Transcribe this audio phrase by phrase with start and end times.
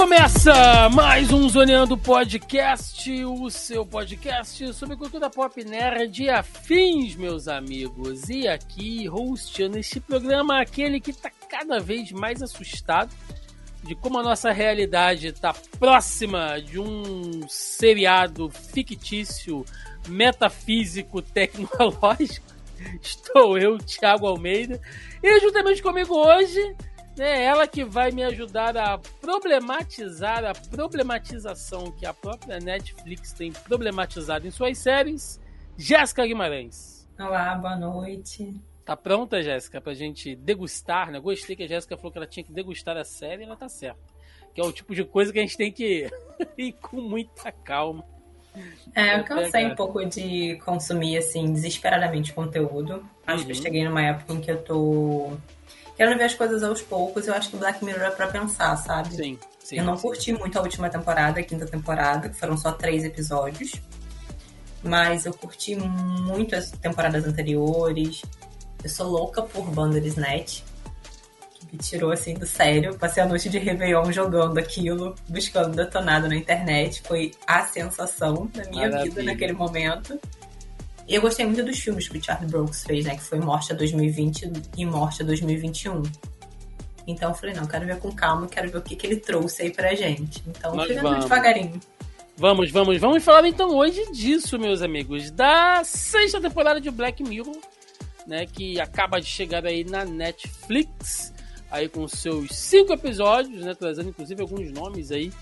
[0.00, 7.46] Começa mais um Zoneando Podcast, o seu podcast sobre cultura pop nerd e afins, meus
[7.46, 8.30] amigos.
[8.30, 13.14] E aqui, hosteando este programa, aquele que tá cada vez mais assustado
[13.84, 19.66] de como a nossa realidade está próxima de um seriado fictício,
[20.08, 22.46] metafísico, tecnológico.
[23.02, 24.80] Estou eu, Thiago Almeida,
[25.22, 26.74] e juntamente comigo hoje
[27.22, 33.52] é ela que vai me ajudar a problematizar a problematização que a própria Netflix tem
[33.52, 35.40] problematizado em suas séries,
[35.76, 37.08] Jéssica Guimarães.
[37.18, 38.54] Olá, boa noite.
[38.84, 41.20] Tá pronta, Jéssica, pra gente degustar, né?
[41.20, 43.68] Gostei que a Jéssica falou que ela tinha que degustar a série e ela tá
[43.68, 44.00] certa.
[44.54, 46.10] Que é o tipo de coisa que a gente tem que
[46.56, 48.04] ir com muita calma.
[48.94, 53.04] É, eu cansei um pouco de consumir, assim, desesperadamente conteúdo.
[53.26, 53.46] Acho uhum.
[53.46, 55.36] que eu cheguei numa época em que eu tô
[56.00, 57.26] querendo ver as coisas aos poucos.
[57.26, 59.14] Eu acho que Black Mirror é pra pensar, sabe?
[59.14, 59.38] Sim.
[59.58, 60.02] sim eu não sim.
[60.02, 63.72] curti muito a última temporada, a quinta temporada, que foram só três episódios.
[64.82, 68.22] Mas eu curti muito as temporadas anteriores.
[68.82, 70.62] Eu sou louca por Bandersnatch.
[71.52, 72.96] Que me tirou assim do sério.
[72.96, 77.02] Passei a noite de Réveillon jogando aquilo, buscando detonado na internet.
[77.02, 79.14] Foi a sensação da minha Maravilha.
[79.14, 80.18] vida naquele momento.
[81.10, 83.16] Eu gostei muito dos filmes que o Charlie Brooks fez, né?
[83.16, 86.02] Que foi Morte a 2020 e Morte a 2021.
[87.04, 89.62] Então eu falei, não, quero ver com calma, quero ver o que, que ele trouxe
[89.62, 90.40] aí pra gente.
[90.46, 91.24] Então Nós vamos.
[91.24, 91.80] devagarinho.
[92.36, 97.58] Vamos, vamos, vamos falar então hoje disso, meus amigos, da sexta temporada de Black Mirror,
[98.24, 101.34] né, que acaba de chegar aí na Netflix,
[101.70, 105.32] aí com seus cinco episódios, né, trazendo inclusive alguns nomes aí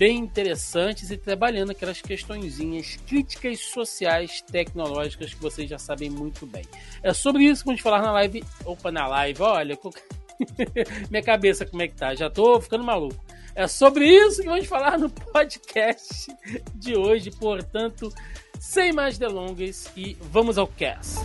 [0.00, 6.64] bem interessantes e trabalhando aquelas questõezinhas críticas sociais tecnológicas que vocês já sabem muito bem.
[7.02, 9.78] É sobre isso que vamos falar na live, opa, na live, olha,
[11.10, 13.22] minha cabeça como é que tá, já tô ficando maluco.
[13.54, 16.34] É sobre isso que vamos falar no podcast
[16.74, 18.10] de hoje, portanto,
[18.58, 21.16] sem mais delongas e vamos ao cast.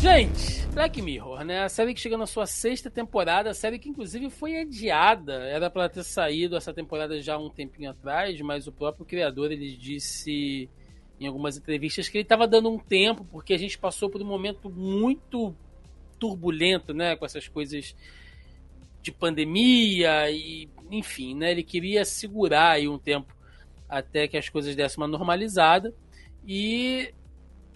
[0.00, 1.64] Gente, Black Mirror, né?
[1.64, 5.34] A série que chega na sua sexta temporada, a série que inclusive foi adiada.
[5.48, 9.50] Era para ter saído essa temporada já há um tempinho atrás, mas o próprio criador
[9.50, 10.70] ele disse
[11.18, 14.24] em algumas entrevistas que ele estava dando um tempo porque a gente passou por um
[14.24, 15.52] momento muito
[16.16, 17.96] turbulento, né, com essas coisas
[19.02, 23.34] de pandemia e, enfim, né, ele queria segurar aí um tempo
[23.88, 25.92] até que as coisas dessem uma normalizada.
[26.46, 27.12] E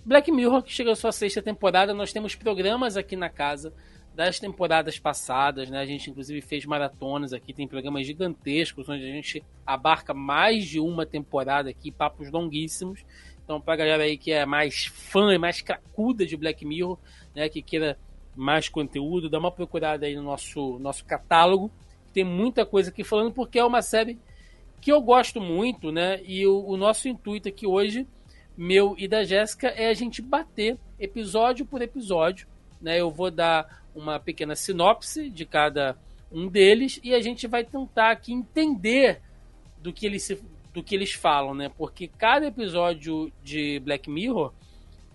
[0.04, 3.72] Black Mirror, que chega à sua sexta temporada, nós temos programas aqui na casa
[4.14, 5.78] das temporadas passadas, né?
[5.78, 10.80] A gente inclusive fez maratonas aqui, tem programas gigantescos onde a gente abarca mais de
[10.80, 13.04] uma temporada aqui, papos longuíssimos.
[13.44, 16.98] Então, pra galera aí que é mais fã e mais cracuda de Black Mirror,
[17.34, 17.96] né, que queira
[18.34, 21.70] mais conteúdo, dá uma procurada aí no nosso, nosso catálogo.
[22.12, 24.18] Tem muita coisa aqui falando, porque é uma série
[24.80, 26.20] que eu gosto muito, né?
[26.24, 28.06] E o, o nosso intuito aqui hoje,
[28.56, 32.46] meu e da Jéssica, é a gente bater episódio por episódio.
[32.80, 33.00] Né?
[33.00, 35.96] Eu vou dar uma pequena sinopse de cada
[36.30, 39.20] um deles e a gente vai tentar aqui entender
[39.78, 40.42] do que eles, se,
[40.72, 41.70] do que eles falam, né?
[41.76, 44.52] Porque cada episódio de Black Mirror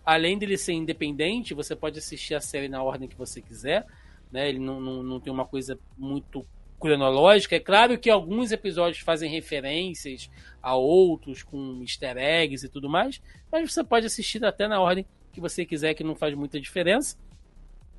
[0.08, 3.86] além dele ser independente, você pode assistir a série na ordem que você quiser,
[4.32, 4.48] né?
[4.48, 6.46] Ele não, não, não tem uma coisa muito
[6.80, 7.56] cronológica.
[7.56, 10.30] É claro que alguns episódios fazem referências
[10.62, 13.22] a outros com easter eggs e tudo mais,
[13.52, 17.18] mas você pode assistir até na ordem que você quiser, que não faz muita diferença.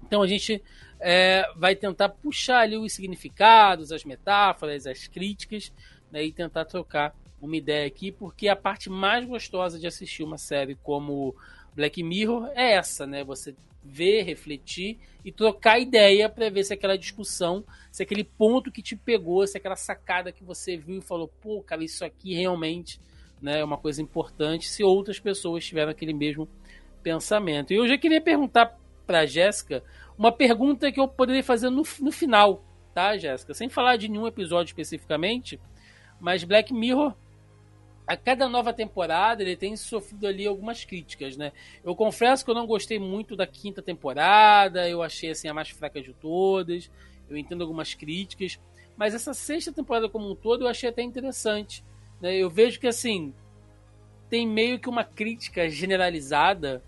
[0.02, 0.62] Então a gente
[1.00, 5.72] é, vai tentar puxar ali os significados, as metáforas, as críticas,
[6.10, 10.38] né, e tentar trocar uma ideia aqui, porque a parte mais gostosa de assistir uma
[10.38, 11.36] série como
[11.74, 13.22] Black Mirror é essa, né?
[13.22, 13.54] Você
[13.88, 18.94] ver, refletir e trocar ideia para ver se aquela discussão, se aquele ponto que te
[18.94, 23.00] pegou, se aquela sacada que você viu e falou, pô, cara, isso aqui realmente
[23.40, 26.49] né, é uma coisa importante, se outras pessoas tiveram aquele mesmo
[27.02, 27.73] pensamento.
[27.73, 29.82] E eu já queria perguntar para Jéssica
[30.17, 32.64] uma pergunta que eu poderia fazer no, no final,
[32.94, 33.55] tá, Jéssica?
[33.55, 35.61] Sem falar de nenhum episódio especificamente,
[36.20, 37.14] mas Black Mirror
[38.08, 41.52] a cada nova temporada ele tem sofrido ali algumas críticas, né?
[41.84, 45.69] Eu confesso que eu não gostei muito da quinta temporada, eu achei assim a mais
[45.69, 46.90] fraca de todas.
[47.28, 48.58] Eu entendo algumas críticas,
[48.96, 51.84] mas essa sexta temporada como um todo eu achei até interessante.
[52.19, 52.34] Né?
[52.34, 53.34] Eu vejo que assim
[54.31, 56.82] tem meio que uma crítica generalizada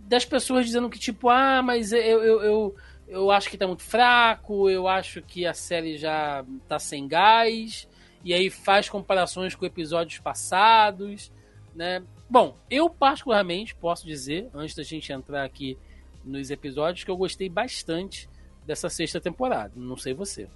[0.00, 2.76] das pessoas dizendo que, tipo, ah, mas eu, eu, eu,
[3.08, 7.88] eu acho que tá muito fraco, eu acho que a série já tá sem gás,
[8.24, 11.32] e aí faz comparações com episódios passados,
[11.74, 12.02] né?
[12.28, 15.76] Bom, eu particularmente posso dizer, antes da gente entrar aqui
[16.24, 18.28] nos episódios, que eu gostei bastante
[18.66, 19.72] dessa sexta temporada.
[19.74, 20.48] Não sei você.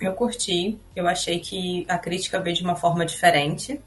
[0.00, 3.80] Eu curti, eu achei que a crítica veio de uma forma diferente.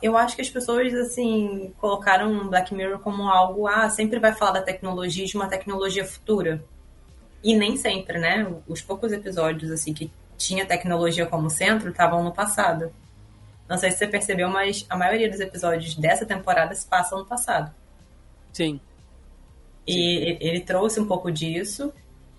[0.00, 4.52] Eu acho que as pessoas, assim, colocaram Black Mirror como algo, ah, sempre vai falar
[4.52, 6.64] da tecnologia de uma tecnologia futura.
[7.44, 8.50] E nem sempre, né?
[8.66, 12.90] Os poucos episódios, assim, que tinha tecnologia como centro estavam no passado.
[13.68, 17.26] Não sei se você percebeu, mas a maioria dos episódios dessa temporada se passam no
[17.26, 17.72] passado.
[18.50, 18.80] Sim.
[19.86, 21.92] E ele trouxe um pouco disso.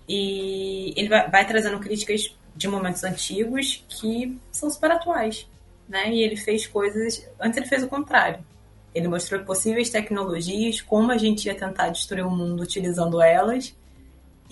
[0.08, 5.48] E ele vai, vai trazendo críticas de momentos antigos que são super atuais,
[5.88, 6.12] né?
[6.12, 7.24] E ele fez coisas.
[7.40, 8.44] Antes ele fez o contrário.
[8.92, 13.74] Ele mostrou possíveis tecnologias, como a gente ia tentar destruir o mundo utilizando elas,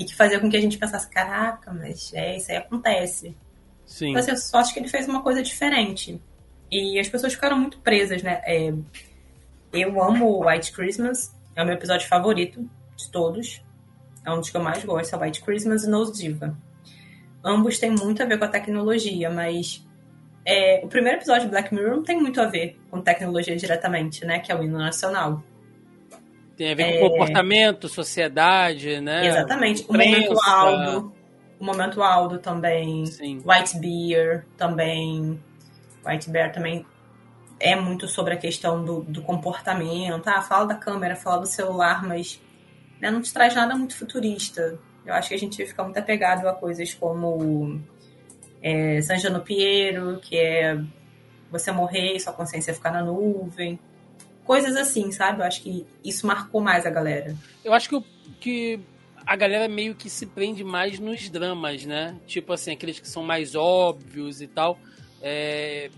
[0.00, 3.36] e que fazia com que a gente pensasse: caraca, mas é, isso aí acontece.
[3.86, 4.10] Sim.
[4.10, 6.20] Então, assim, eu só acho que ele fez uma coisa diferente.
[6.70, 8.40] E as pessoas ficaram muito presas, né?
[8.44, 8.72] É,
[9.72, 13.62] eu amo White Christmas, é o meu episódio favorito de todos.
[14.24, 16.56] É um dos que eu mais gosto, é White Christmas e Nose Diva
[17.44, 19.84] ambos têm muito a ver com a tecnologia, mas
[20.44, 24.24] é, o primeiro episódio de Black Mirror não tem muito a ver com tecnologia diretamente,
[24.24, 24.38] né?
[24.38, 25.42] Que é o hino nacional.
[26.60, 27.08] Tem a ver com é...
[27.08, 29.28] comportamento, sociedade, né?
[29.28, 29.82] Exatamente.
[29.88, 31.14] O momento Aldo.
[31.58, 33.06] O momento Aldo também.
[33.06, 33.42] Sim.
[33.42, 35.42] White Bear também.
[36.06, 36.84] White Bear também
[37.58, 40.28] é muito sobre a questão do, do comportamento.
[40.28, 42.38] Ah, fala da câmera, fala do celular, mas
[43.00, 44.78] né, não te traz nada muito futurista.
[45.06, 47.80] Eu acho que a gente fica muito apegado a coisas como
[48.62, 50.78] é, San Piero, que é
[51.50, 53.80] você morrer e sua consciência ficar na nuvem.
[54.50, 55.42] Coisas assim, sabe?
[55.42, 57.36] Eu acho que isso marcou mais a galera.
[57.64, 58.04] Eu acho que,
[58.40, 58.80] que
[59.24, 62.18] a galera meio que se prende mais nos dramas, né?
[62.26, 64.76] Tipo assim, aqueles que são mais óbvios e tal.
[65.22, 65.88] É,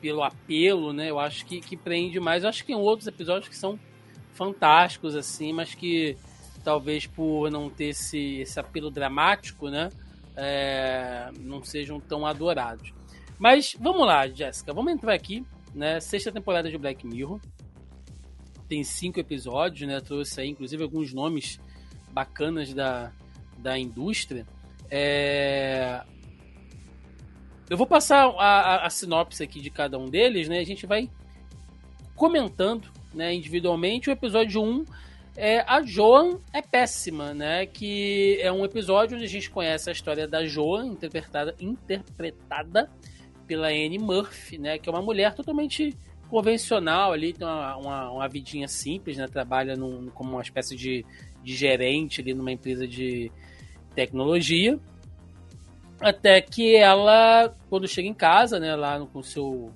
[0.00, 1.10] pelo apelo, né?
[1.10, 2.44] Eu acho que, que prende mais.
[2.44, 3.78] Eu acho que tem outros episódios que são
[4.32, 6.16] fantásticos, assim, mas que
[6.64, 9.90] talvez por não ter esse, esse apelo dramático, né?
[10.34, 12.90] É, não sejam tão adorados.
[13.38, 15.44] Mas vamos lá, Jéssica, vamos entrar aqui,
[15.74, 16.00] né?
[16.00, 17.38] Sexta temporada de Black Mirror.
[18.72, 20.00] Tem cinco episódios, né?
[20.00, 21.60] Trouxe aí, inclusive, alguns nomes
[22.10, 23.12] bacanas da,
[23.58, 24.46] da indústria.
[24.90, 26.00] É...
[27.68, 30.58] Eu vou passar a, a, a, sinopse aqui de cada um deles, né?
[30.58, 31.10] A gente vai
[32.16, 34.08] comentando né, individualmente.
[34.08, 34.86] O episódio 1
[35.36, 37.66] é, a Joan é péssima, né?
[37.66, 42.90] Que é um episódio onde a gente conhece a história da Joan, interpretada, interpretada
[43.46, 44.78] pela Anne Murphy, né?
[44.78, 45.94] Que é uma mulher totalmente
[46.32, 49.28] convencional ali, tem uma, uma, uma vidinha simples, né?
[49.28, 51.04] Trabalha num, como uma espécie de,
[51.44, 53.30] de gerente ali numa empresa de
[53.94, 54.80] tecnologia.
[56.00, 59.70] Até que ela, quando chega em casa, né, lá com seu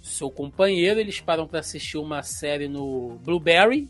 [0.00, 3.88] seu companheiro, eles param para assistir uma série no Blueberry,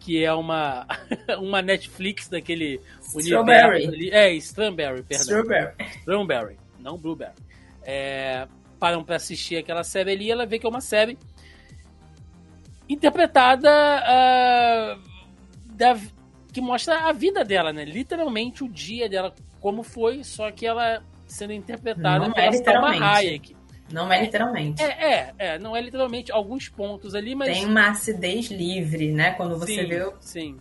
[0.00, 0.86] que é uma,
[1.38, 3.86] uma Netflix daquele Strawberry.
[3.86, 4.14] universo.
[4.14, 5.24] É, Strawberry, perdão.
[5.24, 5.74] Strawberry.
[6.00, 7.32] Strawberry, não Blueberry.
[7.82, 8.46] É,
[8.78, 11.16] param para assistir aquela série ali e ela vê que é uma série
[12.88, 15.00] interpretada uh,
[15.74, 15.96] da,
[16.52, 17.84] que mostra a vida dela, né?
[17.84, 23.14] Literalmente o dia dela, como foi, só que ela sendo interpretada não é pela Salma
[23.14, 23.56] Hayek.
[23.92, 24.82] Não é literalmente.
[24.82, 27.56] É, é, é, não é literalmente alguns pontos ali, mas.
[27.56, 29.32] Tem uma acidez livre, né?
[29.32, 30.12] Quando você sim, vê.
[30.20, 30.60] Sim.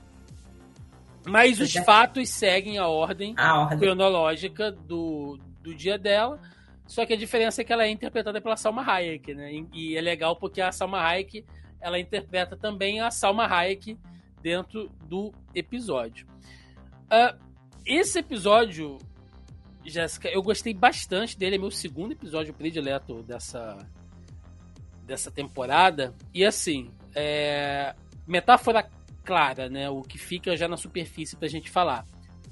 [1.25, 6.39] Mas os fatos seguem a ordem, a ordem, cronológica do, do dia dela.
[6.85, 9.51] Só que a diferença é que ela é interpretada pela Salma Hayek, né?
[9.73, 11.43] E é legal porque a Salma Hayek
[11.87, 13.97] ela interpreta também a Salma Hayek
[14.41, 16.27] dentro do episódio.
[17.05, 17.37] Uh,
[17.85, 18.97] esse episódio
[19.89, 23.77] Jéssica, eu gostei bastante dele, é meu segundo episódio predileto dessa,
[25.05, 26.13] dessa temporada.
[26.33, 27.95] E assim, é,
[28.27, 28.89] metáfora
[29.23, 29.89] clara, né?
[29.89, 32.05] O que fica já na superfície pra gente falar.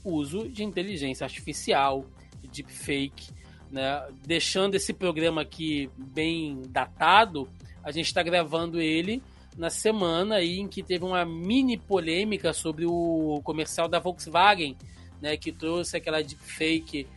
[0.04, 2.06] Uso de inteligência artificial,
[2.42, 3.32] deepfake,
[3.70, 4.08] né?
[4.26, 7.50] Deixando esse programa aqui bem datado,
[7.86, 9.22] a gente está gravando ele
[9.56, 14.76] na semana aí em que teve uma mini polêmica sobre o comercial da Volkswagen,
[15.22, 17.08] né, que trouxe aquela deepfake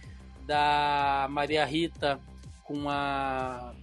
[0.46, 2.20] da Maria Rita
[2.64, 3.74] com a.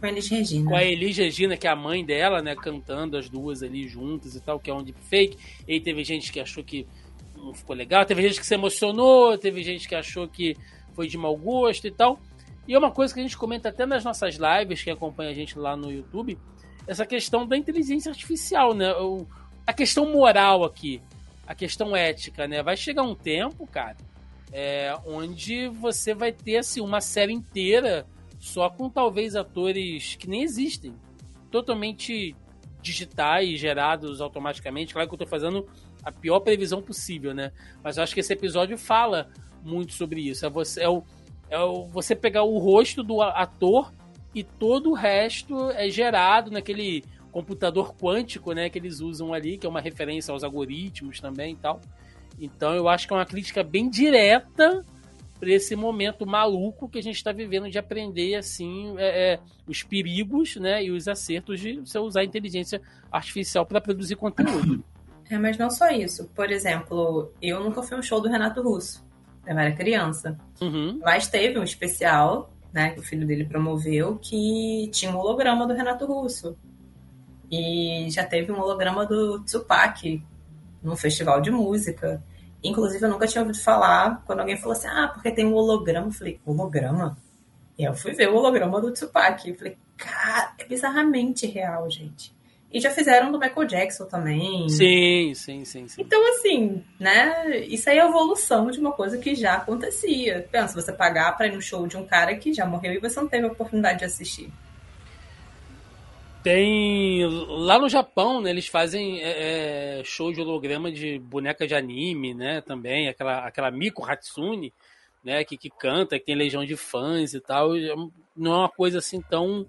[0.00, 0.70] Com a Elis Regina.
[0.70, 2.56] Com a Elis Regina, que é a mãe dela, né?
[2.56, 5.38] Cantando as duas ali juntas e tal, que é um deepfake.
[5.68, 6.86] E aí teve gente que achou que
[7.36, 10.56] não ficou legal, teve gente que se emocionou, teve gente que achou que
[10.94, 12.18] foi de mau gosto e tal.
[12.66, 15.34] E é uma coisa que a gente comenta até nas nossas lives, quem acompanha a
[15.34, 16.38] gente lá no YouTube,
[16.86, 18.92] essa questão da inteligência artificial, né?
[19.66, 21.00] A questão moral aqui,
[21.46, 22.62] a questão ética, né?
[22.62, 23.96] Vai chegar um tempo, cara,
[24.52, 28.06] é, onde você vai ter assim, uma série inteira
[28.38, 30.94] só com talvez atores que nem existem,
[31.50, 32.36] totalmente
[32.80, 34.92] digitais, gerados automaticamente.
[34.92, 35.66] Claro que eu estou fazendo
[36.04, 37.50] a pior previsão possível, né?
[37.82, 39.30] Mas eu acho que esse episódio fala
[39.62, 40.44] muito sobre isso.
[40.44, 41.02] É você, é o,
[41.50, 41.58] é
[41.90, 43.92] você pegar o rosto do ator
[44.34, 49.66] e todo o resto é gerado naquele computador quântico, né, que eles usam ali, que
[49.66, 51.80] é uma referência aos algoritmos também e tal.
[52.38, 54.84] Então eu acho que é uma crítica bem direta
[55.38, 59.82] para esse momento maluco que a gente está vivendo de aprender assim é, é, os
[59.82, 64.82] perigos, né, e os acertos de você usar a inteligência artificial para produzir conteúdo.
[65.28, 66.28] É, mas não só isso.
[66.34, 69.04] Por exemplo, eu nunca fui um show do Renato Russo.
[69.46, 70.38] Eu era criança.
[70.60, 71.00] Uhum.
[71.02, 75.74] Mas teve um especial né, que o filho dele promoveu, que tinha um holograma do
[75.74, 76.56] Renato Russo.
[77.50, 80.22] E já teve um holograma do Tupac
[80.82, 82.22] no festival de música.
[82.62, 86.08] Inclusive, eu nunca tinha ouvido falar quando alguém falou assim: ah, porque tem um holograma.
[86.08, 87.16] Eu falei: holograma?
[87.78, 89.48] E eu fui ver o holograma do Tupac.
[89.48, 92.34] Eu falei: cara, é bizarramente real, gente.
[92.74, 94.68] E já fizeram do Michael Jackson também.
[94.68, 96.02] Sim, sim, sim, sim.
[96.02, 97.60] Então, assim, né?
[97.68, 100.48] Isso aí é a evolução de uma coisa que já acontecia.
[100.50, 103.20] Pensa, você pagar pra ir no show de um cara que já morreu e você
[103.20, 104.52] não teve a oportunidade de assistir.
[106.42, 107.24] Tem.
[107.46, 112.34] Lá no Japão, né, eles fazem é, é show de holograma de boneca de anime,
[112.34, 112.60] né?
[112.60, 114.74] Também, aquela, aquela Miko Hatsune,
[115.22, 115.44] né?
[115.44, 117.68] Que, que canta, que tem legião de fãs e tal.
[118.36, 119.64] Não é uma coisa assim tão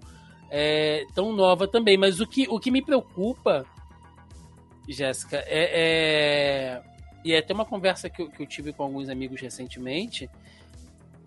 [0.50, 1.96] é, tão nova também.
[1.96, 3.64] Mas o que, o que me preocupa,
[4.88, 6.82] Jéssica, é, é,
[7.24, 10.30] E é até uma conversa que eu, que eu tive com alguns amigos recentemente.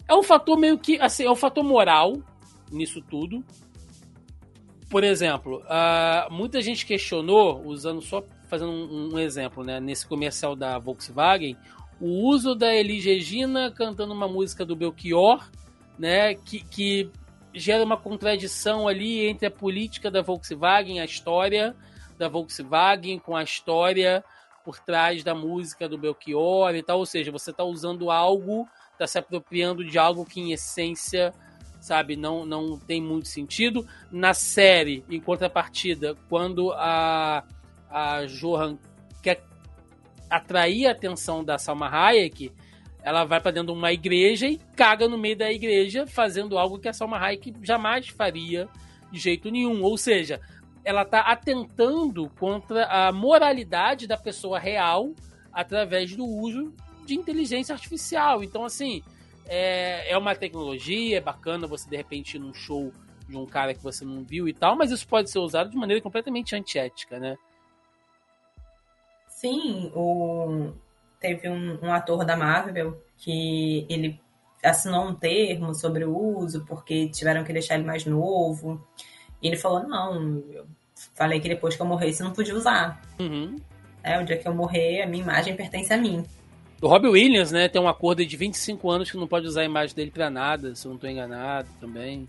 [0.08, 1.00] É um fator meio que.
[1.00, 2.18] Assim, é um fator moral
[2.72, 3.44] nisso tudo.
[4.90, 10.56] Por exemplo, uh, muita gente questionou, usando só fazendo um, um, exemplo, né, nesse comercial
[10.56, 11.56] da Volkswagen,
[12.02, 15.48] o uso da Elis Regina cantando uma música do Belchior,
[16.00, 17.12] né, que, que
[17.53, 21.75] gera uma contradição ali entre a política da Volkswagen, a história
[22.18, 24.24] da Volkswagen com a história
[24.63, 27.00] por trás da música do Belchior e tal.
[27.00, 31.34] Ou seja, você está usando algo, está se apropriando de algo que em essência,
[31.79, 33.88] sabe, não, não tem muito sentido.
[34.12, 37.44] Na série, em contrapartida, quando a,
[37.89, 38.77] a Johan
[39.24, 39.41] quer
[40.29, 42.51] atrair a atenção da Salma Hayek,
[43.10, 46.78] ela vai para dentro de uma igreja e caga no meio da igreja, fazendo algo
[46.78, 48.70] que a Salma Hayek jamais faria
[49.12, 49.82] de jeito nenhum.
[49.82, 50.39] Ou seja,
[50.86, 55.16] ela está atentando contra a moralidade da pessoa real
[55.51, 56.72] através do uso
[57.04, 58.44] de inteligência artificial.
[58.44, 59.01] Então, assim,
[59.48, 62.94] é, é uma tecnologia, é bacana você de repente ir num show
[63.28, 65.78] de um cara que você não viu e tal, mas isso pode ser usado de
[65.78, 67.36] maneira completamente antiética, né?
[69.28, 70.74] Sim, o,
[71.20, 74.20] teve um, um, ator da Marvel que ele
[74.64, 78.86] assinou um termo sobre o uso porque tiveram que deixar ele mais novo.
[79.42, 80.66] E ele falou: Não, eu
[81.16, 83.02] falei que depois que eu morresse não podia usar.
[83.20, 83.56] Uhum.
[84.04, 86.24] É, o dia que eu morrer, a minha imagem pertence a mim.
[86.82, 89.66] O Robbie Williams, né, tem um acordo de 25 anos que não pode usar a
[89.66, 92.26] imagem dele para nada, se eu não estou enganado também.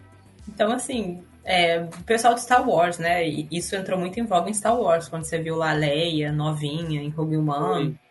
[0.49, 4.55] Então, assim, é, o pessoal de Star Wars, né, isso entrou muito em voga em
[4.55, 7.97] Star Wars, quando você viu lá a Leia, novinha, em Rogue One.
[7.97, 8.10] Foi.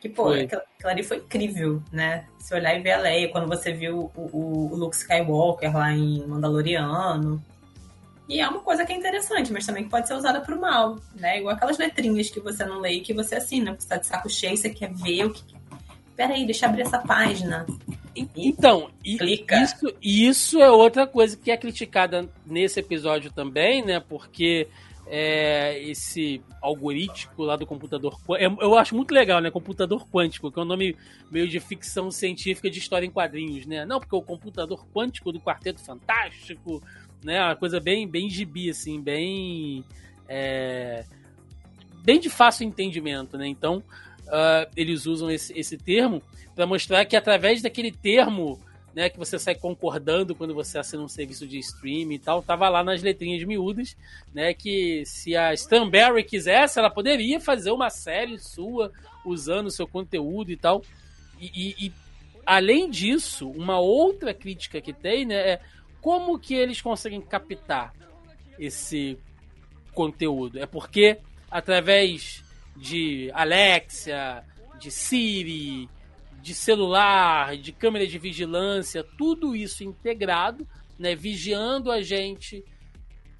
[0.00, 2.26] Que, pô, aquilo, aquilo, ali foi incrível, né?
[2.38, 5.92] Se olhar e ver a Leia, quando você viu o, o, o, Luke Skywalker lá
[5.92, 7.42] em Mandaloriano.
[8.26, 10.98] E é uma coisa que é interessante, mas também que pode ser usada pro mal,
[11.14, 11.38] né?
[11.38, 14.30] Igual aquelas letrinhas que você não lê e que você assina, você tá de saco
[14.30, 15.42] cheio, você quer ver o que.
[16.16, 17.66] Peraí, deixa eu abrir essa página.
[18.36, 19.62] Então, Clica.
[19.62, 24.00] isso, isso é outra coisa que é criticada nesse episódio também, né?
[24.00, 24.68] Porque
[25.12, 28.62] é, esse algoritmo lá do computador quântico.
[28.62, 29.50] Eu acho muito legal, né?
[29.50, 30.96] Computador quântico, que é um nome
[31.28, 33.84] meio de ficção científica de história em quadrinhos, né?
[33.84, 36.80] Não, porque o computador quântico do Quarteto Fantástico,
[37.24, 37.42] né?
[37.42, 39.84] Uma coisa bem, bem gibi, assim, bem.
[40.28, 41.04] É,
[42.04, 43.48] bem de fácil entendimento, né?
[43.48, 43.82] Então,
[44.26, 46.22] uh, eles usam esse, esse termo
[46.54, 48.60] para mostrar que através daquele termo
[48.94, 52.68] né, que você sai concordando quando você assina um serviço de streaming e tal, tava
[52.68, 53.96] lá nas letrinhas miúdas,
[54.34, 58.92] né, que se a Stanberry quisesse, ela poderia fazer uma série sua
[59.24, 60.82] usando o seu conteúdo e tal.
[61.40, 61.92] E, e, e,
[62.44, 65.60] além disso, uma outra crítica que tem, né, é
[66.00, 67.94] como que eles conseguem captar
[68.58, 69.18] esse
[69.94, 70.58] conteúdo?
[70.58, 71.18] É porque
[71.50, 72.42] através
[72.76, 74.42] de Alexia,
[74.78, 75.88] de Siri,
[76.42, 80.66] de celular, de câmera de vigilância, tudo isso integrado,
[80.98, 82.64] né, vigiando a gente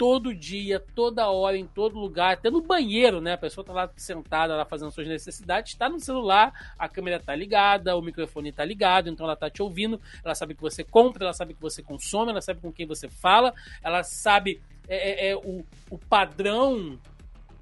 [0.01, 3.35] todo dia, toda hora, em todo lugar, até no banheiro, né?
[3.35, 7.35] A pessoa tá lá sentada, lá fazendo suas necessidades, está no celular, a câmera tá
[7.35, 11.25] ligada, o microfone tá ligado, então ela tá te ouvindo, ela sabe que você compra,
[11.25, 13.53] ela sabe que você consome, ela sabe com quem você fala,
[13.83, 16.99] ela sabe é, é, é o, o padrão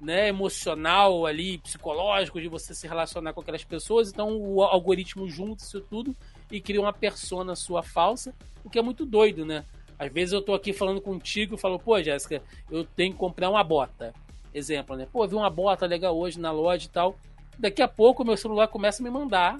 [0.01, 4.09] né, emocional ali, psicológico de você se relacionar com aquelas pessoas.
[4.09, 6.15] Então o algoritmo junta isso tudo
[6.51, 9.65] e cria uma persona sua falsa, o que é muito doido, né?
[9.97, 12.41] Às vezes eu tô aqui falando contigo e falo, pô, Jéssica,
[12.71, 14.13] eu tenho que comprar uma bota.
[14.53, 15.05] Exemplo, né?
[15.11, 17.17] Pô, vi uma bota legal hoje na loja e tal.
[17.57, 19.59] Daqui a pouco meu celular começa a me mandar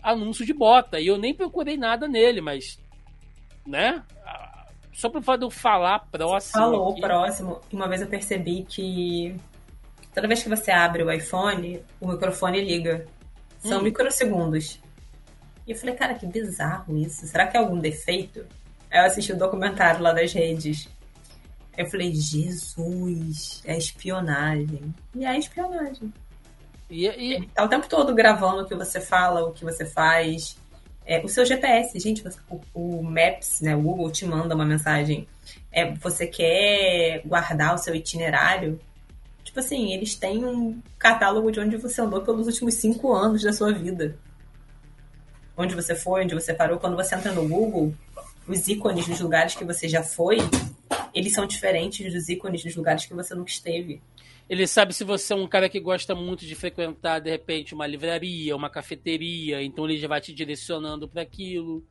[0.00, 1.00] anúncio de bota.
[1.00, 2.78] E eu nem procurei nada nele, mas.
[3.66, 4.02] Né?
[4.92, 6.52] Só para fato de eu falar próximo.
[6.52, 7.00] Falou aqui.
[7.00, 7.60] próximo.
[7.72, 9.36] Uma vez eu percebi que
[10.14, 13.06] toda vez que você abre o iPhone, o microfone liga.
[13.58, 13.82] São hum.
[13.82, 14.80] microsegundos.
[15.66, 17.26] E eu falei, cara, que bizarro isso.
[17.26, 18.46] Será que é algum defeito?
[18.90, 20.88] Aí eu assisti o um documentário lá das redes.
[21.76, 24.94] Aí eu falei, Jesus, é espionagem.
[25.14, 26.12] E é espionagem.
[26.90, 27.46] E, e...
[27.48, 30.56] Tá o tempo todo gravando o que você fala, o que você faz.
[31.06, 35.26] É, o seu GPS, gente, o, o, Maps, né, o Google te manda uma mensagem.
[35.72, 38.78] É, você quer guardar o seu itinerário?
[39.42, 43.52] Tipo assim, eles têm um catálogo de onde você andou pelos últimos cinco anos da
[43.52, 44.16] sua vida.
[45.56, 46.78] Onde você foi, onde você parou.
[46.78, 47.92] Quando você entra no Google,
[48.46, 50.38] os ícones dos lugares que você já foi,
[51.12, 54.00] eles são diferentes dos ícones dos lugares que você nunca esteve.
[54.50, 57.86] Ele sabe se você é um cara que gosta muito de frequentar, de repente, uma
[57.86, 61.86] livraria, uma cafeteria, então ele já vai te direcionando para aquilo.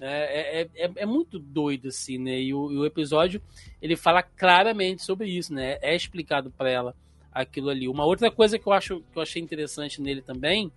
[0.00, 2.40] É, é, é, é, muito doido, assim, né?
[2.40, 3.42] E o, e o, episódio,
[3.82, 5.76] ele fala claramente sobre isso, né?
[5.82, 6.96] É explicado para ela
[7.30, 7.86] aquilo ali.
[7.86, 10.72] Uma outra coisa que eu, acho, que eu achei interessante nele também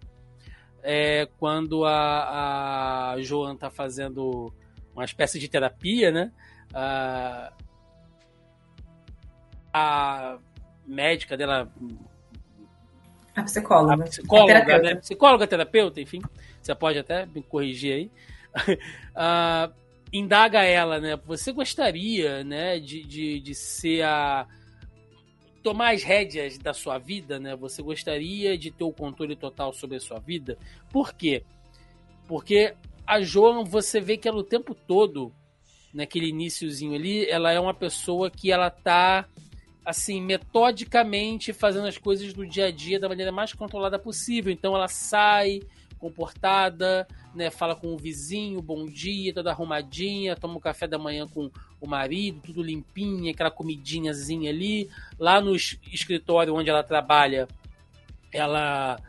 [0.83, 4.53] é quando a, a Joan tá fazendo
[4.93, 6.29] uma espécie de terapia, né?
[6.73, 7.53] A,
[9.73, 10.37] a
[10.85, 11.71] médica dela.
[13.35, 14.03] A psicóloga.
[14.03, 14.83] A psicóloga, a terapeuta.
[14.83, 14.95] Né?
[14.95, 16.21] Psicóloga, terapeuta, enfim.
[16.61, 18.11] Você pode até me corrigir aí.
[19.15, 19.73] uh,
[20.11, 21.17] indaga ela, né?
[21.25, 24.45] Você gostaria, né, de, de, de ser a
[25.63, 27.55] tomar as rédeas da sua vida, né?
[27.55, 30.57] Você gostaria de ter o controle total sobre a sua vida?
[30.91, 31.43] Por quê?
[32.27, 32.73] Porque
[33.05, 35.31] a Joan, você vê que ela o tempo todo,
[35.93, 39.27] naquele iníciozinho ali, ela é uma pessoa que ela tá
[39.85, 44.51] assim, metodicamente fazendo as coisas do dia a dia da maneira mais controlada possível.
[44.51, 45.61] Então ela sai
[45.97, 50.97] comportada, né, fala com o vizinho, bom dia, toda arrumadinha, toma o um café da
[50.97, 54.89] manhã com o marido, tudo limpinho, aquela comidinhazinha ali.
[55.19, 57.47] Lá no escritório onde ela trabalha,
[58.31, 58.99] ela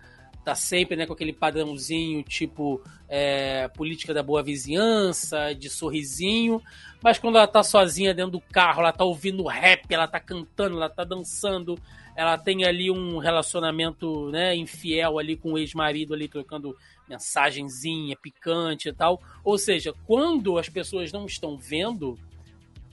[0.45, 6.61] tá sempre né, com aquele padrãozinho tipo é, política da boa vizinhança, de sorrisinho,
[7.03, 10.77] mas quando ela tá sozinha dentro do carro, ela tá ouvindo rap, ela tá cantando,
[10.77, 11.79] ela tá dançando,
[12.17, 16.77] ela tem ali um relacionamento né, infiel ali com o ex-marido ali trocando
[17.09, 19.21] mensagenzinha picante e tal.
[19.45, 22.19] Ou seja, quando as pessoas não estão vendo,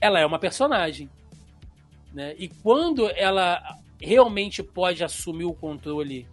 [0.00, 1.08] ela é uma personagem.
[2.12, 2.34] Né?
[2.38, 3.62] E quando ela
[4.00, 6.26] realmente pode assumir o controle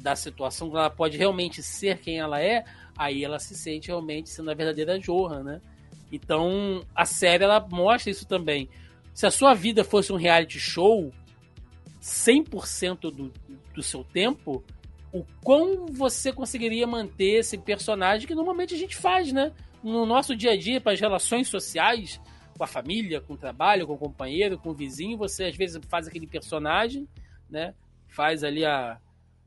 [0.00, 2.64] da situação, ela pode realmente ser quem ela é,
[2.96, 5.60] aí ela se sente realmente sendo a verdadeira Jorra, né?
[6.10, 8.68] Então, a série ela mostra isso também.
[9.14, 11.12] Se a sua vida fosse um reality show,
[12.00, 13.32] 100% do,
[13.74, 14.62] do seu tempo,
[15.12, 19.52] o quão você conseguiria manter esse personagem que normalmente a gente faz, né?
[19.82, 22.20] No nosso dia a dia, para as relações sociais,
[22.56, 25.80] com a família, com o trabalho, com o companheiro, com o vizinho, você às vezes
[25.88, 27.08] faz aquele personagem,
[27.48, 27.74] né?
[28.08, 28.98] Faz ali a,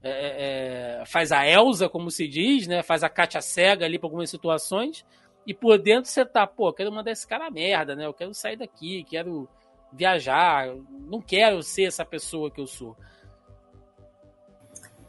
[0.05, 2.83] é, é, é, faz a Elsa, como se diz, né?
[2.83, 5.03] Faz a Katia cega ali para algumas situações.
[5.47, 8.05] E por dentro você tá, pô, quero mandar esse cara a merda, né?
[8.05, 9.49] Eu quero sair daqui, quero
[9.91, 10.67] viajar,
[11.07, 12.95] não quero ser essa pessoa que eu sou.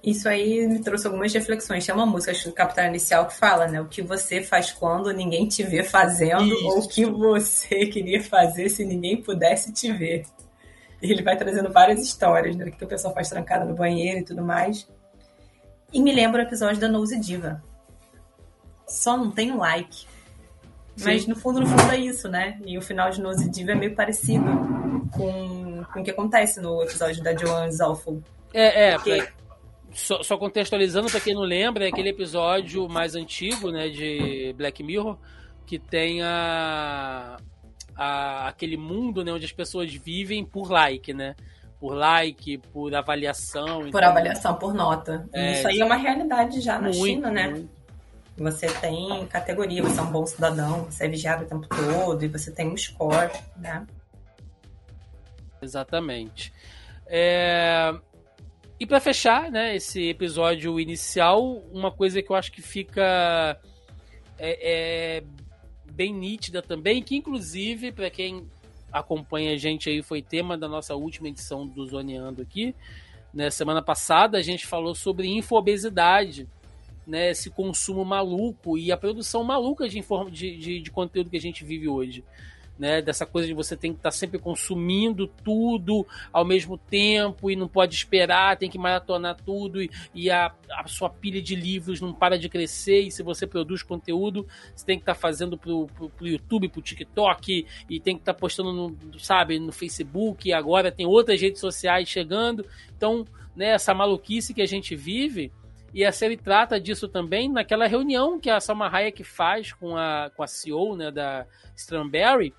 [0.02, 1.84] Isso aí me trouxe algumas reflexões.
[1.84, 3.80] Tem uma música do Capital Inicial que fala, né?
[3.80, 6.64] O que você faz quando ninguém te vê fazendo, Isso.
[6.68, 10.24] ou o que você queria fazer se ninguém pudesse te ver.
[11.02, 12.70] Ele vai trazendo várias histórias, né?
[12.70, 14.88] Que o pessoal faz trancada no banheiro e tudo mais.
[15.92, 17.62] E me lembra o episódio da Nose Diva.
[18.88, 20.06] Só não tem um like.
[21.02, 21.30] Mas Sim.
[21.30, 22.58] no fundo, no fundo é isso, né?
[22.64, 24.44] E o final de Nose Diva é meio parecido
[25.12, 28.22] com, com o que acontece no episódio da Joanne Zolfo.
[28.52, 28.94] É, é.
[28.94, 29.28] Porque...
[29.92, 34.82] Só, só, contextualizando para quem não lembra, é aquele episódio mais antigo, né, de Black
[34.82, 35.16] Mirror,
[35.64, 37.38] que tem a,
[37.96, 41.34] a, aquele mundo né, onde as pessoas vivem por like, né?
[41.80, 43.80] Por like, por avaliação.
[43.80, 45.28] Por então, avaliação, por nota.
[45.32, 47.48] É, Isso aí é uma realidade já na muito, China, né?
[47.48, 47.76] Muito.
[48.38, 52.28] Você tem categoria, você é um bom cidadão, você é vigiado o tempo todo e
[52.28, 53.86] você tem um score, né?
[55.60, 56.52] Exatamente.
[57.06, 57.94] É...
[58.78, 63.58] E para fechar, né, esse episódio inicial, uma coisa que eu acho que fica
[64.38, 65.22] é, é
[65.96, 68.46] bem nítida também, que inclusive para quem
[68.92, 72.74] acompanha a gente aí foi tema da nossa última edição do Zoneando aqui.
[73.32, 76.46] Né, semana passada a gente falou sobre infobesidade,
[77.06, 81.40] né, esse consumo maluco e a produção maluca de, de, de, de conteúdo que a
[81.40, 82.22] gente vive hoje
[82.78, 83.00] né?
[83.00, 87.56] Dessa coisa de você tem que estar tá sempre consumindo tudo ao mesmo tempo e
[87.56, 92.00] não pode esperar, tem que maratonar tudo e, e a, a, sua pilha de livros
[92.00, 93.00] não para de crescer.
[93.00, 96.68] E se você produz conteúdo, você tem que estar tá fazendo pro, pro, pro YouTube,
[96.68, 100.48] pro TikTok e tem que estar tá postando no, sabe, no Facebook.
[100.48, 102.66] E agora tem outras redes sociais chegando.
[102.96, 105.50] Então, né, essa maluquice que a gente vive.
[105.94, 110.30] E a série trata disso também naquela reunião que a Salma Hayek faz com a,
[110.36, 112.52] com a CEO né, da Strawberry,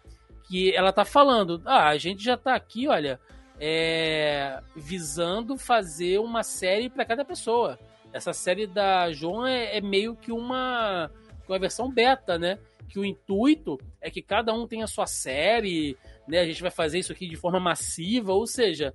[0.47, 3.19] que ela tá falando, ah, a gente já tá aqui, olha,
[3.59, 7.77] é, visando fazer uma série para cada pessoa.
[8.13, 11.11] Essa série da Joan é, é, meio que uma,
[11.47, 12.57] uma versão beta, né?
[12.87, 16.39] Que o intuito é que cada um tenha a sua série, né?
[16.39, 18.93] A gente vai fazer isso aqui de forma massiva, ou seja,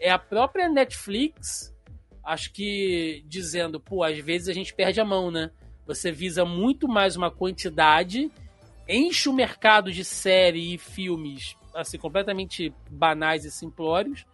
[0.00, 1.74] é a própria Netflix,
[2.24, 5.50] acho que dizendo, pô, às vezes a gente perde a mão, né?
[5.86, 8.30] Você visa muito mais uma quantidade
[8.88, 14.24] enche o mercado de série e filmes assim completamente banais e simplórios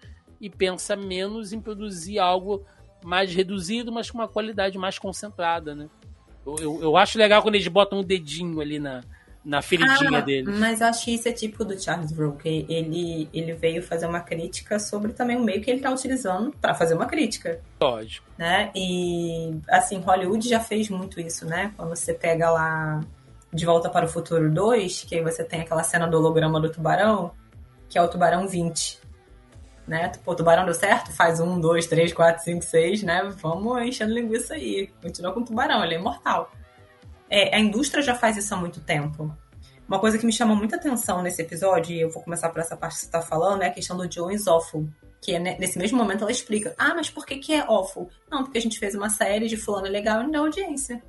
[0.40, 2.64] e pensa menos em produzir algo
[3.02, 5.88] mais reduzido, mas com uma qualidade mais concentrada, né?
[6.46, 9.02] Eu, eu, eu acho legal quando eles botam um dedinho ali na,
[9.44, 10.58] na feridinha ah, deles.
[10.58, 12.66] Mas acho que isso é tipo do Charles Brooke.
[12.68, 16.74] Ele, ele veio fazer uma crítica sobre também o meio que ele está utilizando para
[16.74, 17.60] fazer uma crítica.
[17.80, 18.26] Lógico.
[18.38, 18.70] Né?
[18.74, 21.72] E, assim, Hollywood já fez muito isso, né?
[21.76, 23.00] Quando você pega lá
[23.52, 26.70] de Volta para o Futuro 2, que aí você tem aquela cena do holograma do
[26.70, 27.32] tubarão,
[27.88, 29.00] que é o tubarão 20.
[29.86, 30.12] Né?
[30.24, 31.12] Pô, tubarão deu certo?
[31.12, 33.28] Faz um, dois, três, quatro, cinco, seis, né?
[33.40, 34.88] Vamos enchendo linguiça aí.
[35.02, 36.52] Continua com o tubarão, ele é imortal.
[37.28, 39.36] É, a indústria já faz isso há muito tempo.
[39.88, 42.76] Uma coisa que me chamou muita atenção nesse episódio, e eu vou começar por essa
[42.76, 44.88] parte que você está falando, é a questão do Jones Awful.
[45.20, 48.08] Que é, nesse mesmo momento ela explica: Ah, mas por que, que é awful?
[48.30, 51.02] Não, porque a gente fez uma série de fulano legal e não dá audiência.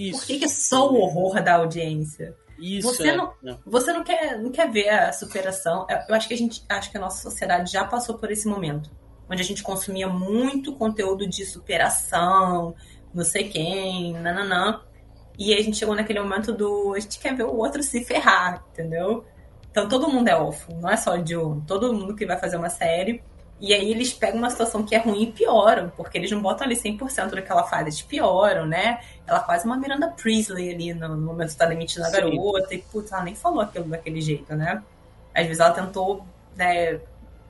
[0.00, 0.20] Isso.
[0.20, 2.34] Por que, que é só o horror da audiência?
[2.58, 3.16] Isso, você é.
[3.16, 3.34] não,
[3.66, 5.86] você não quer, não quer ver a superação.
[6.08, 8.90] Eu acho que a gente, acho que a nossa sociedade já passou por esse momento,
[9.28, 12.74] onde a gente consumia muito conteúdo de superação,
[13.12, 14.80] não sei quem, nananã.
[15.38, 18.02] E aí a gente chegou naquele momento do a gente quer ver o outro se
[18.02, 19.26] ferrar, entendeu?
[19.70, 21.60] Então todo mundo é órfão, não é só de um.
[21.60, 23.22] Todo mundo que vai fazer uma série
[23.60, 26.66] e aí eles pegam uma situação que é ruim e pioram, porque eles não botam
[26.66, 29.00] ali 100% do que ela faz, eles pioram, né?
[29.26, 33.12] Ela quase uma Miranda Priestley ali no momento que tá demitindo a garota, e putz,
[33.12, 34.82] ela nem falou aquilo daquele jeito, né?
[35.34, 36.24] Às vezes ela tentou,
[36.56, 37.00] né,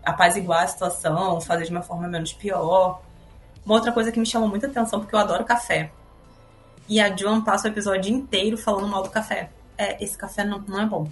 [0.04, 3.00] apaziguar a situação, fazer de uma forma menos pior.
[3.64, 5.92] Uma outra coisa que me chamou muita atenção, porque eu adoro café.
[6.88, 9.50] E a Joan passa o episódio inteiro falando mal do café.
[9.78, 11.08] É, esse café não, não é bom.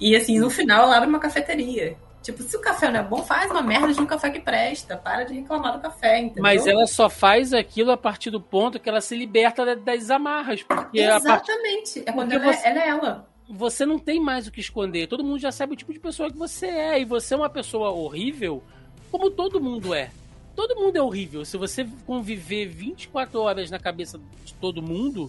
[0.00, 1.96] E assim, no final ela abre uma cafeteria.
[2.22, 4.96] Tipo, se o café não é bom, faz uma merda de um café que presta.
[4.96, 6.42] Para de reclamar do café, entendeu?
[6.42, 10.62] Mas ela só faz aquilo a partir do ponto que ela se liberta das amarras.
[10.62, 12.00] Porque Exatamente.
[12.00, 12.08] Part...
[12.08, 12.68] É quando ela, é, você...
[12.68, 13.28] ela é ela.
[13.48, 15.08] Você não tem mais o que esconder.
[15.08, 17.00] Todo mundo já sabe o tipo de pessoa que você é.
[17.00, 18.62] E você é uma pessoa horrível,
[19.10, 20.10] como todo mundo é.
[20.54, 21.44] Todo mundo é horrível.
[21.44, 25.28] Se você conviver 24 horas na cabeça de todo mundo,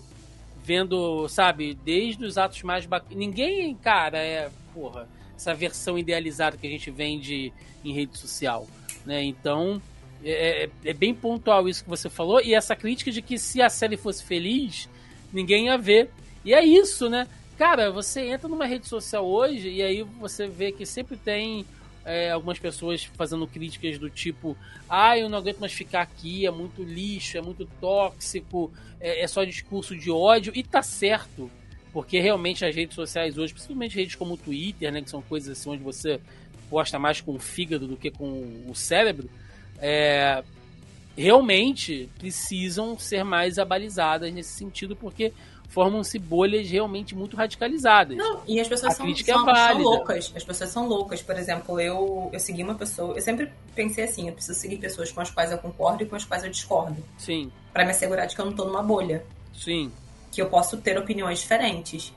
[0.62, 3.18] vendo, sabe, desde os atos mais bacanas.
[3.18, 4.52] Ninguém, cara, é.
[4.76, 7.52] Porra essa versão idealizada que a gente vende
[7.84, 8.67] em rede social.
[9.06, 9.24] Né?
[9.24, 9.82] Então,
[10.24, 12.41] é, é, é, bem pontual isso que você falou.
[12.41, 14.89] E essa crítica de que se a série fosse feliz,
[15.32, 16.10] ninguém ia ver.
[16.46, 17.28] E é isso, né?
[17.58, 21.65] Cara, você entra numa rede social hoje e aí você vê que sempre tem
[22.04, 24.58] é, algumas pessoas fazendo críticas do tipo:
[24.89, 29.28] ah, eu não aguento mais ficar aqui, é muito lixo, é muito tóxico, é, é
[29.28, 30.52] só discurso de ódio.
[30.56, 31.50] E tá certo
[31.94, 35.58] porque realmente as redes sociais hoje, principalmente redes como o Twitter, né, que são coisas
[35.58, 36.20] assim onde você
[36.70, 39.30] posta mais com o fígado do que com o cérebro,
[39.80, 40.44] é,
[41.16, 45.32] realmente precisam ser mais abalizadas nesse sentido, porque
[45.70, 48.18] formam-se bolhas realmente muito radicalizadas.
[48.18, 50.34] Não, e as pessoas são, são, é são, loucas.
[50.36, 51.22] As pessoas são loucas.
[51.22, 53.16] Por exemplo, eu, eu segui uma pessoa.
[53.16, 56.16] Eu sempre pensei assim: eu preciso seguir pessoas com as quais eu concordo e com
[56.16, 57.04] as quais eu discordo.
[57.18, 57.52] Sim.
[57.72, 59.24] Para me assegurar de que eu não tô numa bolha.
[59.54, 59.92] Sim
[60.34, 62.12] que eu posso ter opiniões diferentes.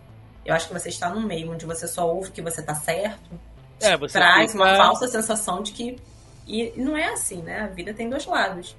[0.45, 3.39] Eu acho que você está num meio onde você só ouve que você está certo.
[3.79, 4.65] É, você traz fica...
[4.65, 5.99] uma falsa sensação de que.
[6.47, 7.61] E não é assim, né?
[7.61, 8.75] A vida tem dois lados.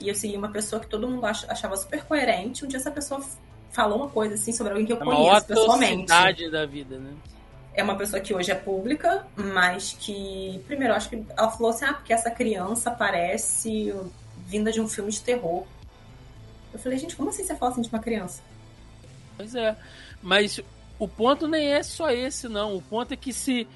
[0.00, 2.64] e eu segui uma pessoa que todo mundo achava super coerente.
[2.64, 3.22] Um dia essa pessoa
[3.70, 6.06] falou uma coisa assim sobre alguém que eu é conheço pessoalmente.
[6.50, 7.12] da vida, né?
[7.74, 11.84] É uma pessoa que hoje é pública, mas que, primeiro, acho que ela falou assim:
[11.84, 13.94] ah, porque essa criança parece
[14.46, 15.64] vinda de um filme de terror.
[16.72, 18.42] Eu falei, gente, como assim você fala assim de uma criança?
[19.36, 19.76] Pois é.
[20.22, 20.60] Mas
[20.98, 22.76] o ponto nem é só esse, não.
[22.76, 23.66] O ponto é que se.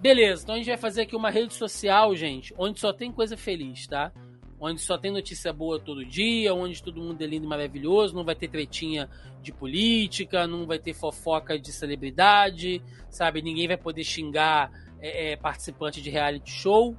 [0.00, 3.34] Beleza, então a gente vai fazer aqui uma rede social, gente, onde só tem coisa
[3.34, 4.12] feliz, tá?
[4.60, 8.24] Onde só tem notícia boa todo dia, onde todo mundo é lindo e maravilhoso, não
[8.24, 9.08] vai ter tretinha
[9.40, 13.40] de política, não vai ter fofoca de celebridade, sabe?
[13.40, 16.94] Ninguém vai poder xingar é, é, participante de reality show.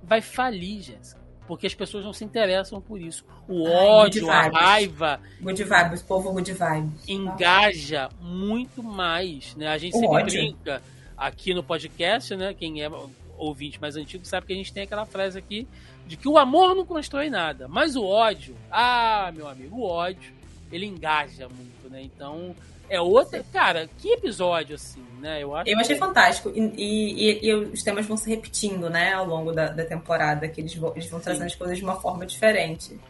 [0.00, 3.24] Vai falir, Jéssica porque as pessoas não se interessam por isso.
[3.48, 5.20] O Ai, ódio, a raiva.
[5.40, 7.08] Good vibes, povo good vibes.
[7.08, 9.68] Engaja muito mais, né?
[9.68, 10.40] A gente o sempre ódio.
[10.40, 10.82] brinca
[11.16, 12.54] aqui no podcast, né?
[12.54, 12.90] Quem é
[13.36, 15.66] ouvinte mais antigo sabe que a gente tem aquela frase aqui
[16.06, 20.32] de que o amor não constrói nada, mas o ódio, ah, meu amigo, o ódio,
[20.70, 22.02] ele engaja muito, né?
[22.02, 22.54] Então,
[22.92, 23.42] é outra.
[23.50, 25.42] Cara, que episódio, assim, né?
[25.42, 25.98] Eu, acho eu achei que...
[26.00, 26.52] fantástico.
[26.54, 30.60] E, e, e, os temas vão se repetindo, né, ao longo da, da temporada, que
[30.60, 33.00] eles vão, eles vão trazendo as coisas de uma forma diferente.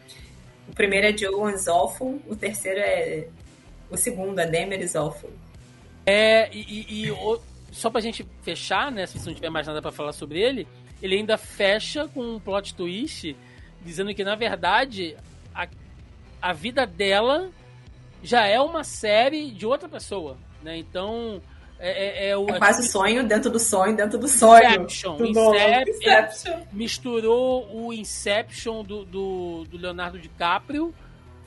[0.68, 3.26] O primeiro é Joe is Awful, o terceiro é.
[3.90, 5.30] O segundo é Demer is Awful.
[6.06, 7.40] É, e, e, o,
[7.72, 9.04] só pra gente fechar, né?
[9.06, 10.68] Se você não tiver mais nada para falar sobre ele,
[11.02, 13.36] ele ainda fecha com um plot twist
[13.84, 15.16] dizendo que, na verdade,
[15.52, 15.66] a,
[16.40, 17.50] a vida dela
[18.22, 20.76] já é uma série de outra pessoa, né?
[20.76, 21.42] Então
[21.78, 24.84] é, é, é, o, é quase tipo, sonho dentro do sonho dentro do sonho.
[24.84, 25.16] Inception.
[25.26, 26.60] Inception, Inception.
[26.72, 30.94] Misturou o Inception do, do, do, Leonardo DiCaprio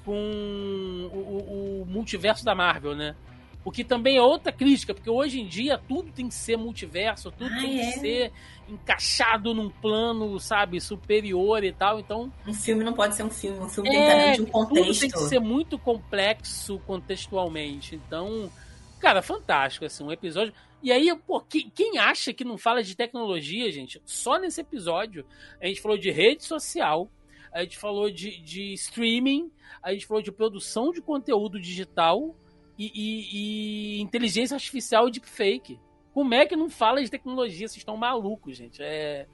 [0.04, 3.16] com o, o, o multiverso da Marvel, né?
[3.66, 7.32] O que também é outra crítica, porque hoje em dia tudo tem que ser multiverso,
[7.32, 7.92] tudo ah, tem é?
[7.92, 8.32] que ser
[8.70, 12.00] encaixado num plano, sabe, superior e tal.
[12.00, 12.32] Então.
[12.46, 14.86] Um filme não pode ser um filme, um filme é, tem que de um contexto.
[14.86, 17.96] Tudo tem que ser muito complexo contextualmente.
[17.96, 18.52] Então,
[19.00, 20.54] cara, fantástico, assim, um episódio.
[20.84, 25.26] E aí, pô, quem, quem acha que não fala de tecnologia, gente, só nesse episódio
[25.60, 27.10] a gente falou de rede social,
[27.52, 29.50] a gente falou de, de streaming,
[29.82, 32.36] a gente falou de produção de conteúdo digital
[32.78, 35.80] e, e, e inteligência artificial e deepfake.
[36.14, 37.68] Como é que não fala de tecnologia?
[37.68, 38.82] Vocês estão malucos, gente.
[38.82, 39.26] É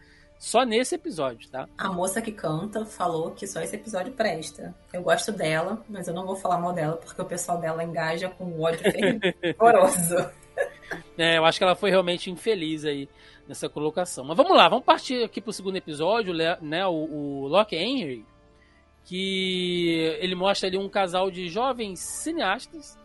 [0.41, 1.69] só nesse episódio, tá?
[1.77, 4.73] A moça que canta falou que só esse episódio presta.
[4.91, 8.27] Eu gosto dela, mas eu não vou falar mal dela porque o pessoal dela engaja
[8.27, 10.15] com ódio fervoroso.
[11.15, 13.07] é, eu acho que ela foi realmente infeliz aí
[13.47, 14.25] nessa colocação.
[14.25, 16.87] Mas vamos lá, vamos partir aqui pro segundo episódio, né?
[16.87, 18.25] O, o Locke Henry,
[19.05, 22.97] que ele mostra ali um casal de jovens cineastas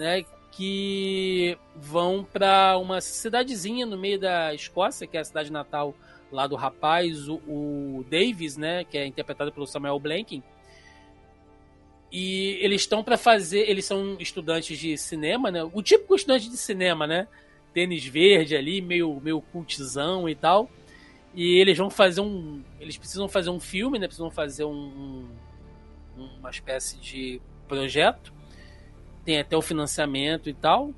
[0.00, 5.94] né, que vão para uma cidadezinha no meio da Escócia, que é a cidade natal
[6.32, 10.42] lá do rapaz, o, o Davis, né, que é interpretado pelo Samuel Blanking.
[12.10, 15.62] E eles estão para fazer, eles são estudantes de cinema, né?
[15.62, 17.28] O típico estudante de cinema, né?
[17.72, 20.68] Tênis verde ali, meio meio cultizão e tal.
[21.32, 24.08] E eles vão fazer um, eles precisam fazer um filme, né?
[24.08, 25.28] Precisam fazer um,
[26.18, 28.39] um uma espécie de projeto
[29.24, 30.90] tem até o financiamento e tal.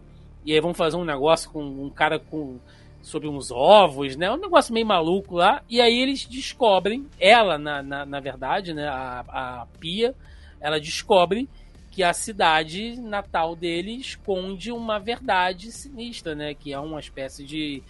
[0.45, 2.59] E aí vão fazer um negócio com um cara com
[3.03, 4.31] sobre uns ovos, né?
[4.31, 5.63] Um negócio meio maluco lá.
[5.69, 8.87] E aí eles descobrem, ela, na, na, na verdade, né?
[8.89, 10.15] A, a Pia,
[10.61, 11.49] ela descobre
[11.91, 16.55] que a cidade natal dele esconde uma verdade sinistra, né?
[16.55, 17.83] Que é uma espécie de,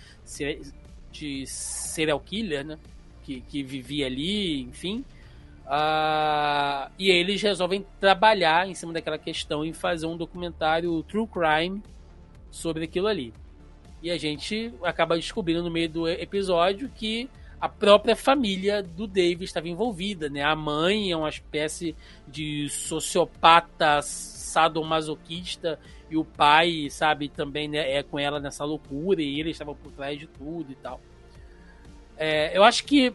[1.12, 2.78] de serial killer, né?
[3.22, 5.04] Que, que vivia ali, enfim.
[5.72, 11.82] Uh, e eles resolvem trabalhar em cima daquela questão e fazer um documentário true crime
[12.50, 13.32] sobre aquilo ali.
[14.02, 17.26] E a gente acaba descobrindo no meio do episódio que
[17.58, 20.42] a própria família do David estava envolvida, né?
[20.42, 21.96] A mãe é uma espécie
[22.28, 25.78] de sociopata sadomasoquista
[26.10, 29.90] e o pai, sabe, também né, é com ela nessa loucura e ele estava por
[29.92, 31.00] trás de tudo e tal.
[32.18, 33.14] É, eu acho que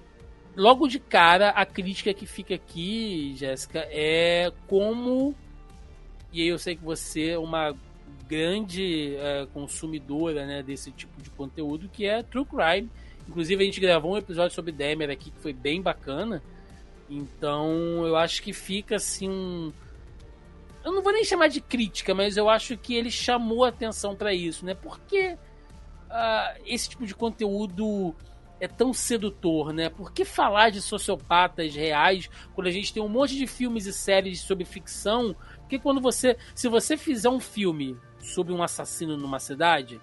[0.57, 5.35] logo de cara, a crítica que fica aqui, Jéssica, é como.
[6.33, 7.73] E aí eu sei que você é uma
[8.27, 12.89] grande é, consumidora né, desse tipo de conteúdo, que é True Crime.
[13.29, 16.41] Inclusive, a gente gravou um episódio sobre Demer aqui que foi bem bacana.
[17.09, 19.71] Então, eu acho que fica assim um.
[20.83, 24.33] Eu não vou nem chamar de crítica, mas eu acho que ele chamou atenção para
[24.33, 24.73] isso, né?
[24.73, 25.37] Porque
[26.09, 28.15] uh, esse tipo de conteúdo
[28.59, 29.89] é tão sedutor, né?
[29.89, 33.93] Por que falar de sociopatas reais quando a gente tem um monte de filmes e
[33.93, 35.35] séries sobre ficção?
[35.59, 40.01] Porque quando você, se você fizer um filme sobre um assassino numa cidade,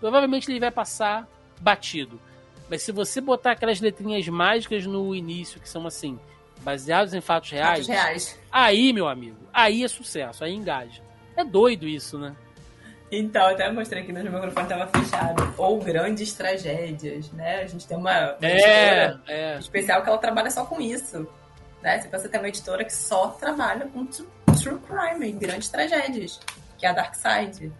[0.00, 1.28] provavelmente ele vai passar
[1.60, 2.20] batido.
[2.68, 6.18] Mas se você botar aquelas letrinhas mágicas no início que são assim,
[6.60, 8.40] baseados em fatos reais, Fatos reais.
[8.50, 11.02] aí, meu amigo, aí é sucesso, aí engaja.
[11.36, 12.34] É doido isso, né?
[13.18, 15.54] Então, até mostrei aqui no meu microfone tava fechado.
[15.56, 17.60] Ou grandes tragédias, né?
[17.62, 19.58] A gente tem uma, uma É, editora é.
[19.58, 21.26] especial que ela trabalha só com isso.
[21.82, 22.00] Né?
[22.00, 24.28] Você pensa ter uma editora que só trabalha com tru-
[24.62, 26.40] true crime grandes tragédias,
[26.78, 27.70] que é a Dark Side.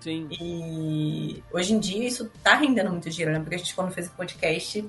[0.00, 0.26] Sim.
[0.32, 3.38] E hoje em dia isso tá rendendo muito dinheiro, né?
[3.38, 4.84] Porque a gente, quando fez o podcast,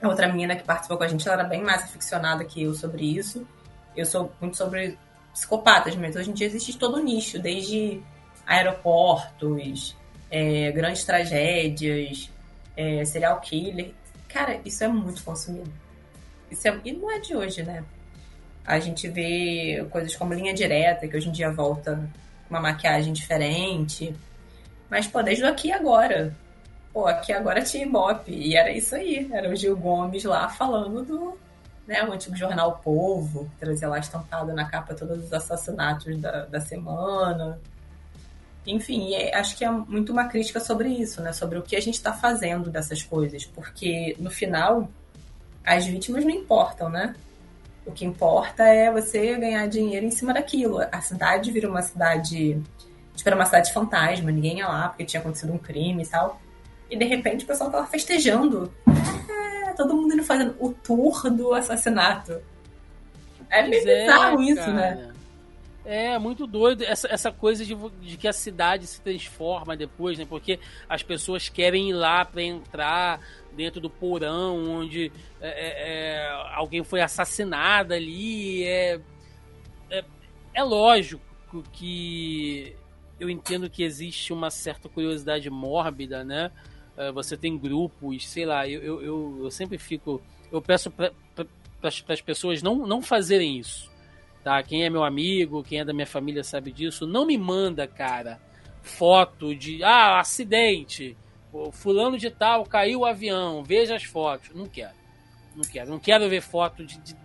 [0.00, 2.72] a outra menina que participou com a gente, ela era bem mais aficionada que eu
[2.74, 3.46] sobre isso.
[3.94, 4.98] Eu sou muito sobre
[5.34, 8.02] psicopatas, mas hoje em dia existe todo um nicho, desde
[8.46, 9.96] aeroportos,
[10.30, 12.30] é, grandes tragédias,
[12.76, 13.92] é, serial killer.
[14.28, 15.72] Cara, isso é muito consumido.
[16.50, 17.84] Isso é, e não é de hoje, né?
[18.64, 22.08] A gente vê coisas como linha direta, que hoje em dia volta
[22.48, 24.14] uma maquiagem diferente.
[24.88, 26.34] Mas, pô, desde aqui agora.
[26.92, 28.32] Pô, aqui agora tinha Ibope.
[28.32, 29.28] E era isso aí.
[29.32, 31.38] Era o Gil Gomes lá falando do.
[31.86, 36.44] Né, o antigo jornal Povo, que trazia lá estampado na capa todos os assassinatos da,
[36.44, 37.58] da semana.
[38.66, 41.32] Enfim, e é- acho que é muito uma crítica sobre isso, né?
[41.32, 43.44] Sobre o que a gente está fazendo dessas coisas.
[43.44, 44.88] Porque, no final,
[45.64, 47.14] as vítimas não importam, né?
[47.84, 50.80] O que importa é você ganhar dinheiro em cima daquilo.
[50.92, 52.62] A cidade vira uma cidade.
[53.16, 56.40] Tipo, era uma cidade fantasma, ninguém ia lá porque tinha acontecido um crime e tal.
[56.88, 58.72] E de repente o pessoal tava festejando.
[58.86, 62.40] É, todo mundo indo fazendo o tour do assassinato.
[63.50, 64.72] É é, bizarro isso, cara.
[64.72, 65.11] né?
[65.84, 70.24] É, muito doido essa, essa coisa de, de que a cidade se transforma depois, né?
[70.24, 73.20] Porque as pessoas querem ir lá pra entrar
[73.52, 78.62] dentro do porão onde é, é, é, alguém foi assassinado ali.
[78.62, 79.00] É,
[79.90, 80.04] é,
[80.54, 81.24] é lógico
[81.72, 82.76] que
[83.18, 86.52] eu entendo que existe uma certa curiosidade mórbida, né?
[86.96, 90.22] É, Você tem grupos, sei lá, eu, eu, eu, sempre fico.
[90.50, 91.12] Eu peço para
[92.12, 93.91] as pessoas não, não fazerem isso
[94.42, 94.62] tá?
[94.62, 97.06] Quem é meu amigo, quem é da minha família sabe disso.
[97.06, 98.40] Não me manda, cara,
[98.82, 101.16] foto de ah, acidente.
[101.52, 104.50] o Fulano de tal caiu o avião, veja as fotos.
[104.54, 104.94] Não quero.
[105.54, 105.90] Não quero.
[105.90, 107.16] Não quero ver foto de, de-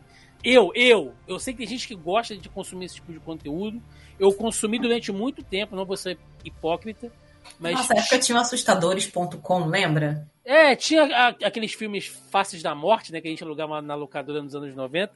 [0.43, 3.82] Eu, eu, eu sei que tem gente que gosta de consumir esse tipo de conteúdo.
[4.19, 7.12] Eu consumi durante muito tempo, não vou ser hipócrita,
[7.60, 10.27] mas Nossa, época tinha o assustadores.com, lembra?
[10.43, 14.56] é, tinha aqueles filmes Faces da Morte, né, que a gente alugava na locadora nos
[14.56, 15.13] anos 90.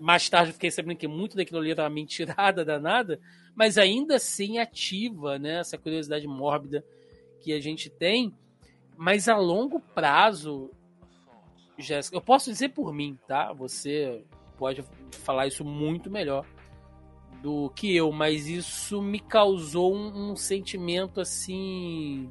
[0.00, 3.20] Mais tarde fiquei sabendo que muito daquilo ali era uma mentirada danada,
[3.54, 6.82] mas ainda assim ativa, né, essa curiosidade mórbida
[7.40, 8.34] que a gente tem.
[8.96, 10.70] Mas a longo prazo,
[11.78, 13.52] Jéssica, eu posso dizer por mim, tá?
[13.52, 14.24] Você
[14.58, 16.44] pode falar isso muito melhor
[17.42, 22.30] do que eu, mas isso me causou um, um sentimento assim.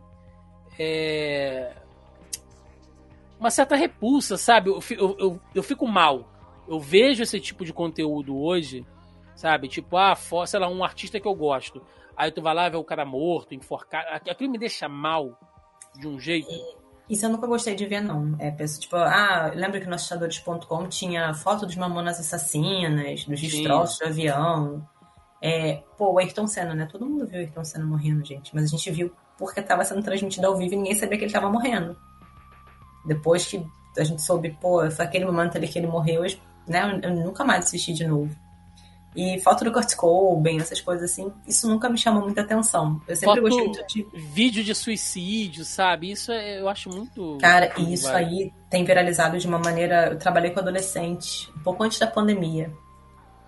[0.77, 1.75] É,
[3.39, 4.69] uma certa repulsa, sabe?
[4.69, 6.29] Eu, eu, eu, eu fico mal.
[6.69, 8.86] Eu vejo esse tipo de conteúdo hoje,
[9.36, 9.67] sabe?
[9.67, 11.82] Tipo, ah, fo- sei lá, um artista que eu gosto.
[12.15, 14.08] Aí tu vai lá ver o cara morto, enforcado.
[14.12, 15.38] Aqu- Aquilo me deixa mal
[15.97, 16.49] de um jeito.
[17.10, 18.36] Isso eu nunca gostei de ver, não.
[18.38, 23.97] É, penso, tipo, ah, lembra que no assustadores.com tinha foto dos mamonas assassinas, dos destroços
[23.97, 24.88] do avião.
[25.41, 26.86] É, pô, o Ayrton Senna, né?
[26.91, 28.53] Todo mundo viu o Ayrton Senna morrendo, gente.
[28.53, 31.32] Mas a gente viu porque tava sendo transmitido ao vivo e ninguém sabia que ele
[31.34, 31.97] tava morrendo.
[33.05, 33.65] Depois que
[33.97, 36.38] a gente soube, pô, foi aquele momento ali que ele morreu, eu-
[36.69, 36.99] né?
[37.03, 38.29] Eu nunca mais assisti de novo.
[39.15, 43.01] E foto do Kurt Cobain, essas coisas assim, isso nunca me chamou muita atenção.
[43.08, 46.12] Eu sempre Foto- gostei muito de Vídeo de suicídio, sabe?
[46.12, 47.38] Isso é- eu acho muito.
[47.41, 48.23] Cara, e isso vai.
[48.23, 50.10] aí tem viralizado de uma maneira.
[50.12, 52.71] Eu trabalhei com adolescente, um pouco antes da pandemia.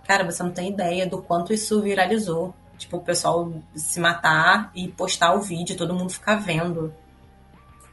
[0.08, 2.56] Cara, você não tem ideia do quanto isso viralizou.
[2.78, 6.92] Tipo, o pessoal se matar e postar o vídeo, todo mundo ficar vendo.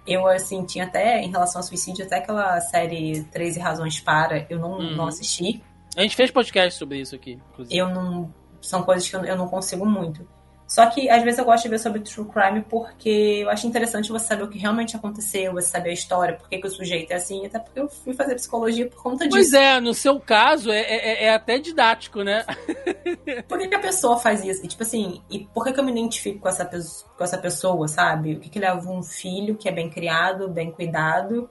[0.09, 4.59] Eu, assim, tinha até, em relação ao suicídio, até aquela série 13 Razões Para, eu
[4.59, 4.97] não, Uhum.
[4.97, 5.63] não assisti.
[5.97, 7.77] A gente fez podcast sobre isso aqui, inclusive.
[7.77, 8.33] Eu não.
[8.61, 10.27] São coisas que eu, eu não consigo muito.
[10.69, 14.11] Só que às vezes eu gosto de ver sobre true crime porque eu acho interessante
[14.11, 17.11] você saber o que realmente aconteceu, você saber a história, por que, que o sujeito
[17.11, 19.57] é assim, até porque eu fui fazer psicologia por conta Pois disso.
[19.57, 22.45] é, no seu caso é, é, é até didático, né?
[23.49, 24.65] Por que, que a pessoa faz isso?
[24.65, 27.89] E tipo assim, e por que, que eu me identifico com essa, com essa pessoa,
[27.89, 28.35] sabe?
[28.35, 31.49] O que, que leva um filho que é bem criado, bem cuidado,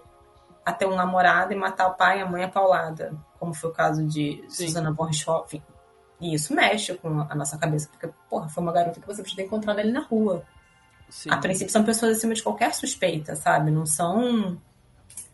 [0.63, 3.13] a ter um namorado e matar o pai e a mãe a paulada?
[3.39, 4.67] Como foi o caso de Sim.
[4.67, 5.63] Susana Richthofen.
[6.19, 9.37] E isso mexe com a nossa cabeça, porque, porra, foi uma garota que você podia
[9.37, 10.43] ter encontrado ali na rua.
[11.09, 11.29] Sim.
[11.31, 13.71] A princípio são pessoas acima de qualquer suspeita, sabe?
[13.71, 14.59] Não são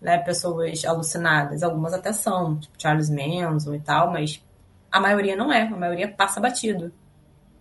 [0.01, 1.63] né, pessoas alucinadas.
[1.63, 4.43] Algumas até são, tipo Charles Manson e tal, mas
[4.91, 5.63] a maioria não é.
[5.63, 6.91] A maioria passa batido.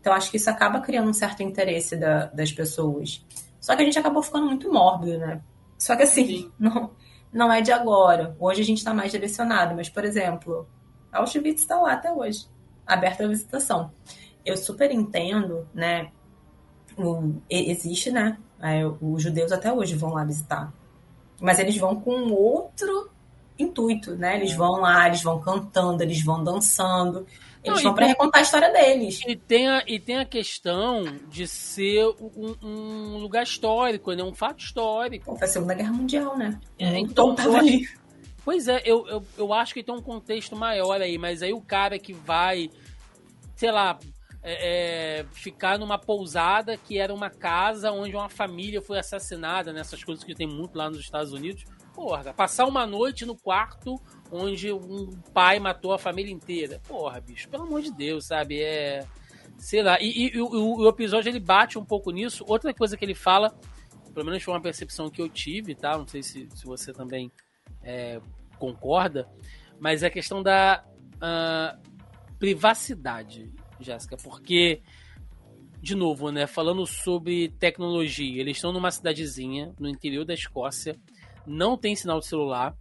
[0.01, 3.25] Então acho que isso acaba criando um certo interesse da- das pessoas.
[3.61, 5.41] Só que a gente acabou ficando muito mórbido, né?
[5.79, 6.53] Só que assim, Sim.
[6.59, 6.91] não,
[7.33, 8.37] não é de agora.
[8.41, 10.69] Hoje a gente tá mais direcionado, mas, por exemplo,
[11.13, 12.49] Auschwitz está lá até hoje,
[12.87, 13.91] aberta à visitação.
[14.45, 16.11] Eu super entendo, né?
[16.97, 18.37] O, existe, né?
[18.61, 20.73] É, os judeus até hoje vão lá visitar.
[21.41, 23.11] Mas eles vão com outro
[23.59, 24.37] intuito, né?
[24.37, 24.57] Eles é.
[24.57, 27.27] vão lá, eles vão cantando, eles vão dançando.
[27.65, 29.21] Eles Não, vão para recontar a história deles.
[29.27, 34.23] E tem a, e tem a questão de ser um, um lugar histórico, né?
[34.23, 35.37] Um fato histórico.
[35.37, 36.59] Foi a Segunda Guerra Mundial, né?
[36.79, 37.89] É, então, tava ali.
[38.45, 41.61] Pois é, eu, eu, eu acho que tem um contexto maior aí, mas aí o
[41.61, 42.71] cara que vai,
[43.55, 43.99] sei lá,
[44.43, 50.01] é, é, ficar numa pousada que era uma casa onde uma família foi assassinada, nessas
[50.01, 50.07] né?
[50.07, 51.65] coisas que tem muito lá nos Estados Unidos.
[51.95, 56.81] Porra, passar uma noite no quarto onde um pai matou a família inteira.
[56.89, 58.61] Porra, bicho, pelo amor de Deus, sabe?
[58.61, 59.07] É.
[59.59, 60.01] Sei lá.
[60.01, 62.45] E, e, e o, o, episódio ele bate um pouco nisso.
[62.49, 63.55] Outra coisa que ele fala,
[64.13, 65.97] pelo menos foi uma percepção que eu tive, tá?
[65.97, 67.31] Não sei se, se você também
[67.83, 68.21] é,
[68.59, 69.29] concorda,
[69.79, 70.85] mas é a questão da
[71.17, 71.79] uh,
[72.39, 74.83] privacidade, Jéssica, porque
[75.83, 80.97] de novo, né, falando sobre tecnologia, eles estão numa cidadezinha no interior da Escócia,
[81.45, 82.77] não tem sinal de celular,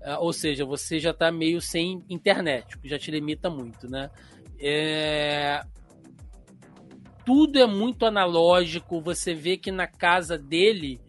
[0.00, 4.10] uh, ou seja, você já está meio sem internet, que já te limita muito, né?
[4.58, 5.64] É...
[7.24, 11.00] Tudo é muito analógico, você vê que na casa dele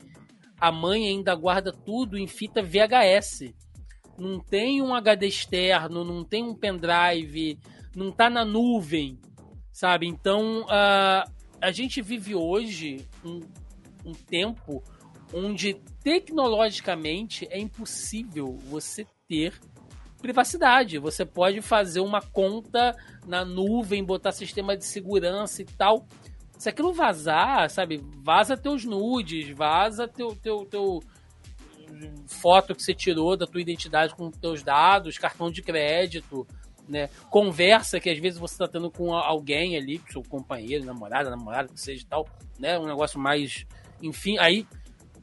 [0.63, 3.53] a mãe ainda guarda tudo em fita VHS.
[4.17, 7.59] Não tem um HD externo, não tem um pendrive,
[7.93, 9.19] não tá na nuvem,
[9.73, 10.07] sabe?
[10.07, 13.41] Então uh, a gente vive hoje um,
[14.05, 14.81] um tempo
[15.33, 19.59] onde tecnologicamente é impossível você ter
[20.21, 20.97] privacidade.
[20.97, 22.95] Você pode fazer uma conta
[23.27, 26.07] na nuvem, botar sistema de segurança e tal.
[26.63, 28.01] Se aquilo vazar, sabe?
[28.23, 31.03] Vaza teus nudes, vaza teu, teu, teu
[32.25, 36.47] foto que você tirou da tua identidade com teus dados, cartão de crédito,
[36.87, 37.09] né?
[37.29, 41.81] Conversa que às vezes você está tendo com alguém ali, seu companheiro, namorada, namorada, que
[41.81, 42.25] seja tal,
[42.57, 42.79] né?
[42.79, 43.65] Um negócio mais,
[44.01, 44.65] enfim, aí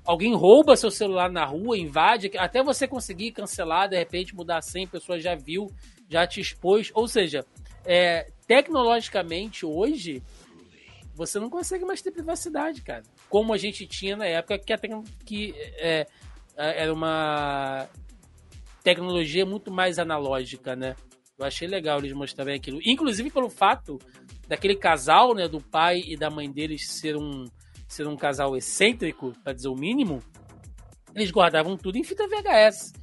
[0.04, 4.62] alguém rouba seu celular na rua, invade, até você conseguir cancelar, de repente mudar a
[4.62, 5.68] senha, a pessoa já viu,
[6.06, 6.90] já te expôs.
[6.92, 7.46] Ou seja,
[7.86, 10.22] é, tecnologicamente hoje
[11.20, 13.02] você não consegue mais ter privacidade, cara.
[13.28, 14.74] Como a gente tinha na época que,
[15.22, 16.06] que é,
[16.56, 17.86] é, era uma
[18.82, 20.96] tecnologia muito mais analógica, né?
[21.38, 22.80] Eu achei legal eles mostrarem aquilo.
[22.82, 23.98] Inclusive pelo fato
[24.48, 27.44] daquele casal, né, do pai e da mãe deles ser um
[27.86, 30.22] ser um casal excêntrico, para dizer o mínimo,
[31.14, 32.94] eles guardavam tudo em fita VHS.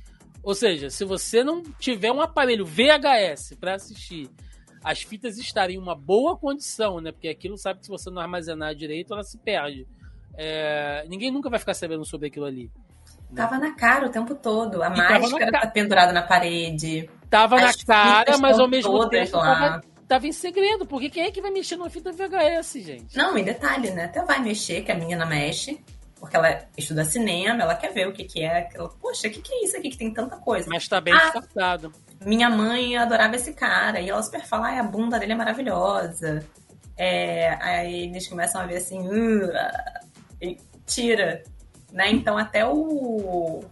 [0.42, 4.28] Ou seja, se você não tiver um aparelho VHS para assistir,
[4.84, 7.12] as fitas estarem em uma boa condição, né?
[7.12, 9.88] Porque aquilo sabe que se você não armazenar direito, ela se perde.
[10.36, 11.06] É...
[11.08, 12.72] Ninguém nunca vai ficar sabendo sobre aquilo ali.
[13.30, 13.36] Né?
[13.36, 14.82] Tava na cara o tempo todo.
[14.82, 17.10] A e máscara tá pendurada na parede.
[17.30, 21.42] Tava na cara, mas ao mesmo tempo tava, tava em segredo, porque quem é que
[21.42, 23.18] vai mexer numa fita VHS, gente?
[23.18, 24.06] Não, em detalhe, né?
[24.06, 25.84] Até vai mexer, que a menina mexe,
[26.20, 28.70] porque ela estuda cinema, ela quer ver o que, que é.
[28.74, 30.70] Ela, Poxa, o que, que é isso aqui que tem tanta coisa?
[30.70, 31.92] Mas tá bem ah, disfarçado.
[32.26, 36.44] Minha mãe adorava esse cara, e ela super fala, a bunda dele é maravilhosa.
[36.98, 39.08] É, aí eles começam a ver assim,
[40.42, 41.44] e tira.
[41.92, 42.12] Né?
[42.12, 43.64] Então até o.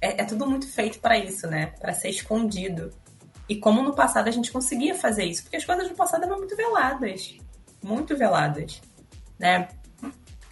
[0.00, 1.72] É, é tudo muito feito para isso, né?
[1.80, 2.92] Para ser escondido.
[3.48, 6.38] E como no passado a gente conseguia fazer isso, porque as coisas do passado eram
[6.38, 7.36] muito veladas.
[7.82, 8.80] Muito veladas.
[9.38, 9.68] Né?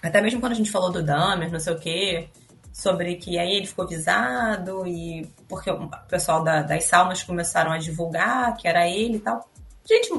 [0.03, 2.29] Até mesmo quando a gente falou do Dahmer, não sei o quê,
[2.73, 7.79] sobre que aí ele ficou avisado e porque o pessoal da, das saunas começaram a
[7.79, 9.49] divulgar que era ele e tal.
[9.85, 10.11] Gente,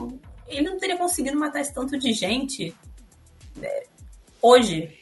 [0.47, 2.75] ele não teria conseguido matar esse tanto de gente
[3.55, 3.69] né?
[4.41, 4.97] hoje.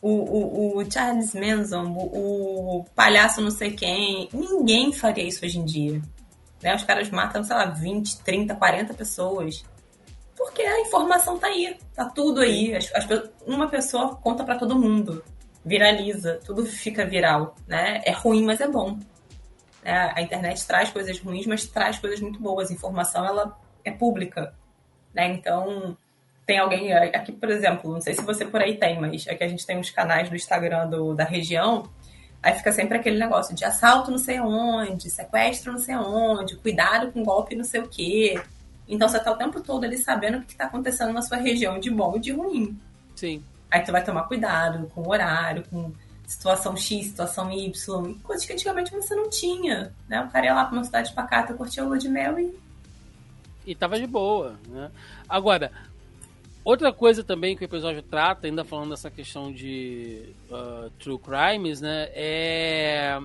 [0.00, 5.58] O, o, o Charles Manson, o, o palhaço não sei quem, ninguém faria isso hoje
[5.58, 6.00] em dia.
[6.62, 6.74] Né?
[6.74, 9.64] Os caras matam, sei lá, 20, 30, 40 pessoas.
[10.36, 12.76] Porque a informação tá aí, tá tudo aí.
[12.76, 13.06] As, as,
[13.44, 15.24] uma pessoa conta para todo mundo,
[15.68, 18.00] viraliza, tudo fica viral, né?
[18.04, 18.98] É ruim, mas é bom.
[19.84, 22.70] É, a internet traz coisas ruins, mas traz coisas muito boas.
[22.70, 24.54] A informação, ela é pública,
[25.14, 25.28] né?
[25.28, 25.96] Então,
[26.46, 29.48] tem alguém aqui, por exemplo, não sei se você por aí tem, mas aqui a
[29.48, 31.88] gente tem uns canais do Instagram do, da região
[32.42, 37.10] Aí fica sempre aquele negócio de assalto não sei onde, sequestro não sei onde, cuidado
[37.10, 38.40] com golpe não sei o quê.
[38.86, 41.78] Então você tá o tempo todo ali sabendo o que tá acontecendo na sua região
[41.78, 42.78] de bom e de ruim.
[43.16, 43.42] Sim.
[43.70, 45.92] Aí tu vai tomar cuidado com o horário, com
[46.26, 50.20] situação X, situação Y, coisas que antigamente você não tinha, né?
[50.22, 52.58] O cara ia lá pra uma cidade pacata, curtia o lua de mel e...
[53.66, 54.90] E tava de boa, né?
[55.28, 55.70] Agora,
[56.64, 61.80] Outra coisa também que o episódio trata, ainda falando dessa questão de uh, true crimes,
[61.80, 62.10] né?
[62.12, 63.18] É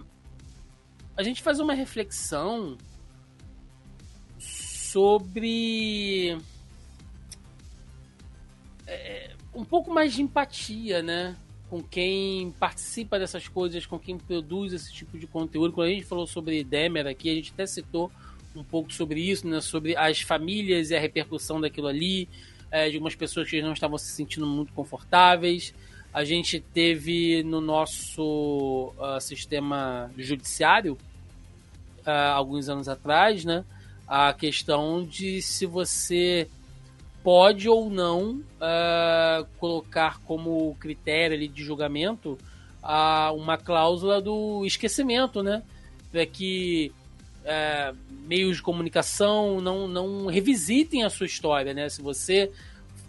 [1.15, 2.77] a gente fazer uma reflexão
[4.39, 6.37] sobre
[8.87, 9.22] é,
[9.55, 11.35] um pouco mais de empatia, né?
[11.69, 15.73] Com quem participa dessas coisas, com quem produz esse tipo de conteúdo.
[15.73, 18.11] Quando a gente falou sobre Demer aqui, a gente até citou
[18.55, 19.61] um pouco sobre isso, né?
[19.61, 22.27] Sobre as famílias e a repercussão daquilo ali,
[22.69, 25.73] é, de algumas pessoas que não estavam se sentindo muito confortáveis.
[26.13, 30.93] A gente teve no nosso uh, sistema judiciário,
[32.05, 33.65] uh, alguns anos atrás, né?
[34.07, 36.47] A questão de se você
[37.23, 42.37] pode ou não uh, colocar como critério ali de julgamento
[42.83, 45.63] uh, uma cláusula do esquecimento, né?
[46.11, 46.91] Para que
[47.43, 47.97] uh,
[48.27, 51.87] meios de comunicação não, não revisitem a sua história, né?
[51.87, 52.51] Se você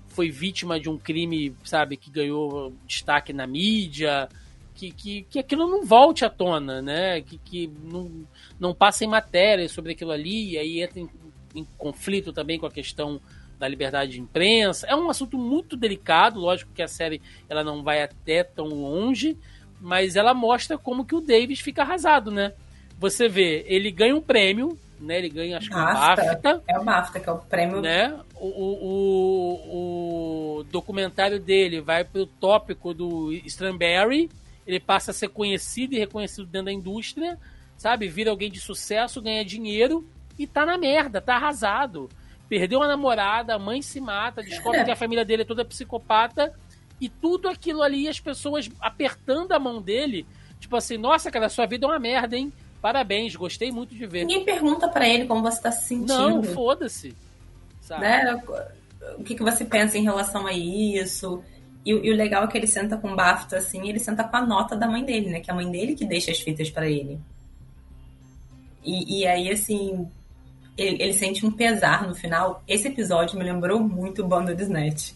[0.09, 4.29] foi vítima de um crime, sabe, que ganhou destaque na mídia,
[4.77, 7.21] que, que, que aquilo não volte à tona, né?
[7.21, 8.25] Que, que não,
[8.61, 11.11] não passe em matéria sobre aquilo ali, e aí entra em,
[11.53, 13.21] em conflito também com a questão
[13.59, 14.87] da liberdade de imprensa.
[14.87, 19.37] É um assunto muito delicado, lógico que a série ela não vai até tão longe,
[19.81, 22.53] mas ela mostra como que o Davis fica arrasado, né?
[22.99, 25.19] Você vê, ele ganha um prêmio, né?
[25.19, 26.63] Ele ganha, acho que um BAFTA.
[26.67, 27.81] É o BAFTA, que é o prêmio.
[27.81, 28.19] Né?
[28.35, 34.31] O, o, o documentário dele vai pro tópico do Strawberry,
[34.67, 37.39] ele passa a ser conhecido e reconhecido dentro da indústria,
[37.77, 38.09] sabe?
[38.09, 40.07] Vira alguém de sucesso, ganha dinheiro
[40.39, 42.09] e tá na merda, tá arrasado
[42.49, 46.53] perdeu a namorada, a mãe se mata, descobre que a família dele é toda psicopata,
[47.01, 50.27] e tudo aquilo ali, as pessoas apertando a mão dele,
[50.61, 52.53] tipo assim, nossa, cara, sua vida é uma merda, hein?
[52.81, 54.25] Parabéns, gostei muito de ver.
[54.25, 56.07] Ninguém pergunta para ele como você tá se sentindo.
[56.07, 57.15] Não, foda-se.
[57.91, 58.43] Né?
[59.19, 61.43] O que, que você pensa em relação a isso?
[61.85, 64.37] E, e, o legal é que ele senta com o BAFTA, assim, ele senta com
[64.37, 65.41] a nota da mãe dele, né?
[65.41, 67.19] Que é a mãe dele que deixa as fitas para ele.
[68.83, 70.07] E, e aí, assim,
[70.77, 72.63] ele, ele, sente um pesar no final.
[72.67, 75.13] Esse episódio me lembrou muito Banda de Snatch.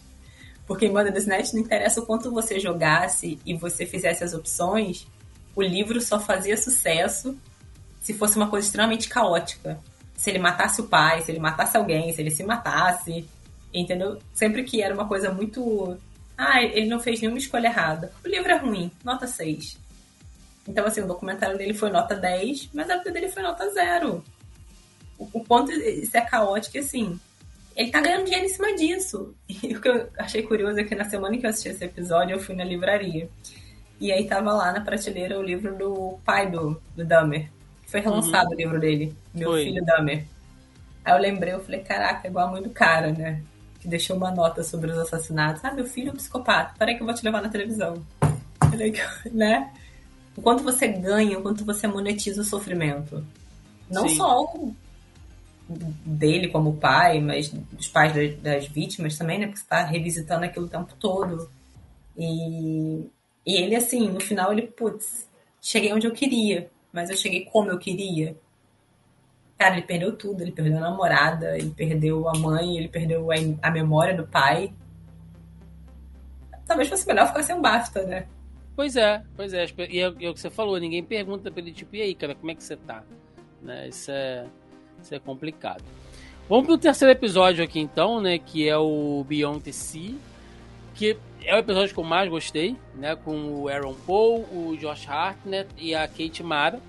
[0.65, 4.33] Porque em Banda de Snatch não interessa o quanto você jogasse e você fizesse as
[4.33, 5.07] opções,
[5.55, 7.37] o livro só fazia sucesso
[7.99, 9.79] se fosse uma coisa extremamente caótica.
[10.15, 13.27] Se ele matasse o pai, se ele matasse alguém, se ele se matasse,
[13.73, 14.19] entendeu?
[14.33, 15.97] Sempre que era uma coisa muito.
[16.37, 18.11] Ah, ele não fez nenhuma escolha errada.
[18.23, 19.77] O livro é ruim, nota 6.
[20.67, 24.23] Então, assim, o documentário dele foi nota 10, mas a vida dele foi nota 0
[25.19, 27.19] o quanto isso é caótico, assim,
[27.75, 29.35] ele tá ganhando dinheiro em cima disso.
[29.63, 32.35] E o que eu achei curioso é que na semana que eu assisti esse episódio,
[32.35, 33.29] eu fui na livraria.
[33.99, 37.49] E aí tava lá na prateleira o livro do pai do, do Dahmer.
[37.87, 38.53] Foi relançado uhum.
[38.53, 39.63] o livro dele, Meu Foi.
[39.63, 40.25] Filho Dahmer.
[41.03, 43.41] Aí eu lembrei, eu falei, caraca, é igual a mãe do cara, né?
[43.79, 45.63] Que deixou uma nota sobre os assassinatos.
[45.65, 46.75] Ah, meu filho é um psicopata.
[46.77, 48.05] Peraí que eu vou te levar na televisão.
[49.31, 49.71] né?
[50.35, 53.25] O quanto você ganha, o quanto você monetiza o sofrimento.
[53.89, 54.15] Não Sim.
[54.17, 54.75] só o
[56.05, 59.45] dele como pai, mas dos pais das, das vítimas também, né?
[59.45, 61.49] Porque você está revisitando aquilo o tempo todo.
[62.17, 63.09] E,
[63.45, 65.29] e ele, assim, no final, ele, putz,
[65.61, 68.35] cheguei onde eu queria, mas eu cheguei como eu queria.
[69.57, 70.41] Cara, ele perdeu tudo.
[70.41, 74.73] Ele perdeu a namorada, ele perdeu a mãe, ele perdeu a, a memória do pai.
[76.65, 78.27] Talvez fosse melhor ficar sem um BAFTA, né?
[78.75, 79.65] Pois é, pois é.
[79.89, 82.35] E é, é o que você falou, ninguém pergunta pra ele, tipo, e aí, cara,
[82.35, 83.03] como é que você tá?
[83.61, 83.89] Né?
[83.89, 84.45] Isso é
[85.03, 85.83] isso é complicado.
[86.47, 88.39] Vamos pro terceiro episódio aqui então, né?
[88.39, 90.15] Que é o Beyond the Sea.
[90.95, 93.15] Que é o episódio que eu mais gostei, né?
[93.15, 96.79] Com o Aaron Paul, o Josh Hartnett e a Kate Mara.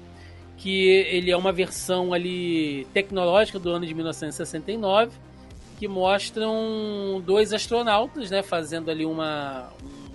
[0.57, 5.13] Que ele é uma versão ali tecnológica do ano de 1969.
[5.79, 8.43] Que mostram dois astronautas, né?
[8.43, 9.71] Fazendo ali uma,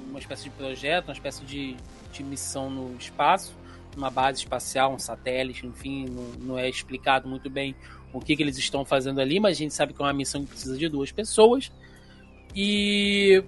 [0.10, 1.76] uma espécie de projeto, uma espécie de,
[2.12, 3.54] de missão no espaço
[3.96, 7.76] uma base espacial, um satélite, enfim, não, não é explicado muito bem
[8.14, 10.42] o que, que, eles estão fazendo ali, mas a gente sabe que é uma missão
[10.42, 11.72] que precisa de duas pessoas.
[12.56, 13.44] E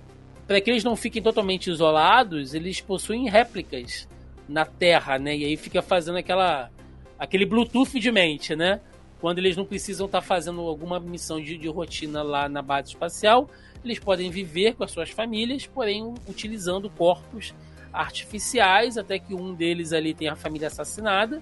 [0.46, 4.08] para que eles não fiquem totalmente isolados, eles possuem réplicas
[4.48, 5.36] na Terra, né?
[5.36, 6.70] E aí fica fazendo aquela
[7.18, 8.80] aquele Bluetooth de mente, né?
[9.20, 12.90] Quando eles não precisam estar tá fazendo alguma missão de, de rotina lá na base
[12.90, 13.50] espacial,
[13.84, 17.54] eles podem viver com as suas famílias, porém utilizando corpos
[17.92, 21.42] artificiais, até que um deles ali tem a família assassinada,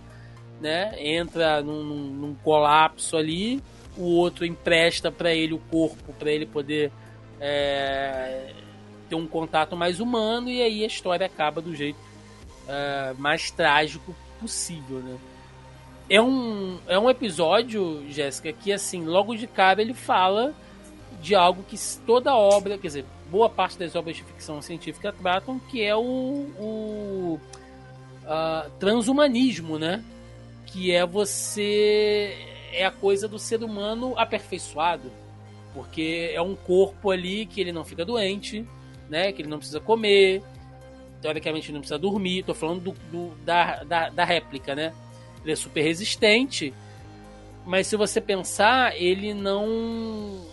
[0.61, 0.93] né?
[0.97, 3.61] Entra num, num colapso ali,
[3.97, 6.91] o outro empresta para ele o corpo para ele poder
[7.39, 8.53] é,
[9.09, 11.99] ter um contato mais humano e aí a história acaba do jeito
[12.67, 15.17] é, mais trágico possível, né?
[16.07, 20.53] É um, é um episódio, Jéssica, que assim, logo de cara ele fala
[21.19, 21.75] de algo que
[22.05, 23.05] toda obra, quer dizer,
[23.36, 25.99] boa parte das obras de ficção científica tratam, que é o,
[26.57, 27.39] o
[28.23, 30.01] uh, transhumanismo, né?
[30.65, 32.33] Que é você
[32.71, 35.11] é, a coisa do ser humano aperfeiçoado.
[35.73, 38.65] Porque é um corpo ali que ele não fica doente,
[39.09, 39.33] né?
[39.33, 40.41] Que ele não precisa comer,
[41.21, 42.43] teoricamente não precisa dormir.
[42.43, 44.93] Tô falando do, do da, da, da réplica, né?
[45.43, 46.73] Ele é super resistente,
[47.65, 50.45] mas se você pensar, ele não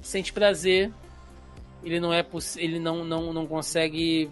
[0.00, 0.90] sente prazer,
[1.84, 2.24] ele não é
[2.56, 4.30] ele não, não, não consegue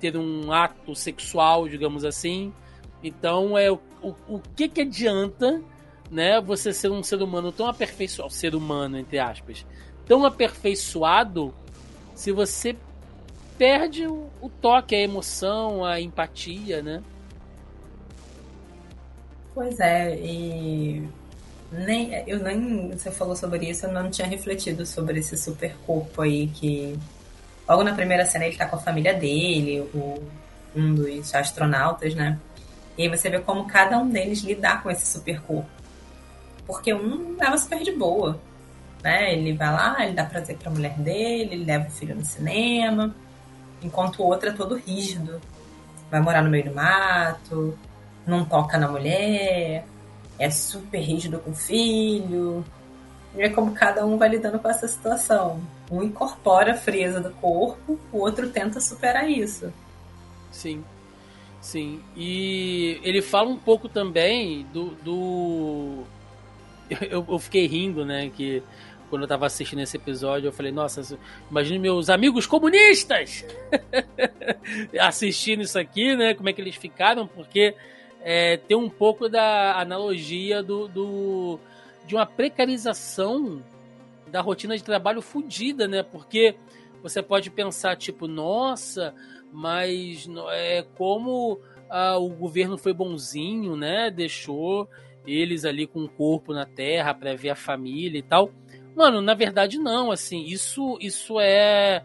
[0.00, 2.52] ter um ato sexual, digamos assim.
[3.02, 5.62] Então é o, o, que que adianta,
[6.10, 9.66] né, você ser um ser humano tão aperfeiçoado, ser humano entre aspas,
[10.06, 11.54] tão aperfeiçoado
[12.14, 12.76] se você
[13.58, 17.02] perde o, o toque, a emoção, a empatia, né?
[19.54, 21.08] Pois é, e
[21.70, 26.22] nem eu nem você falou sobre isso, eu não tinha refletido sobre esse super corpo
[26.22, 26.98] aí que
[27.68, 30.22] logo na primeira cena ele tá com a família dele, o,
[30.74, 32.38] um dos astronautas, né?
[32.96, 35.68] E aí você vê como cada um deles lidar com esse super corpo.
[36.66, 38.40] Porque um leva super de boa,
[39.02, 39.32] né?
[39.32, 43.14] Ele vai lá, ele dá prazer pra mulher dele, ele leva o filho no cinema,
[43.82, 45.40] enquanto o outro é todo rígido.
[46.10, 47.76] Vai morar no meio do mato,
[48.26, 49.84] não toca na mulher,
[50.38, 52.64] é super rígido com o filho.
[53.34, 55.60] E é como cada um vai lidando com essa situação.
[55.90, 59.72] Um incorpora a frieza do corpo, o outro tenta superar isso.
[60.50, 60.82] Sim.
[61.60, 62.00] Sim.
[62.16, 64.90] E ele fala um pouco também do.
[65.02, 66.04] do...
[67.10, 68.30] Eu, eu fiquei rindo, né?
[68.30, 68.62] Que
[69.10, 71.18] quando eu tava assistindo esse episódio, eu falei, nossa,
[71.50, 73.44] imagine meus amigos comunistas
[75.00, 76.32] assistindo isso aqui, né?
[76.34, 77.74] Como é que eles ficaram, porque
[78.28, 81.60] é, tem um pouco da analogia do, do,
[82.04, 83.62] de uma precarização
[84.26, 86.02] da rotina de trabalho fodida, né?
[86.02, 86.56] Porque
[87.04, 89.14] você pode pensar, tipo, nossa,
[89.52, 94.10] mas é como ah, o governo foi bonzinho, né?
[94.10, 94.90] Deixou
[95.24, 98.50] eles ali com o corpo na terra para ver a família e tal.
[98.96, 102.02] Mano, na verdade não, assim, isso isso é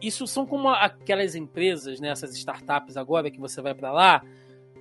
[0.00, 4.22] isso são como aquelas empresas, né, essas startups agora que você vai para lá,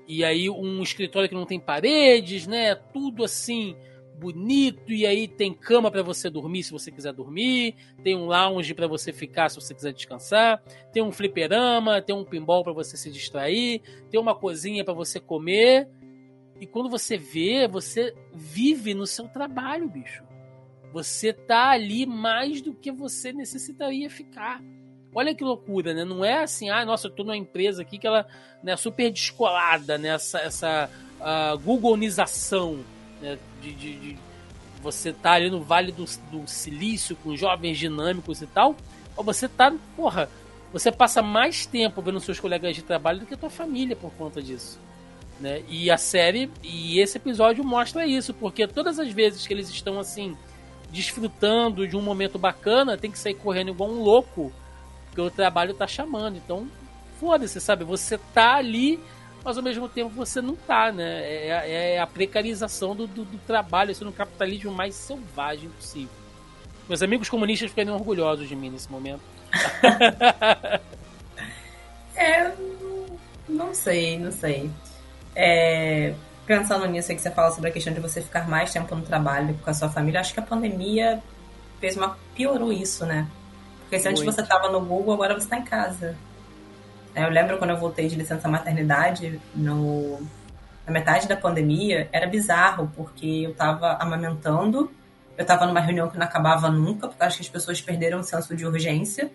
[0.08, 2.76] e aí um escritório que não tem paredes, né?
[2.76, 3.76] Tudo assim
[4.18, 8.74] bonito e aí tem cama para você dormir se você quiser dormir, tem um lounge
[8.74, 12.98] para você ficar se você quiser descansar, tem um fliperama, tem um pinball para você
[12.98, 15.88] se distrair, tem uma cozinha para você comer.
[16.60, 20.24] E quando você vê, você vive no seu trabalho, bicho.
[20.92, 24.64] Você tá ali mais do que você necessitaria ficar.
[25.14, 26.06] Olha que loucura, né?
[26.06, 28.26] Não é assim, ah, nossa, eu tô numa empresa aqui que ela é
[28.66, 30.10] né, super descolada, né?
[30.10, 30.90] Essa, essa
[31.20, 31.58] uh,
[33.22, 33.38] né?
[33.62, 34.18] De, de, de,
[34.82, 38.76] você tá ali no Vale do, do Silício com jovens dinâmicos e tal,
[39.16, 40.30] ou você tá, porra,
[40.72, 44.12] você passa mais tempo vendo seus colegas de trabalho do que a tua família por
[44.14, 44.80] conta disso.
[45.40, 45.64] Né?
[45.68, 50.00] E a série, e esse episódio mostra isso, porque todas as vezes que eles estão
[50.00, 50.36] assim,
[50.92, 54.52] desfrutando de um momento bacana, tem que sair correndo igual um louco
[55.18, 56.38] porque o trabalho tá chamando.
[56.38, 56.68] Então,
[57.20, 57.84] foda-se, sabe?
[57.84, 59.00] Você tá ali,
[59.44, 61.22] mas ao mesmo tempo você não tá, né?
[61.24, 66.16] É, é, é a precarização do, do, do trabalho, isso no capitalismo mais selvagem possível.
[66.88, 69.22] Meus amigos comunistas ficariam orgulhosos de mim nesse momento.
[72.16, 72.54] é,
[73.50, 74.70] não sei, não sei.
[75.36, 76.14] É,
[76.46, 79.58] pensando nisso que você fala sobre a questão de você ficar mais tempo no trabalho
[79.64, 81.22] com a sua família, acho que a pandemia
[81.80, 83.28] fez uma piorou isso, né?
[83.88, 84.36] Porque se antes Muito.
[84.36, 86.18] você estava no Google, agora você está em casa.
[87.16, 90.20] É, eu lembro quando eu voltei de licença maternidade, no,
[90.86, 94.92] na metade da pandemia, era bizarro, porque eu estava amamentando,
[95.38, 98.24] eu estava numa reunião que não acabava nunca, porque acho que as pessoas perderam o
[98.24, 99.32] senso de urgência.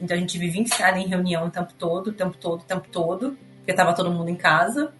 [0.00, 0.64] Então a gente vivia
[0.96, 4.28] em reunião o tempo todo, o tempo todo, o tempo todo, porque estava todo mundo
[4.28, 4.92] em casa.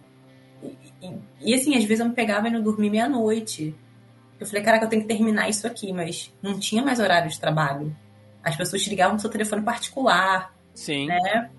[0.63, 3.75] E, e, e, assim, às vezes eu me pegava e não dormia meia-noite.
[4.39, 7.37] Eu falei, caraca, eu tenho que terminar isso aqui, mas não tinha mais horário de
[7.37, 7.93] trabalho.
[8.45, 10.55] As pessoas te ligavam no seu telefone particular.
[10.75, 11.07] Sim.
[11.07, 11.49] Né?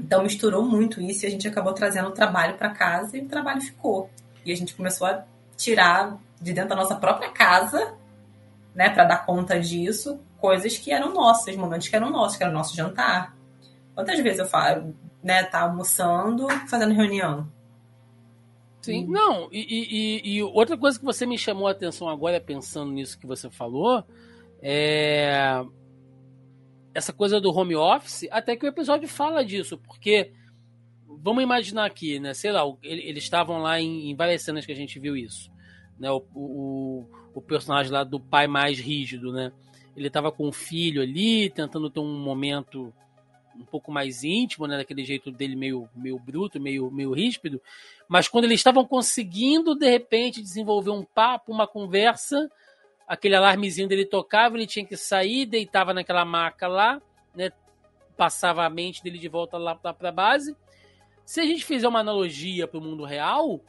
[0.00, 3.28] Então misturou muito isso e a gente acabou trazendo o trabalho para casa e o
[3.28, 4.08] trabalho ficou.
[4.44, 7.94] E a gente começou a tirar de dentro da nossa própria casa,
[8.74, 12.52] né, para dar conta disso, coisas que eram nossas, momentos que eram nossos, que era
[12.52, 13.36] o nosso jantar.
[13.94, 17.50] Quantas vezes eu falo, né, tá almoçando, fazendo reunião?
[18.80, 19.10] Sim, hum.
[19.10, 23.18] não, e, e, e, outra coisa que você me chamou a atenção agora, pensando nisso
[23.18, 24.04] que você falou,
[24.62, 25.64] é
[26.94, 30.32] essa coisa do home office, até que o episódio fala disso, porque
[31.06, 32.34] vamos imaginar aqui, né?
[32.34, 35.50] Sei lá, eles estavam lá em, em, várias cenas que a gente viu isso,
[35.98, 36.10] né?
[36.10, 39.52] O, o, o personagem lá do pai mais rígido, né?
[39.96, 42.92] Ele estava com o filho ali, tentando ter um momento
[43.58, 47.60] um pouco mais íntimo, né, daquele jeito dele meio, meio bruto, meio, meio ríspido,
[48.08, 52.48] mas quando eles estavam conseguindo, de repente, desenvolver um papo, uma conversa,
[53.08, 57.00] aquele alarmezinho dele tocava, ele tinha que sair, deitava naquela maca lá,
[57.34, 57.50] né,
[58.16, 60.54] passava a mente dele de volta lá para a base.
[61.24, 63.60] Se a gente fizer uma analogia para o mundo real,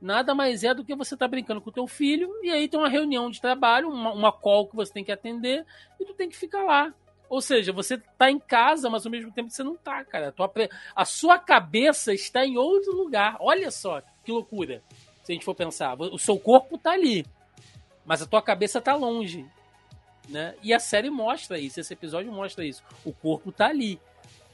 [0.00, 2.78] nada mais é do que você tá brincando com o teu filho e aí tem
[2.78, 5.64] uma reunião de trabalho, uma, uma call que você tem que atender
[6.00, 6.92] e tu tem que ficar lá.
[7.28, 10.28] Ou seja, você tá em casa, mas ao mesmo tempo você não tá, cara.
[10.28, 10.50] A, tua,
[10.96, 13.36] a sua cabeça está em outro lugar.
[13.38, 14.82] Olha só que loucura.
[15.22, 17.26] Se a gente for pensar, o seu corpo tá ali,
[18.08, 19.44] mas a tua cabeça tá longe.
[20.30, 20.54] Né?
[20.62, 22.82] E a série mostra isso, esse episódio mostra isso.
[23.04, 24.00] O corpo tá ali,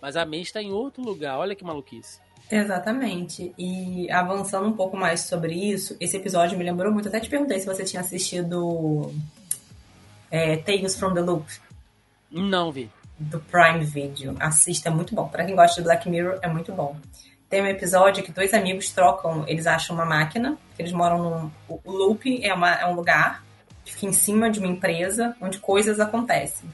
[0.03, 1.39] mas a mente está em outro lugar.
[1.39, 2.19] Olha que maluquice.
[2.51, 3.55] Exatamente.
[3.57, 7.09] E avançando um pouco mais sobre isso, esse episódio me lembrou muito.
[7.09, 9.15] Até te perguntei se você tinha assistido
[10.31, 11.47] é, Tales from the Loop.
[12.31, 12.91] Não vi.
[13.19, 14.37] Do Prime Video.
[14.41, 15.29] Assista, é muito bom.
[15.29, 16.97] Para quem gosta de Black Mirror, é muito bom.
[17.49, 21.51] Tem um episódio que dois amigos trocam, eles acham uma máquina, eles moram num.
[21.69, 23.45] O Loop é, uma, é um lugar
[23.85, 26.69] que fica em cima de uma empresa onde coisas acontecem.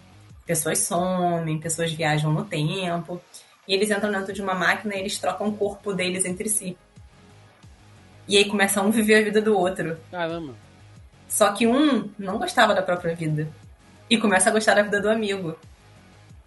[0.46, 3.20] Pessoas somem, pessoas viajam no tempo.
[3.68, 6.76] E eles entram dentro de uma máquina e eles trocam o corpo deles entre si.
[8.26, 9.98] E aí começa um a viver a vida do outro.
[10.10, 10.54] Caramba.
[11.28, 13.48] Só que um não gostava da própria vida.
[14.08, 15.56] E começa a gostar da vida do amigo.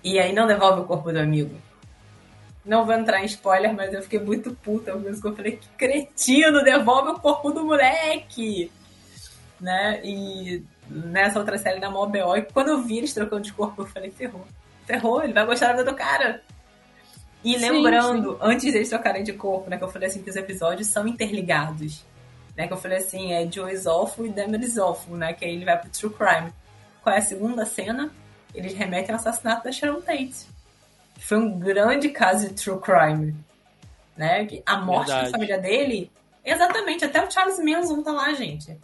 [0.03, 1.55] E aí não devolve o corpo do amigo.
[2.65, 4.91] Não vou entrar em spoiler, mas eu fiquei muito puta.
[5.09, 8.71] Isso que eu falei, que cretino, devolve o corpo do moleque!
[9.59, 10.01] Né?
[10.03, 14.11] E nessa outra série da e quando eu vi eles trocando de corpo, eu falei,
[14.11, 14.45] ferrou.
[14.85, 16.41] Ferrou, ele vai gostar da vida do cara.
[17.43, 18.37] E lembrando, sim.
[18.41, 19.77] antes deles trocarem de corpo, né?
[19.77, 22.05] Que eu falei assim, que os episódios são interligados.
[22.55, 25.33] Né, que eu falei assim, é Joe awful e Damon is awful, né?
[25.33, 26.53] Que aí ele vai pro True Crime.
[27.01, 28.11] Qual é a segunda cena?
[28.53, 30.52] Eles remetem ao assassinato da Sharon Tate.
[31.23, 33.33] Foi um grande caso de True Crime.
[34.15, 34.45] Né?
[34.65, 35.25] A morte Verdade.
[35.25, 36.11] da família dele,
[36.43, 38.77] exatamente, até o Charles Manson tá lá, gente.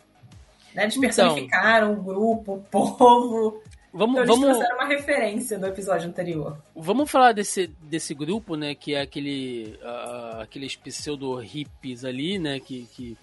[0.73, 0.83] Né?
[0.83, 3.61] Eles então, o grupo, o povo.
[3.91, 6.57] Vamos, então, vamos uma referência do episódio anterior.
[6.73, 8.73] Vamos falar desse, desse grupo, né?
[8.73, 12.59] Que é aquele, uh, aqueles pseudo hippies ali, né?
[12.59, 13.17] Que, que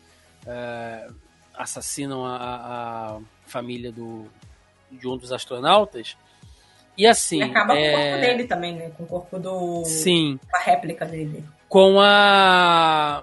[0.44, 1.14] uh,
[1.54, 4.26] assassinam a, a, família do,
[4.90, 6.16] de um dos astronautas.
[6.96, 7.38] E assim.
[7.38, 7.92] E acaba é...
[7.92, 8.90] com o corpo dele também, né?
[8.96, 9.84] Com o corpo do.
[9.84, 10.38] Sim.
[10.50, 11.44] Com a réplica dele.
[11.68, 13.22] Com a.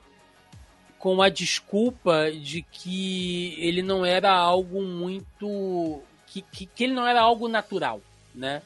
[0.99, 6.01] Com a desculpa de que ele não era algo muito
[6.33, 8.01] que, que, que ele não era algo natural,
[8.33, 8.61] né?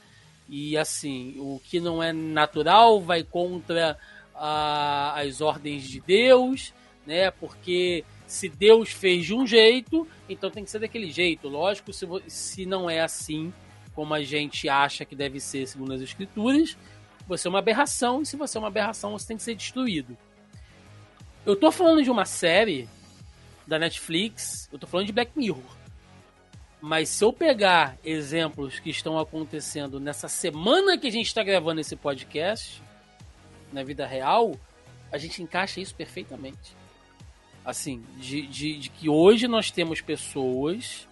[0.48, 3.98] E assim, o que não é natural vai contra
[4.34, 6.74] a, as ordens de Deus,
[7.06, 7.30] né?
[7.32, 11.50] Porque se Deus fez de um jeito, então tem que ser daquele jeito.
[11.50, 13.52] Lógico, se, se não é assim
[13.98, 16.78] como a gente acha que deve ser segundo as escrituras,
[17.28, 20.16] você é uma aberração, e se você é uma aberração, você tem que ser destruído.
[21.44, 22.88] Eu tô falando de uma série
[23.66, 25.64] da Netflix, eu tô falando de Black Mirror.
[26.80, 31.82] Mas se eu pegar exemplos que estão acontecendo nessa semana que a gente está gravando
[31.82, 32.80] esse podcast,
[33.74, 34.54] na vida real,
[35.12, 36.78] a gente encaixa isso perfeitamente.
[37.66, 41.08] Assim, de, de, de que hoje nós temos pessoas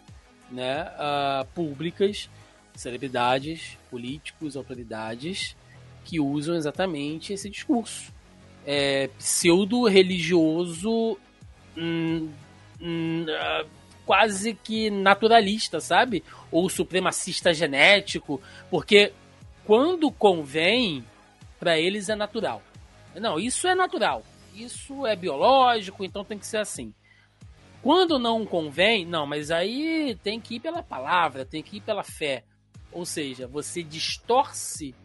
[0.52, 2.30] né, uh, públicas,
[2.76, 5.56] celebridades, políticos, autoridades,
[6.04, 8.14] que usam exatamente esse discurso.
[8.66, 11.18] É, pseudo-religioso.
[11.78, 12.30] Hum,
[12.82, 13.68] hum, uh,
[14.06, 16.24] quase que naturalista, sabe?
[16.52, 19.12] Ou supremacista genético, porque
[19.66, 21.04] quando convém,
[21.60, 22.62] para eles é natural.
[23.16, 24.24] Não, isso é natural.
[24.54, 26.94] Isso é biológico, então tem que ser assim.
[27.82, 32.04] Quando não convém, não, mas aí tem que ir pela palavra, tem que ir pela
[32.04, 32.44] fé.
[32.96, 34.96] Ou seja, você distorce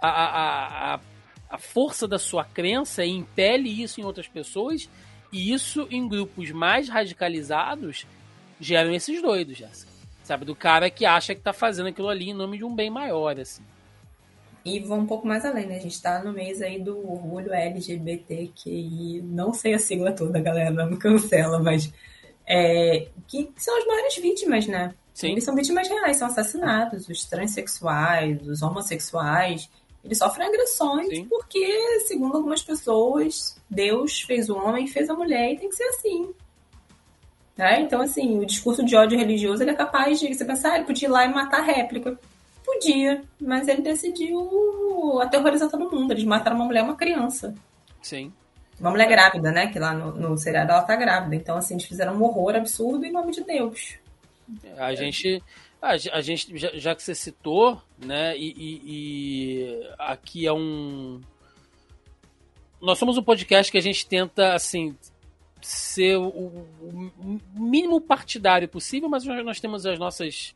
[0.00, 1.00] a, a, a,
[1.48, 4.90] a força da sua crença e impele isso em outras pessoas
[5.32, 8.08] e isso em grupos mais radicalizados
[8.58, 9.88] geram esses doidos, Jéssica.
[10.24, 12.90] Sabe, do cara que acha que tá fazendo aquilo ali em nome de um bem
[12.90, 13.62] maior, assim.
[14.64, 15.76] E vão um pouco mais além, né?
[15.76, 20.70] A gente tá no mês aí do orgulho LGBTQI, não sei a sigla toda, galera,
[20.70, 21.92] não cancela, mas
[22.46, 24.92] é, que são as maiores vítimas, né?
[25.20, 25.32] Sim.
[25.32, 29.68] Eles são vítimas reais, são assassinados, os transexuais, os homossexuais,
[30.02, 31.26] eles sofrem agressões Sim.
[31.26, 35.84] porque, segundo algumas pessoas, Deus fez o homem, fez a mulher e tem que ser
[35.84, 36.34] assim.
[37.54, 37.82] Né?
[37.82, 40.86] Então, assim, o discurso de ódio religioso ele é capaz de você pensar, ah, ele
[40.86, 42.18] podia ir lá e matar a réplica.
[42.64, 46.12] Podia, mas ele decidiu aterrorizar todo mundo.
[46.12, 47.54] Eles mataram uma mulher e uma criança.
[48.00, 48.32] Sim.
[48.78, 49.66] Uma mulher grávida, né?
[49.66, 51.36] Que lá no, no seriado ela tá grávida.
[51.36, 53.98] Então, assim, eles fizeram um horror absurdo em nome de Deus.
[54.76, 55.42] A gente
[55.80, 61.20] A, a gente, já, já, que você citou, né, e, e, e, aqui é um.
[62.80, 64.96] Nós somos um podcast que a gente tenta, assim,
[65.62, 70.54] ser o, o mínimo partidário possível, mas nós temos as nossas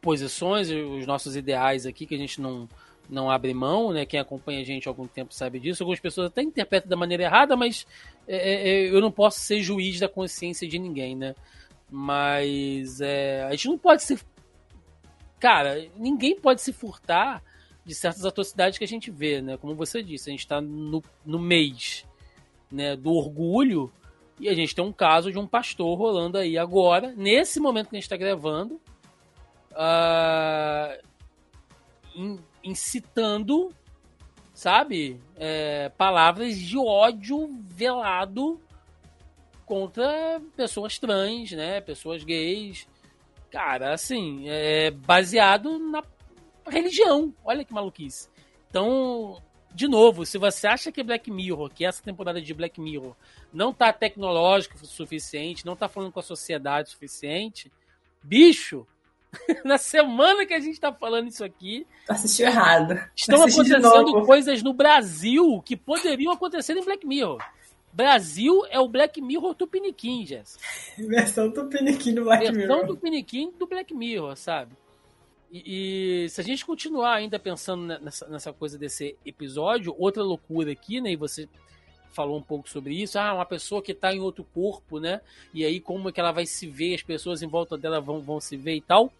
[0.00, 2.68] posições, os nossos ideais aqui que a gente não,
[3.08, 4.04] não abre mão, né?
[4.04, 5.82] Quem acompanha a gente há algum tempo sabe disso.
[5.82, 7.86] Algumas pessoas até interpretam da maneira errada, mas
[8.26, 11.34] é, é, é, eu não posso ser juiz da consciência de ninguém, né?
[11.96, 14.18] Mas é, a gente não pode se.
[15.38, 17.40] Cara, ninguém pode se furtar
[17.84, 19.56] de certas atrocidades que a gente vê, né?
[19.56, 22.04] Como você disse, a gente está no, no mês
[22.68, 23.92] né, do orgulho
[24.40, 27.94] e a gente tem um caso de um pastor rolando aí agora, nesse momento que
[27.94, 28.80] a gente está gravando,
[29.70, 30.98] uh,
[32.64, 33.72] incitando,
[34.52, 38.60] sabe, é, palavras de ódio velado
[39.66, 42.86] contra pessoas trans, né, pessoas gays.
[43.50, 46.02] Cara, assim, é baseado na
[46.66, 47.32] religião.
[47.44, 48.28] Olha que maluquice.
[48.68, 49.40] Então,
[49.74, 53.14] de novo, se você acha que Black Mirror, que essa temporada de Black Mirror
[53.52, 57.70] não tá tecnológico o suficiente, não tá falando com a sociedade o suficiente,
[58.22, 58.86] bicho,
[59.64, 61.86] na semana que a gente tá falando isso aqui.
[62.08, 63.00] Assistiu errado.
[63.14, 67.38] Estão acontecendo coisas no Brasil que poderiam acontecer em Black Mirror.
[67.94, 70.58] Brasil é o Black Mirror Tupiniquim, Jess.
[70.98, 72.76] Versão Tupiniquim do Black Versão Mirror.
[72.76, 74.72] Versão Tupiniquim do Black Mirror, sabe?
[75.52, 80.72] E, e, se a gente continuar ainda pensando nessa, nessa coisa desse episódio, outra loucura
[80.72, 81.12] aqui, né?
[81.12, 81.48] E você
[82.10, 83.16] falou um pouco sobre isso.
[83.16, 85.20] Ah, uma pessoa que está em outro corpo, né?
[85.52, 88.20] E aí como é que ela vai se ver, as pessoas em volta dela vão,
[88.20, 89.12] vão se ver e tal.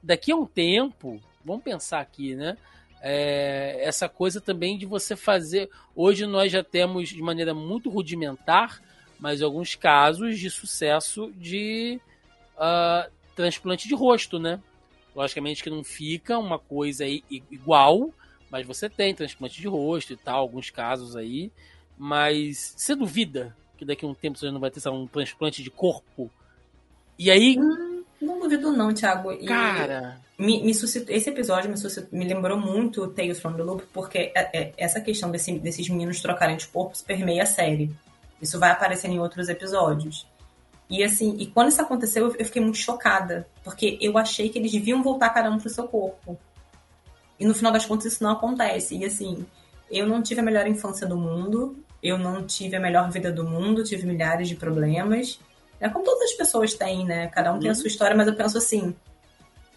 [0.00, 2.56] Daqui a um tempo, vamos pensar aqui, né?
[3.02, 5.70] É, essa coisa também de você fazer.
[5.94, 8.82] Hoje nós já temos de maneira muito rudimentar,
[9.18, 12.00] mas alguns casos de sucesso de
[12.56, 14.60] uh, transplante de rosto, né?
[15.14, 18.10] Logicamente que não fica uma coisa igual,
[18.50, 21.50] mas você tem transplante de rosto e tal, alguns casos aí.
[21.98, 25.62] Mas você duvida que daqui a um tempo você não vai ter sabe, um transplante
[25.62, 26.30] de corpo?
[27.18, 27.58] E aí.
[27.58, 27.89] Hum,
[28.20, 29.32] não duvido, não, Thiago.
[29.32, 30.20] E Cara.
[30.38, 34.32] Me, me suscitou, esse episódio me, suscitou, me lembrou muito Tales from the Loop, porque
[34.34, 37.90] é, é, essa questão desse, desses meninos trocarem de corpos permeia a série.
[38.40, 40.26] Isso vai aparecer em outros episódios.
[40.88, 44.72] E assim, e quando isso aconteceu, eu fiquei muito chocada, porque eu achei que eles
[44.72, 46.38] deviam voltar cada um pro seu corpo.
[47.38, 48.96] E no final das contas isso não acontece.
[48.96, 49.46] E assim,
[49.90, 53.44] eu não tive a melhor infância do mundo, eu não tive a melhor vida do
[53.44, 55.38] mundo, tive milhares de problemas.
[55.80, 57.28] É como todas as pessoas têm, né?
[57.28, 57.60] Cada um uhum.
[57.60, 58.94] tem a sua história, mas eu penso assim: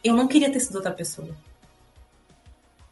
[0.04, 1.30] eu não queria ter sido outra pessoa.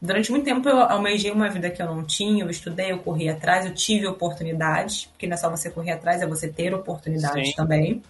[0.02, 3.30] Durante muito tempo eu almejei uma vida que eu não tinha, eu estudei, eu corri
[3.30, 7.50] atrás, eu tive oportunidades, porque não é só você correr atrás, é você ter oportunidades
[7.50, 7.56] Sim.
[7.56, 8.02] também.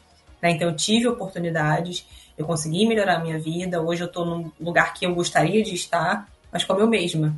[0.42, 0.52] Né?
[0.52, 4.94] Então eu tive oportunidades, eu consegui melhorar a minha vida, hoje eu estou num lugar
[4.94, 7.36] que eu gostaria de estar, mas como eu mesma.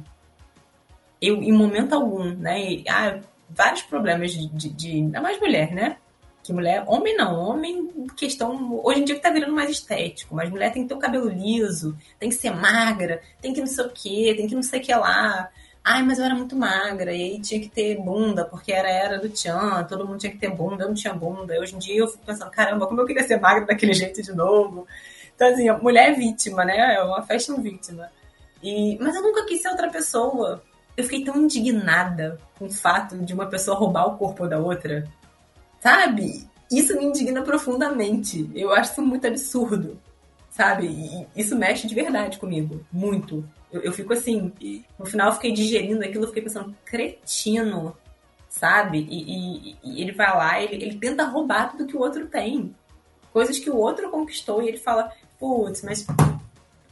[1.20, 2.62] Eu, em momento algum, né?
[2.62, 4.92] E, ah, vários problemas de, de, de.
[4.92, 5.98] Ainda mais mulher, né?
[6.44, 6.84] Que mulher.
[6.88, 7.40] Homem não.
[7.40, 8.80] Homem, questão.
[8.84, 10.36] Hoje em dia que tá virando mais estético.
[10.36, 13.68] Mas mulher tem que ter o cabelo liso, tem que ser magra, tem que não
[13.68, 15.50] sei o quê, tem que não sei o que lá.
[15.84, 19.20] Ai, mas eu era muito magra, e aí tinha que ter bunda, porque era era
[19.20, 21.60] do Tchan, todo mundo tinha que ter bunda, eu não tinha bunda.
[21.60, 24.34] Hoje em dia eu fico pensando, caramba, como eu queria ser magra daquele jeito de
[24.34, 24.88] novo.
[25.36, 26.96] Então, assim, mulher é vítima, né?
[26.96, 28.10] É uma fashion vítima.
[28.62, 30.64] E, mas eu nunca quis ser outra pessoa
[30.96, 35.08] eu fiquei tão indignada com o fato de uma pessoa roubar o corpo da outra.
[35.84, 36.48] Sabe?
[36.72, 38.50] Isso me indigna profundamente.
[38.56, 40.00] Eu acho isso muito absurdo.
[40.50, 40.88] Sabe?
[40.88, 42.80] E isso mexe de verdade comigo.
[42.90, 43.44] Muito.
[43.70, 44.54] Eu, eu fico assim.
[44.98, 47.98] No final eu fiquei digerindo aquilo, eu fiquei pensando, cretino.
[48.48, 49.06] Sabe?
[49.10, 52.74] E, e, e ele vai lá, ele, ele tenta roubar tudo que o outro tem.
[53.34, 54.64] Coisas que o outro conquistou.
[54.64, 56.08] E ele fala, putz, mas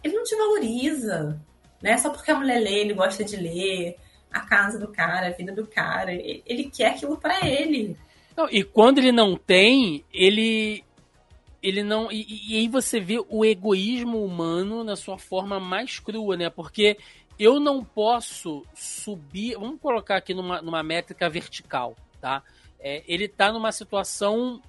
[0.03, 1.39] ele não te valoriza
[1.81, 1.97] né?
[1.97, 3.97] Só porque a mulher lê, ele gosta de ler,
[4.31, 7.97] a casa do cara, a vida do cara, ele quer aquilo para ele.
[8.36, 10.84] Não, e quando ele não tem, ele
[11.61, 16.36] ele não e, e, aí você vê o egoísmo humano na sua forma mais crua,
[16.36, 16.49] né?
[16.49, 16.97] Porque
[17.38, 22.43] eu não posso subir, vamos colocar aqui numa, numa métrica vertical, tá?
[22.79, 24.61] É, ele tá numa situação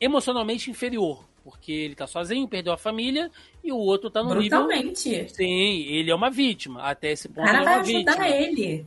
[0.00, 3.30] emocionalmente inferior porque ele tá sozinho, perdeu a família,
[3.62, 5.10] e o outro tá no Brutalmente.
[5.10, 5.28] nível...
[5.28, 6.82] Sim, ele é uma vítima.
[6.82, 8.28] Até esse ponto o cara ele é uma vai ajudar vítima.
[8.28, 8.86] ele.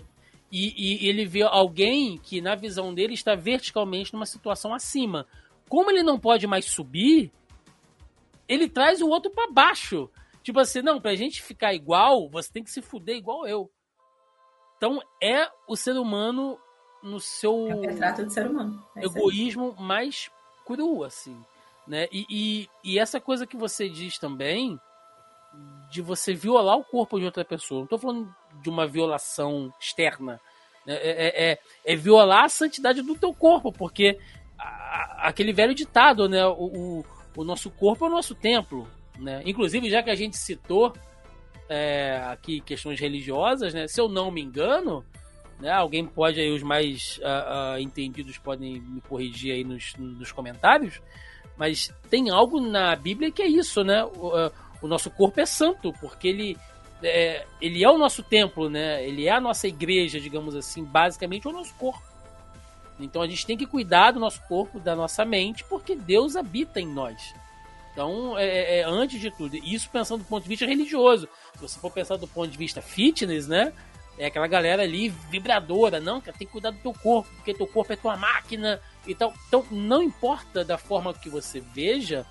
[0.52, 5.28] E, e, ele vê alguém que, na visão dele, está verticalmente numa situação acima.
[5.68, 7.32] Como ele não pode mais subir,
[8.48, 10.10] ele traz o outro para baixo.
[10.42, 13.70] Tipo assim, não, pra gente ficar igual, você tem que se fuder igual eu.
[14.78, 16.58] Então é o ser humano
[17.04, 18.82] no seu é o retrato do ser humano.
[18.96, 20.32] É egoísmo mais
[20.66, 21.38] cru, assim.
[21.86, 22.08] Né?
[22.12, 24.80] E, e, e, essa coisa que você diz também,
[25.90, 27.80] de você violar o corpo de outra pessoa.
[27.80, 30.40] Não estou falando de uma violação externa.
[30.86, 30.96] Né?
[30.96, 34.18] É, é, é, é, violar a santidade do teu corpo, porque
[34.58, 36.46] a, aquele velho ditado, né?
[36.46, 37.06] O, o,
[37.36, 38.88] o, nosso corpo é o nosso templo.
[39.18, 39.42] Né?
[39.46, 40.94] Inclusive, já que a gente citou
[41.70, 43.88] é, aqui questões religiosas, né?
[43.88, 45.06] Se eu não me engano,
[45.60, 45.72] né?
[45.72, 51.02] Alguém pode aí, os mais uh, uh, entendidos podem me corrigir aí nos, nos comentários,
[51.58, 54.04] mas tem algo na Bíblia que é isso, né?
[54.04, 54.52] O, uh,
[54.82, 56.58] o nosso corpo é santo, porque ele
[57.04, 59.06] é, ele é o nosso templo, né?
[59.06, 62.02] Ele é a nossa igreja, digamos assim, basicamente é o nosso corpo.
[63.00, 66.80] Então a gente tem que cuidar do nosso corpo, da nossa mente, porque Deus habita
[66.80, 67.34] em nós.
[67.94, 71.28] Então, é, é, é antes de tudo, isso pensando do ponto de vista religioso.
[71.56, 73.74] Se você for pensar do ponto de vista fitness, né?
[74.20, 77.68] É aquela galera ali vibradora, não, cara, tem que cuidar do teu corpo, porque teu
[77.68, 79.34] corpo é tua máquina e tal.
[79.48, 82.26] Então, não importa da forma que você veja,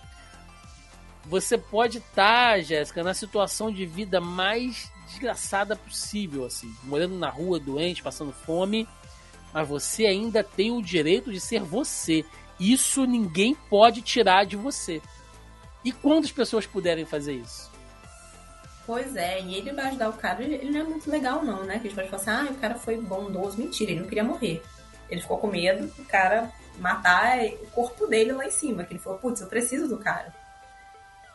[1.29, 7.29] você pode estar, tá, Jéssica, na situação de vida mais desgraçada possível, assim, morando na
[7.29, 8.89] rua, doente, passando fome,
[9.53, 12.25] mas você ainda tem o direito de ser você.
[12.59, 15.03] Isso ninguém pode tirar de você.
[15.85, 17.71] E quantas pessoas puderem fazer isso?
[18.87, 21.75] Pois é, e ele vai ajudar o cara, ele não é muito legal não, né?
[21.81, 23.59] Que a gente pode falar assim, ah, o cara foi bondoso.
[23.59, 24.63] Mentira, ele não queria morrer.
[25.11, 28.85] Ele ficou com medo do cara matar o corpo dele lá em cima.
[28.85, 30.33] Que ele falou, putz, eu preciso do cara.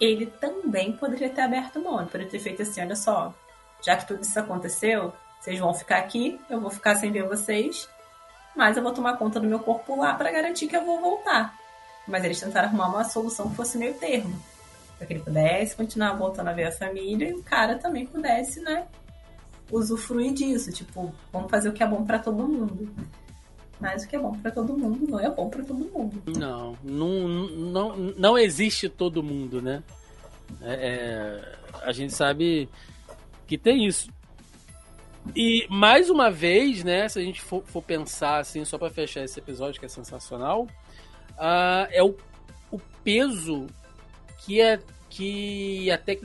[0.02, 3.34] Ele também poderia ter aberto mão, poderia ter feito assim, olha só,
[3.82, 7.88] já que tudo isso aconteceu, vocês vão ficar aqui, eu vou ficar sem ver vocês,
[8.56, 11.58] mas eu vou tomar conta do meu corpo lá para garantir que eu vou voltar.
[12.08, 14.38] Mas eles tentaram arrumar uma solução que fosse meio termo
[15.02, 18.62] para que ele pudesse continuar voltando a ver a família e o cara também pudesse,
[18.62, 18.86] né,
[19.72, 20.72] usufruir disso.
[20.72, 22.88] Tipo, vamos fazer o que é bom para todo mundo.
[23.82, 26.22] Mas o que é bom para todo mundo não é bom para todo mundo.
[26.38, 29.84] Não, não, não, não existe todo mundo, né?
[30.62, 32.70] É, é, a gente sabe
[33.48, 34.08] que tem isso.
[35.36, 39.24] E mais uma vez, né, se a gente for, for pensar assim, só para fechar
[39.24, 40.68] esse episódio que é sensacional,
[41.32, 42.16] uh, é o,
[42.72, 43.66] o peso
[44.46, 44.80] que é
[45.10, 46.24] que a tec...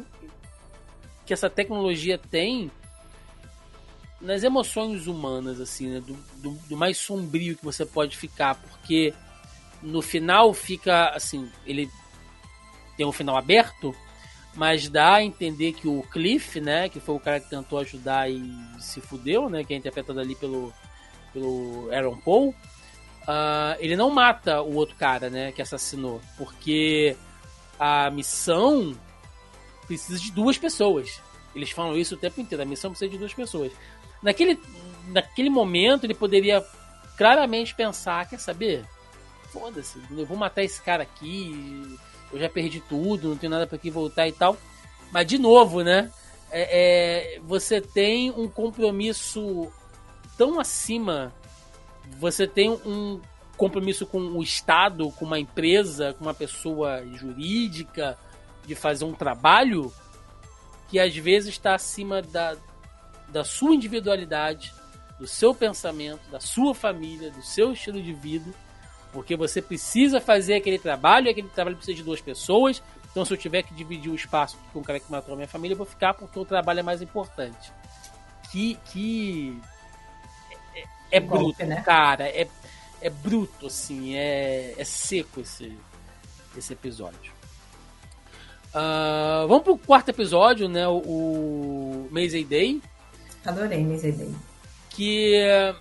[1.25, 2.71] que essa tecnologia tem
[4.21, 6.01] nas emoções humanas, assim, né?
[6.01, 9.12] do, do, do, mais sombrio que você pode ficar, porque
[9.83, 11.91] no final fica assim, ele
[12.97, 13.95] tem um final aberto,
[14.55, 18.31] mas dá a entender que o Cliff, né, que foi o cara que tentou ajudar
[18.31, 18.43] e
[18.79, 20.73] se fudeu, né, que é interpretado ali pelo,
[21.33, 27.14] pelo Aaron Paul, uh, ele não mata o outro cara, né, que assassinou, porque
[27.79, 28.97] a missão
[29.87, 31.21] precisa de duas pessoas.
[31.55, 33.73] Eles falam isso o tempo inteiro, a missão precisa de duas pessoas.
[34.27, 34.61] Naquele,
[35.07, 36.61] naquele momento ele poderia
[37.16, 38.85] claramente pensar, quer saber?
[39.53, 41.97] Foda-se, eu vou matar esse cara aqui,
[42.33, 44.57] eu já perdi tudo, não tenho nada para que voltar e tal.
[45.12, 46.11] Mas de novo, né?
[46.51, 49.70] É, é, você tem um compromisso
[50.37, 51.33] tão acima,
[52.18, 53.20] você tem um
[53.57, 58.18] compromisso com o Estado, com uma empresa, com uma pessoa jurídica,
[58.66, 59.93] de fazer um trabalho
[60.89, 62.57] que às vezes está acima da,
[63.29, 64.72] da sua individualidade,
[65.18, 68.53] do seu pensamento, da sua família, do seu estilo de vida,
[69.12, 72.83] porque você precisa fazer aquele trabalho e aquele trabalho precisa de duas pessoas.
[73.11, 75.49] Então, se eu tiver que dividir o espaço com o cara que matou a minha
[75.49, 77.72] família, eu vou ficar porque o trabalho é mais importante.
[78.53, 78.79] Que.
[78.93, 79.59] que
[80.74, 81.81] é, é bruto, golpe, né?
[81.81, 82.29] cara.
[82.29, 82.47] É,
[83.01, 85.77] é bruto, assim, é, é seco esse,
[86.55, 87.33] esse episódio.
[88.74, 90.87] Uh, vamos pro quarto episódio, né?
[90.87, 92.83] O, o Maze Day.
[93.47, 94.34] Adorei Maze Day.
[94.90, 95.74] Que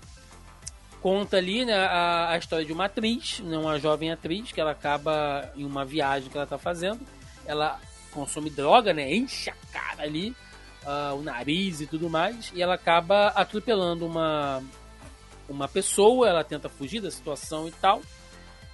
[1.02, 4.72] conta ali né, a, a, história de uma atriz, né, uma jovem atriz, que ela
[4.72, 7.00] acaba em uma viagem que ela tá fazendo.
[7.46, 7.80] Ela
[8.12, 9.14] consome droga, né?
[9.14, 10.36] Enche a cara ali,
[10.84, 12.52] uh, o nariz e tudo mais.
[12.56, 14.64] E ela acaba atropelando uma,
[15.48, 18.02] uma pessoa, ela tenta fugir da situação e tal,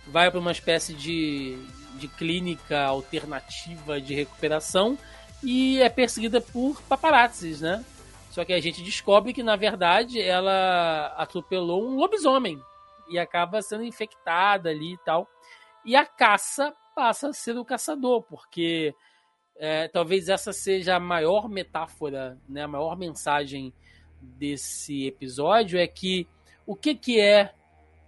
[0.07, 1.57] vai para uma espécie de,
[1.95, 4.97] de clínica alternativa de recuperação
[5.43, 7.83] e é perseguida por paparazzis, né?
[8.31, 12.59] Só que a gente descobre que na verdade ela atropelou um lobisomem
[13.09, 15.27] e acaba sendo infectada ali e tal.
[15.85, 18.95] E a caça passa a ser o caçador, porque
[19.57, 23.73] é, talvez essa seja a maior metáfora, né, a maior mensagem
[24.21, 26.27] desse episódio é que
[26.65, 27.53] o que, que é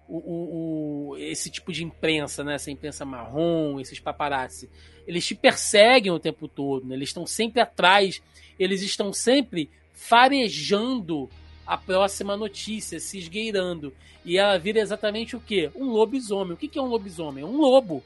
[0.07, 2.55] o, o, o, esse tipo de imprensa, né?
[2.55, 4.69] essa imprensa marrom, esses paparazzi.
[5.07, 6.95] Eles te perseguem o tempo todo, né?
[6.95, 8.21] eles estão sempre atrás,
[8.59, 9.69] eles estão sempre
[10.07, 11.29] farejando
[11.65, 13.93] a próxima notícia, se esgueirando.
[14.25, 15.71] E ela vira exatamente o quê?
[15.75, 16.53] Um lobisomem.
[16.53, 17.43] O que é um lobisomem?
[17.43, 18.03] Um lobo.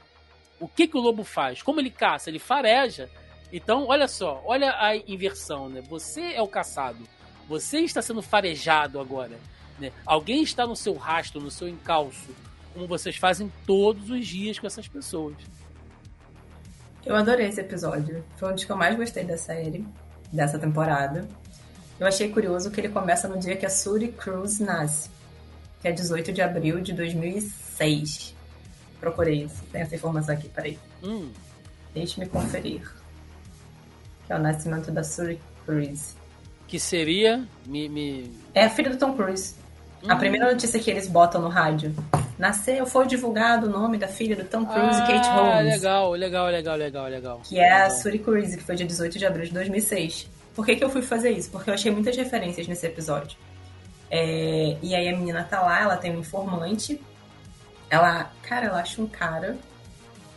[0.60, 1.60] O que, que o lobo faz?
[1.62, 2.30] Como ele caça?
[2.30, 3.10] Ele fareja.
[3.52, 5.80] Então, olha só, olha a inversão, né?
[5.88, 6.98] Você é o caçado.
[7.48, 9.38] Você está sendo farejado agora.
[9.78, 9.90] Né?
[10.04, 12.34] Alguém está no seu rastro, no seu encalço,
[12.74, 15.36] como vocês fazem todos os dias com essas pessoas.
[17.06, 18.24] Eu adorei esse episódio.
[18.36, 19.86] Foi um dos que eu mais gostei da série,
[20.32, 21.26] dessa temporada.
[22.00, 25.10] Eu achei curioso que ele começa no dia que a Suri Cruz nasce,
[25.80, 28.34] que é 18 de abril de 2006.
[29.00, 30.78] Procurei isso, tem essa informação aqui, peraí.
[31.02, 31.30] Hum.
[31.92, 32.82] Deixe-me conferir.
[34.26, 36.16] Que é o nascimento da Suri Cruz.
[36.68, 37.44] Que seria.
[37.66, 38.30] Me, me...
[38.54, 39.54] É a filha do Tom Cruise.
[40.02, 40.06] Hum.
[40.08, 41.92] A primeira notícia que eles botam no rádio.
[42.38, 45.74] Nasceu, foi divulgado o nome da filha do Tom Cruise ah, Kate Holmes.
[45.74, 47.40] legal, legal, legal, legal, legal.
[47.42, 50.37] Que é a Suri Cruise, que foi dia 18 de abril de 2006.
[50.58, 51.52] Por que, que eu fui fazer isso?
[51.52, 53.38] Porque eu achei muitas referências nesse episódio.
[54.10, 57.00] É, e aí a menina tá lá, ela tem um informante.
[57.88, 59.56] Ela, cara, ela acha um cara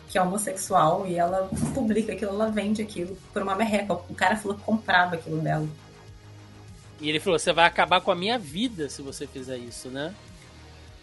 [0.08, 3.94] que é homossexual e ela publica aquilo, ela vende aquilo por uma merreca.
[3.94, 5.68] O cara falou que comprava aquilo dela.
[7.00, 10.14] E ele falou: você vai acabar com a minha vida se você fizer isso, né?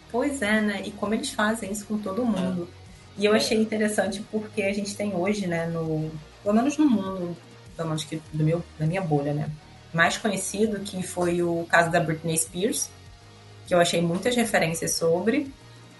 [0.09, 0.83] Pois é, né?
[0.85, 2.69] E como eles fazem isso com todo mundo.
[3.17, 6.09] E eu achei interessante porque a gente tem hoje, né, no.
[6.41, 7.35] Pelo menos no mundo,
[7.79, 9.49] pelo menos que do meu, da minha bolha, né?
[9.93, 12.89] Mais conhecido que foi o caso da Britney Spears,
[13.65, 15.49] que eu achei muitas referências sobre.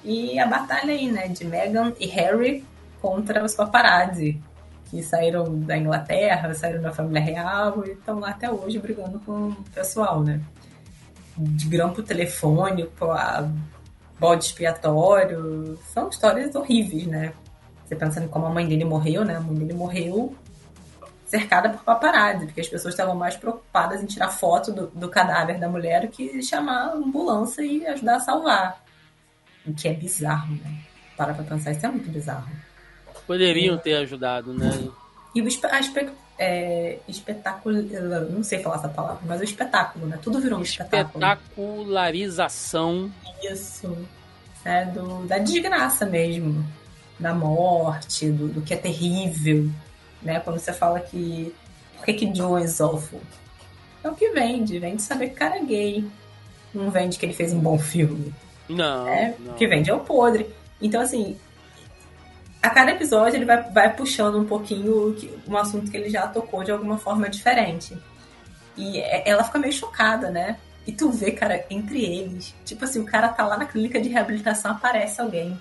[0.04, 2.66] E a batalha aí, né, de Meghan e Harry
[3.02, 4.42] contra os paparazzi,
[4.90, 9.50] que saíram da Inglaterra, saíram da família real e estão lá até hoje brigando com
[9.50, 10.42] o pessoal, né?
[11.38, 13.50] De grampo telefônico a
[14.20, 15.80] bode expiatório.
[15.94, 17.34] São histórias horríveis, né?
[17.86, 19.38] Você pensando como a mãe dele morreu, né?
[19.38, 20.36] A mãe dele morreu
[21.30, 25.60] cercada por paparazzi, porque as pessoas estavam mais preocupadas em tirar foto do, do cadáver
[25.60, 28.84] da mulher do que chamar a ambulância e ajudar a salvar.
[29.66, 30.80] O que é bizarro, né?
[31.16, 32.50] Para pra pensar, isso é muito bizarro.
[33.28, 34.72] Poderiam ter ajudado, né?
[35.36, 35.68] E o espe
[36.40, 37.76] é, espetáculo.
[38.32, 40.18] Não sei falar essa palavra, mas o espetáculo, né?
[40.20, 41.24] Tudo virou um espetáculo.
[41.24, 43.12] Espetacularização.
[43.44, 43.96] Isso.
[44.66, 46.66] É, do, da desgraça mesmo.
[47.20, 49.70] Da morte, do, do que é terrível.
[50.22, 50.40] Né?
[50.40, 51.54] Quando você fala que.
[51.98, 53.22] Por que, que Joe is awful?
[54.04, 54.80] É o que vende.
[54.80, 56.06] Vende saber que o cara é gay.
[56.74, 58.34] Não vende que ele fez um bom filme.
[58.68, 59.08] Não.
[59.08, 59.54] É, não.
[59.54, 60.50] O que vende é o podre.
[60.82, 61.38] Então, assim,
[62.62, 65.16] a cada episódio ele vai, vai puxando um pouquinho
[65.48, 67.98] um assunto que ele já tocou de alguma forma diferente.
[68.78, 70.58] E é, ela fica meio chocada, né?
[70.86, 72.56] E tu vê, cara, entre eles.
[72.66, 75.60] Tipo assim, o cara tá lá na clínica de reabilitação, aparece alguém.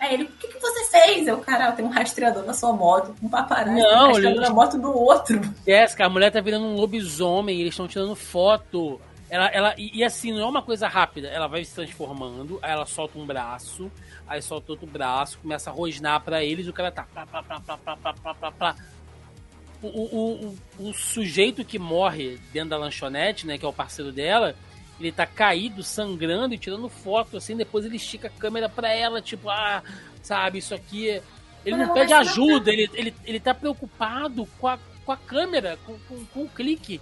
[0.00, 1.26] Aí ele, o que, que você fez?
[1.28, 4.48] Eu, cara, tem um rastreador na sua moto, um paparazzo Não, um rastreador ele...
[4.48, 5.38] na moto do outro.
[5.66, 8.98] Jéssica, a mulher tá virando um lobisomem, eles estão tirando foto.
[9.28, 11.28] Ela, ela, e, e, assim, não é uma coisa rápida.
[11.28, 13.92] Ela vai se transformando, aí ela solta um braço,
[14.26, 17.06] aí solta outro braço, começa a rosnar para eles, o cara tá.
[17.14, 18.76] Pá, pá, pá, pá, pá, pá, pá, pá.
[19.82, 24.12] O, o, o, o, sujeito que morre dentro da lanchonete, né, que é o parceiro
[24.12, 24.54] dela,
[25.00, 29.20] ele tá caído, sangrando e tirando foto, assim, depois ele estica a câmera pra ela,
[29.22, 29.82] tipo, ah,
[30.22, 31.08] sabe, isso aqui.
[31.10, 31.22] é-
[31.64, 35.78] Ele não Não, pede ajuda, ele, ele, ele tá preocupado com a, com a câmera,
[35.84, 37.00] com, com, com o clique.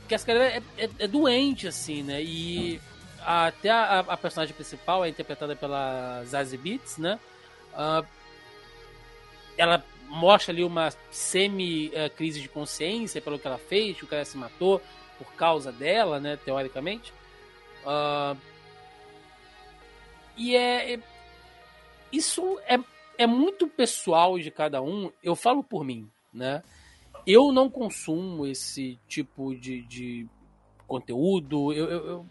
[0.00, 2.22] Porque essa galera é, é, é doente, assim, né?
[2.22, 2.80] E
[3.24, 7.18] até a, a personagem principal é interpretada pela Zazie Beetz, né?
[7.74, 8.04] Ah,
[9.56, 14.36] ela mostra ali uma semi-crise de consciência pelo que ela fez, que o cara se
[14.36, 14.80] matou
[15.18, 16.36] por causa dela, né?
[16.44, 17.12] Teoricamente.
[17.86, 18.36] Ah,
[20.36, 21.00] e é, é-
[22.12, 22.78] Isso é,
[23.18, 25.10] é muito pessoal de cada um.
[25.22, 26.62] Eu falo por mim, né?
[27.26, 30.26] Eu não consumo esse tipo de, de
[30.86, 31.72] conteúdo.
[31.72, 32.26] Eu, eu- eu-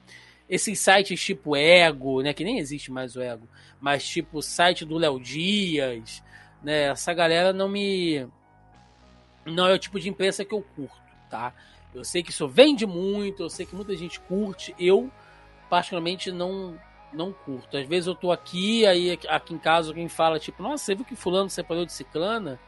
[0.50, 2.34] esses sites tipo Ego, né?
[2.34, 3.48] Que nem existe mais o Ego.
[3.82, 6.24] Mas tipo site do Léo Dias,
[6.62, 6.84] né?
[6.92, 8.28] Essa galera não me...
[9.46, 11.54] Não é o tipo de imprensa que eu curto, tá?
[11.94, 14.74] Eu sei que isso vende muito, eu sei que muita gente curte.
[14.80, 15.12] Eu,
[15.74, 16.80] particularmente, não
[17.12, 17.76] não curto.
[17.78, 21.04] Às vezes eu tô aqui, aí aqui em casa alguém fala, tipo, nossa, você viu
[21.06, 22.60] que fulano separou de ciclana?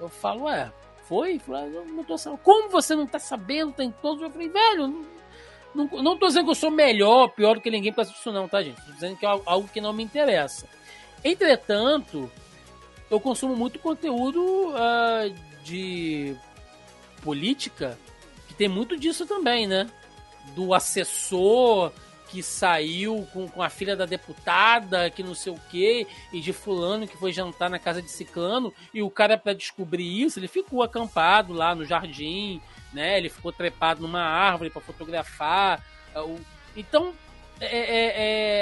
[0.00, 0.72] Eu falo, ué,
[1.08, 1.38] foi?
[1.40, 2.40] Fulano, não tô sabendo.
[2.42, 3.72] Como você não tá sabendo?
[3.72, 4.22] Tem todos.
[4.22, 7.70] Eu falei, velho, não, não, não tô dizendo que eu sou melhor, pior do que
[7.70, 8.80] ninguém pra isso não, tá, gente?
[8.84, 10.68] Tô dizendo que é algo- que não me interessa.
[11.24, 12.30] Entretanto,
[13.10, 15.28] eu consumo muito conteúdo ah,
[15.64, 16.36] de
[17.22, 17.98] política,
[18.46, 19.88] que tem muito disso também, né?
[20.56, 21.92] Do assessor
[22.30, 26.52] que saiu com, com a filha da deputada, que não sei o quê, e de
[26.52, 30.48] fulano que foi jantar na casa de ciclano, e o cara, pra descobrir isso, ele
[30.48, 32.60] ficou acampado lá no jardim,
[32.92, 33.18] né?
[33.18, 35.82] Ele ficou trepado numa árvore para fotografar.
[36.16, 36.38] o-
[36.76, 37.12] Então,
[37.60, 38.14] é, é-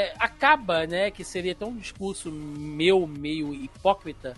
[0.09, 4.35] é- acaba, né, que seria até um discurso meu, meio hipócrita,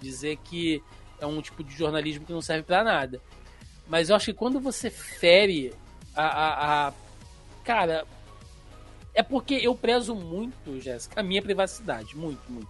[0.00, 0.82] dizer que
[1.20, 3.20] é um tipo de jornalismo que não serve para nada.
[3.86, 5.72] Mas eu acho que quando você fere
[6.14, 6.92] a, a, a,
[7.64, 8.04] Cara,
[9.14, 12.16] é porque eu prezo muito, Jéssica, a minha privacidade.
[12.16, 12.68] Muito, muito.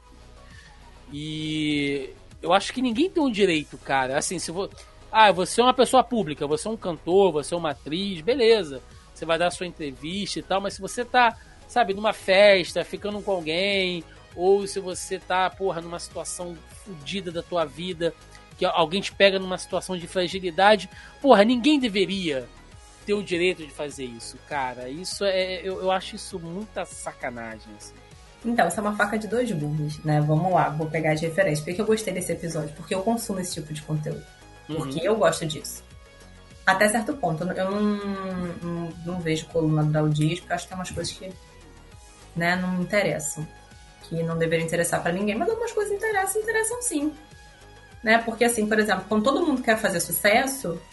[1.12, 2.10] E
[2.40, 4.18] eu acho que ninguém tem o um direito, cara.
[4.18, 4.68] Assim, se vou.
[5.10, 8.82] Ah, você é uma pessoa pública, você é um cantor, você é uma atriz, beleza.
[9.14, 11.36] Você vai dar sua entrevista e tal, mas se você tá,
[11.68, 14.02] sabe, numa festa, ficando com alguém,
[14.34, 18.14] ou se você tá, porra, numa situação fodida da tua vida,
[18.58, 20.88] que alguém te pega numa situação de fragilidade,
[21.20, 22.48] porra, ninguém deveria
[23.04, 24.88] ter o direito de fazer isso, cara.
[24.88, 25.60] Isso é.
[25.60, 27.94] Eu, eu acho isso muita sacanagem, assim.
[28.44, 30.20] Então, isso é uma faca de dois gumes, né?
[30.20, 31.64] Vamos lá, vou pegar de referência.
[31.64, 32.74] Por que eu gostei desse episódio?
[32.74, 34.24] Porque eu consumo esse tipo de conteúdo.
[34.68, 34.76] Uhum.
[34.76, 35.82] Porque eu gosto disso.
[36.66, 37.44] Até certo ponto.
[37.44, 37.80] Eu não,
[38.62, 41.32] não, não vejo coluna do Dias, porque eu acho que tem umas coisas que
[42.34, 43.46] né, não me interessam.
[44.02, 47.12] Que não deveriam interessar para ninguém, mas algumas coisas interessam, interessam sim.
[48.02, 48.18] Né?
[48.18, 50.91] Porque, assim, por exemplo, quando todo mundo quer fazer sucesso, as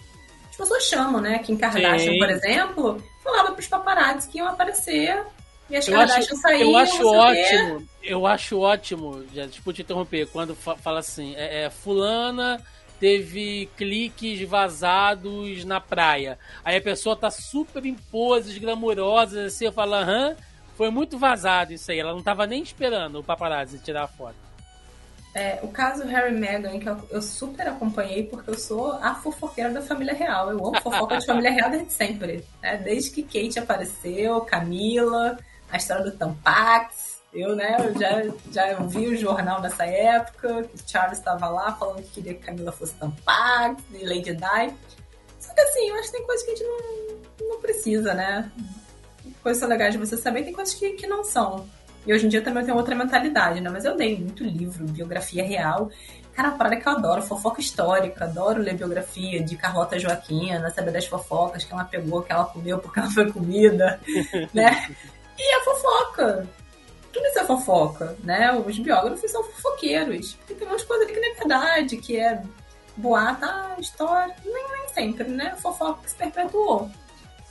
[0.60, 1.40] pessoas chamam, né?
[1.40, 2.19] Kim Kardashian, sim.
[2.19, 5.23] por exemplo, falava pros paparazzi que iam aparecer
[5.69, 10.27] e as eu acho, saíam, eu acho ótimo, eu acho ótimo, já tipo te interromper,
[10.27, 12.61] quando fala assim, é, é, fulana
[12.99, 16.38] teve cliques vazados na praia.
[16.65, 20.36] Aí a pessoa tá super em poses glamurosas, assim, eu falo, aham,
[20.76, 21.99] foi muito vazado isso aí.
[21.99, 24.48] Ela não tava nem esperando o paparazzi tirar a foto.
[25.34, 29.69] É, o caso Harry Meghan, que eu, eu, super acompanhei, porque eu sou a fofoqueira
[29.69, 30.49] da família real.
[30.49, 32.43] Eu amo fofoca de família real desde sempre.
[32.61, 32.77] Né?
[32.77, 35.38] Desde que Kate apareceu, Camila,
[35.72, 37.19] a história do Tampax.
[37.31, 42.01] Eu, né, eu já, já vi o jornal nessa época, que Charles estava lá falando
[42.01, 44.73] que queria que Camila fosse Tampax e Lady Di.
[45.39, 48.51] Só que assim, eu acho que tem coisas que a gente não, não precisa, né?
[49.43, 51.69] Coisas legais de você saber, tem coisas que, que não são.
[52.05, 53.69] E hoje em dia também eu tenho outra mentalidade, né?
[53.69, 55.89] Mas eu leio muito livro, biografia real.
[56.34, 60.91] Cara, uma parada que eu adoro, fofoca histórica, adoro ler biografia de Carlota Joaquina, saber
[60.91, 63.99] das fofocas que ela pegou, que ela comeu porque ela foi comida,
[64.53, 64.95] né?
[65.38, 66.47] E a fofoca.
[67.11, 68.53] Tudo isso é fofoca, né?
[68.53, 70.34] Os biógrafos são fofoqueiros.
[70.35, 72.41] Porque tem umas coisas ali que não é verdade, que é
[72.95, 74.35] boata, ah, história.
[74.45, 75.55] Nem, nem sempre, né?
[75.57, 76.89] Fofoca que se perpetuou.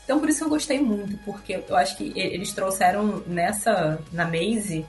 [0.08, 4.86] Então por isso eu gostei muito, porque eu acho que eles trouxeram nessa, na Maisie,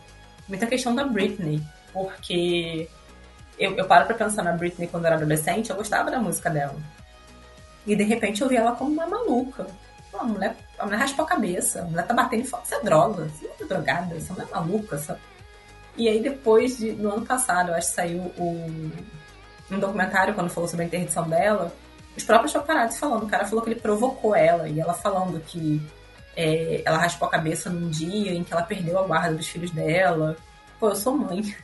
[0.47, 1.61] muita questão da Britney.
[1.91, 2.87] Porque
[3.59, 6.49] eu, eu paro pra pensar na Britney quando eu era adolescente, eu gostava da música
[6.49, 6.77] dela.
[7.85, 9.67] E de repente eu vi ela como uma maluca.
[10.09, 12.75] Pô, a mulher, a mulher raspou a cabeça, a mulher tá batendo em fogo, isso
[12.75, 15.19] é droga, você não é drogada, essa mulher é maluca?
[15.97, 18.91] E aí depois, de, no ano passado, eu acho que saiu o,
[19.69, 21.75] um documentário quando falou sobre a interdição dela,
[22.19, 25.81] os próprios paparazzi falando, o cara falou que ele provocou ela, e ela falando que
[26.35, 29.71] é, ela raspou a cabeça num dia em que ela perdeu a guarda dos filhos
[29.71, 30.37] dela.
[30.79, 31.55] Pô, eu sou mãe.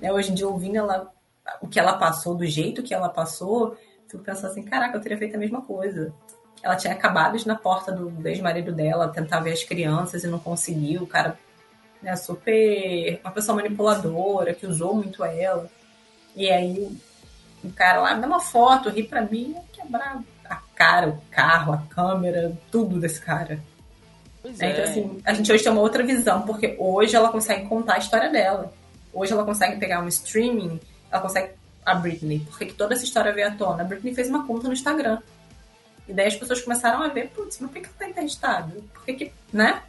[0.00, 0.12] Né?
[0.12, 1.12] Hoje em dia, ouvindo ela,
[1.60, 3.76] o que ela passou, do jeito que ela passou,
[4.08, 6.12] fico pensando assim, caraca, eu teria feito a mesma coisa
[6.64, 10.38] ela tinha acabado de na porta do ex-marido dela tentar ver as crianças e não
[10.38, 11.02] conseguiu.
[11.02, 11.38] O cara,
[12.02, 13.20] né, super.
[13.22, 15.68] Uma pessoa manipuladora, que usou muito ela.
[16.34, 16.96] E aí
[17.64, 21.78] o cara lá, dá uma foto, ri pra mim, quebrar a cara, o carro, a
[21.94, 23.58] câmera, tudo desse cara.
[24.42, 24.70] Pois é.
[24.70, 27.98] Então, assim, a gente hoje tem uma outra visão, porque hoje ela consegue contar a
[27.98, 28.72] história dela.
[29.12, 30.78] Hoje ela consegue pegar um streaming,
[31.10, 31.52] ela consegue.
[31.86, 33.82] A Britney, porque que toda essa história veio à tona?
[33.82, 35.18] A Britney fez uma conta no Instagram.
[36.08, 38.82] E daí as pessoas começaram a ver, putz, mas por que, que tá interditado?
[38.94, 39.82] Por que que, né?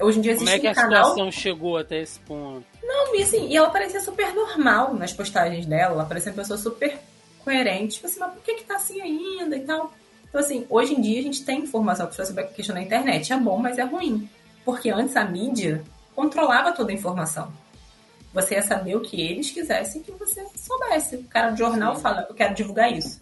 [0.00, 1.04] Hoje em dia existe Como é que um a canal...
[1.04, 2.64] situação chegou até esse ponto?
[2.82, 6.58] Não, e assim, e ela parecia super normal nas postagens dela, ela parecia uma pessoa
[6.58, 6.98] super
[7.44, 9.92] coerente, tipo assim, mas por que que tá assim ainda e tal?
[10.28, 13.36] Então assim, hoje em dia a gente tem informação sobre a questão da internet, é
[13.36, 14.28] bom, mas é ruim.
[14.64, 15.82] Porque antes a mídia
[16.14, 17.52] controlava toda a informação.
[18.32, 21.16] Você ia saber o que eles quisessem que você soubesse.
[21.16, 23.20] O cara do jornal fala, eu quero divulgar isso,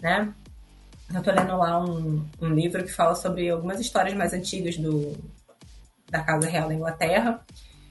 [0.00, 0.32] né?
[1.12, 5.16] Eu tô lendo lá um, um livro que fala sobre algumas histórias mais antigas do,
[6.10, 7.44] da Casa Real da Inglaterra.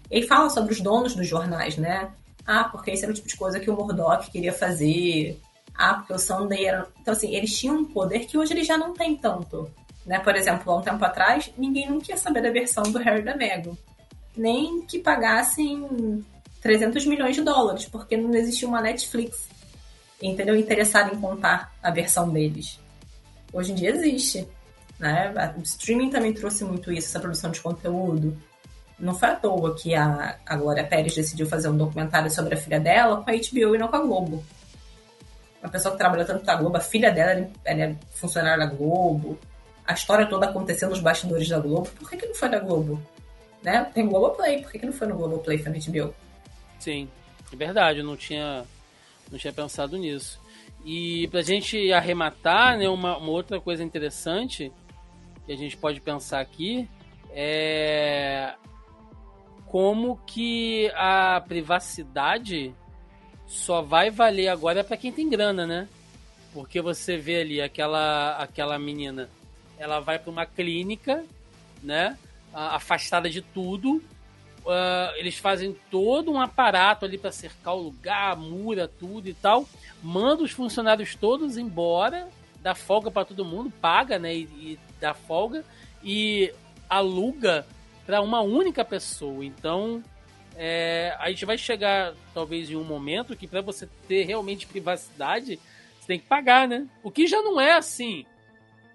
[0.09, 2.11] E fala sobre os donos dos jornais, né?
[2.45, 5.39] Ah, porque esse era o tipo de coisa que o Murdoch queria fazer.
[5.73, 6.87] Ah, porque o Sunday era.
[7.01, 9.69] Então, assim, eles tinham um poder que hoje eles já não têm tanto.
[10.05, 10.19] Né?
[10.19, 13.35] Por exemplo, há um tempo atrás, ninguém não queria saber da versão do Harry da
[13.35, 13.75] Meghan.
[14.37, 16.23] Nem que pagassem
[16.61, 19.47] 300 milhões de dólares, porque não existia uma Netflix,
[20.21, 20.55] entendeu?
[20.55, 22.79] Interessada em contar a versão deles
[23.55, 24.47] hoje em dia existe.
[24.99, 25.34] Né?
[25.57, 28.38] O streaming também trouxe muito isso, essa produção de conteúdo.
[28.97, 32.57] Não foi à toa que a, a Glória Pérez decidiu fazer um documentário sobre a
[32.57, 34.43] filha dela com a HBO e não com a Globo.
[35.61, 38.73] Uma pessoa que trabalhou tanto com a Globo, a filha dela ela é funcionária da
[38.73, 39.38] Globo.
[39.85, 41.89] A história toda acontecendo nos bastidores da Globo.
[41.99, 43.01] Por que, que não foi da Globo?
[43.61, 43.84] Né?
[43.93, 46.13] Tem Globoplay, por que, que não foi no Globoplay, foi na HBO?
[46.80, 47.09] Sim,
[47.51, 48.63] é verdade, não tinha
[49.30, 50.39] Não tinha pensado nisso.
[50.85, 54.72] E pra gente arrematar, né, uma, uma outra coisa interessante
[55.45, 56.88] que a gente pode pensar aqui
[57.30, 58.53] é
[59.67, 62.73] como que a privacidade
[63.45, 65.88] só vai valer agora para quem tem grana, né?
[66.53, 69.30] Porque você vê ali aquela aquela menina,
[69.77, 71.26] ela vai para uma clínica,
[71.84, 72.17] né?
[72.53, 74.01] Afastada de tudo.
[74.65, 79.67] Uh, eles fazem todo um aparato ali para cercar o lugar, mura tudo e tal.
[80.01, 82.30] Manda os funcionários todos embora,
[82.61, 84.34] dá folga para todo mundo, paga, né?
[84.34, 85.63] E, e dá folga
[86.03, 86.53] e
[86.89, 87.65] aluga
[88.05, 89.43] para uma única pessoa.
[89.43, 90.03] Então,
[90.55, 95.59] é, a gente vai chegar talvez em um momento que para você ter realmente privacidade,
[95.99, 96.88] você tem que pagar, né?
[97.03, 98.26] O que já não é assim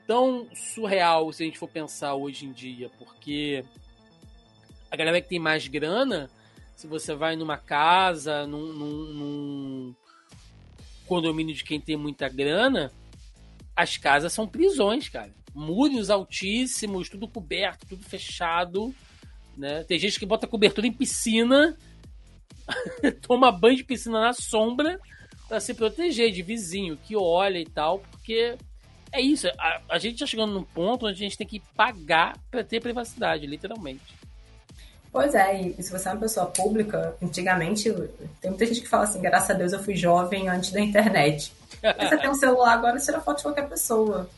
[0.07, 3.65] tão surreal se a gente for pensar hoje em dia, porque
[4.91, 6.31] a galera que tem mais grana,
[6.75, 9.95] se você vai numa casa, num, num, num
[11.07, 12.93] condomínio de quem tem muita grana,
[13.77, 18.95] as casas são prisões, cara muros altíssimos, tudo coberto, tudo fechado.
[19.57, 19.85] Né?
[19.85, 21.77] Tem gente que bota cobertura em piscina,
[23.23, 24.99] toma banho de piscina na sombra
[25.49, 28.57] para se proteger de vizinho que olha e tal, porque
[29.13, 29.49] é isso.
[29.59, 32.81] A, a gente tá chegando num ponto onde a gente tem que pagar para ter
[32.81, 34.21] privacidade, literalmente.
[35.13, 37.93] Pois é, e se você é uma pessoa pública, antigamente,
[38.41, 41.53] tem muita gente que fala assim, graças a Deus eu fui jovem antes da internet.
[41.83, 44.31] você tem um celular agora, você tira foto de qualquer pessoa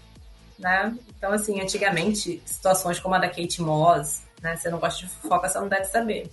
[0.58, 0.94] né?
[1.16, 4.56] Então, assim, antigamente, situações como a da Kate Moss, né?
[4.56, 6.30] Você não gosta de fofoca, você não deve saber.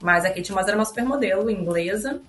[0.00, 2.20] Mas a Kate Moss era uma supermodelo inglesa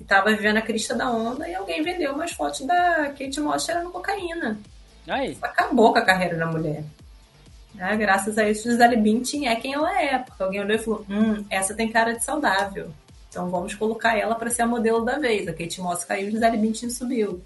[0.00, 3.64] e tava vivendo a crista da onda e alguém vendeu umas fotos da Kate Moss
[3.64, 4.58] cheirando cocaína.
[5.08, 5.36] Aí.
[5.42, 6.84] Acabou com a carreira da mulher.
[7.74, 7.96] Né?
[7.96, 10.18] Graças a isso, Gisele Bündchen é quem ela é.
[10.18, 12.90] Porque alguém olhou e falou, hum, essa tem cara de saudável.
[13.28, 15.48] Então vamos colocar ela para ser a modelo da vez.
[15.48, 17.42] A Kate Moss caiu, Gisele Bündchen subiu.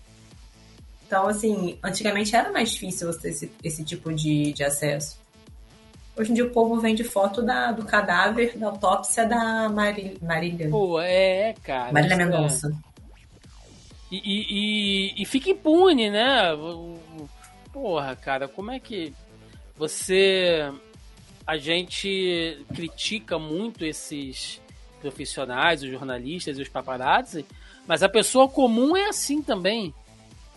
[1.12, 5.20] Então, assim, antigamente era mais difícil você ter esse, esse tipo de, de acesso.
[6.16, 10.16] Hoje em dia o povo vende foto da, do cadáver da autópsia da Marília.
[10.22, 10.70] Marília.
[10.70, 11.93] Pô, é, cara.
[11.93, 12.16] Marília é.
[12.16, 12.72] Mendonça.
[14.10, 16.44] E, e, e, e, fica impune, né?
[17.70, 19.12] Porra, cara, como é que
[19.76, 20.72] você.
[21.47, 24.62] A gente critica muito esses
[25.02, 27.44] profissionais, os jornalistas e os paparazzi,
[27.86, 29.93] mas a pessoa comum é assim também,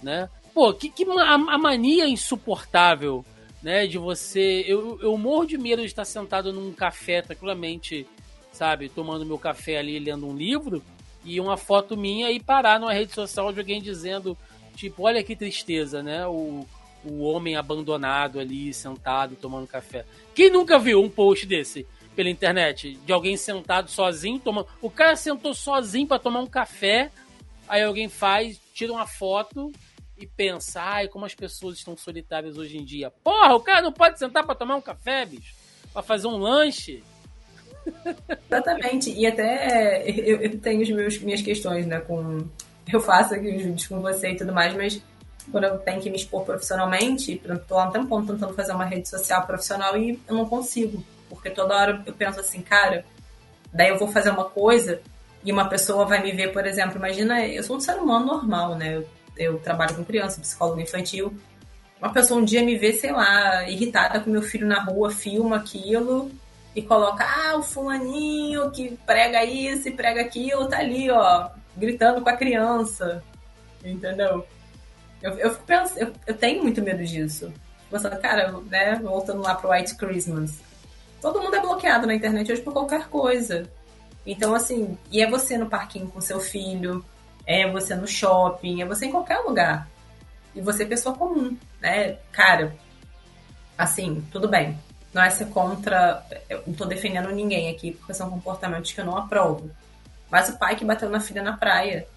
[0.02, 0.30] né?
[0.56, 3.26] Pô, que, que a, a mania insuportável,
[3.61, 3.86] né?
[3.86, 4.64] De você.
[4.65, 8.07] Eu, eu morro de medo de estar sentado num café tranquilamente,
[8.53, 8.88] sabe?
[8.88, 10.82] Tomando meu café ali, lendo um livro,
[11.26, 14.38] e uma foto minha e parar numa rede social de alguém dizendo,
[14.77, 16.26] tipo, olha que tristeza, né?
[16.26, 16.65] O,
[17.03, 20.06] o homem abandonado ali, sentado, tomando café.
[20.34, 22.98] Quem nunca viu um post desse pela internet?
[23.06, 24.68] De alguém sentado sozinho, tomando.
[24.82, 27.11] O cara sentou sozinho para tomar um café,
[27.68, 29.69] aí alguém faz, tira uma foto
[30.18, 33.12] e pensa, ai, como as pessoas estão solitárias hoje em dia.
[33.12, 35.54] Porra, o cara não pode sentar para tomar um café, bicho?
[35.92, 37.04] Pra fazer um lanche?
[38.48, 39.12] Exatamente.
[39.12, 42.00] E até eu, eu tenho as meus, minhas questões, né?
[42.00, 42.48] Com.
[42.92, 45.02] Eu faço aqui os vídeos com você e tudo mais, mas
[45.52, 49.10] quando eu tenho que me expor profissionalmente, tô há um tempo tentando fazer uma rede
[49.10, 51.04] social profissional e eu não consigo.
[51.30, 53.04] Porque toda hora eu penso assim, cara,
[53.74, 55.02] daí eu vou fazer uma coisa
[55.44, 58.76] e uma pessoa vai me ver, por exemplo, imagina, eu sou um ser humano normal,
[58.76, 58.98] né?
[58.98, 61.34] Eu eu trabalho com criança, psicólogo infantil.
[61.99, 65.57] Uma pessoa um dia me vê, sei lá, irritada com meu filho na rua, filma
[65.57, 66.32] aquilo
[66.76, 72.22] e coloca, ah, o fulaninho que prega isso e prega aquilo, tá ali, ó, gritando
[72.22, 73.24] com a criança.
[73.84, 74.45] Entendeu?
[75.22, 77.52] Eu, eu pensando, eu, eu tenho muito medo disso.
[77.90, 80.60] Pensando, cara, né, voltando lá pro White Christmas.
[81.22, 83.70] Todo mundo é bloqueado na internet hoje por qualquer coisa.
[84.26, 87.06] Então, assim, e é você no parquinho com seu filho,
[87.46, 89.88] é você no shopping, é você em qualquer lugar.
[90.56, 92.18] E você é pessoa comum, né?
[92.32, 92.76] Cara,
[93.78, 94.78] assim, tudo bem.
[95.14, 96.26] Não é ser contra.
[96.50, 99.70] Eu não tô defendendo ninguém aqui, porque são comportamentos que eu não aprovo.
[100.30, 102.08] Mas o pai que bateu na filha na praia.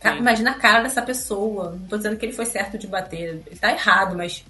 [0.00, 1.72] Cara, imagina a cara dessa pessoa.
[1.72, 3.42] Não tô dizendo que ele foi certo de bater.
[3.46, 4.44] Ele tá errado, mas.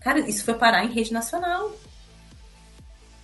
[0.00, 1.70] Cara, isso foi parar em rede nacional.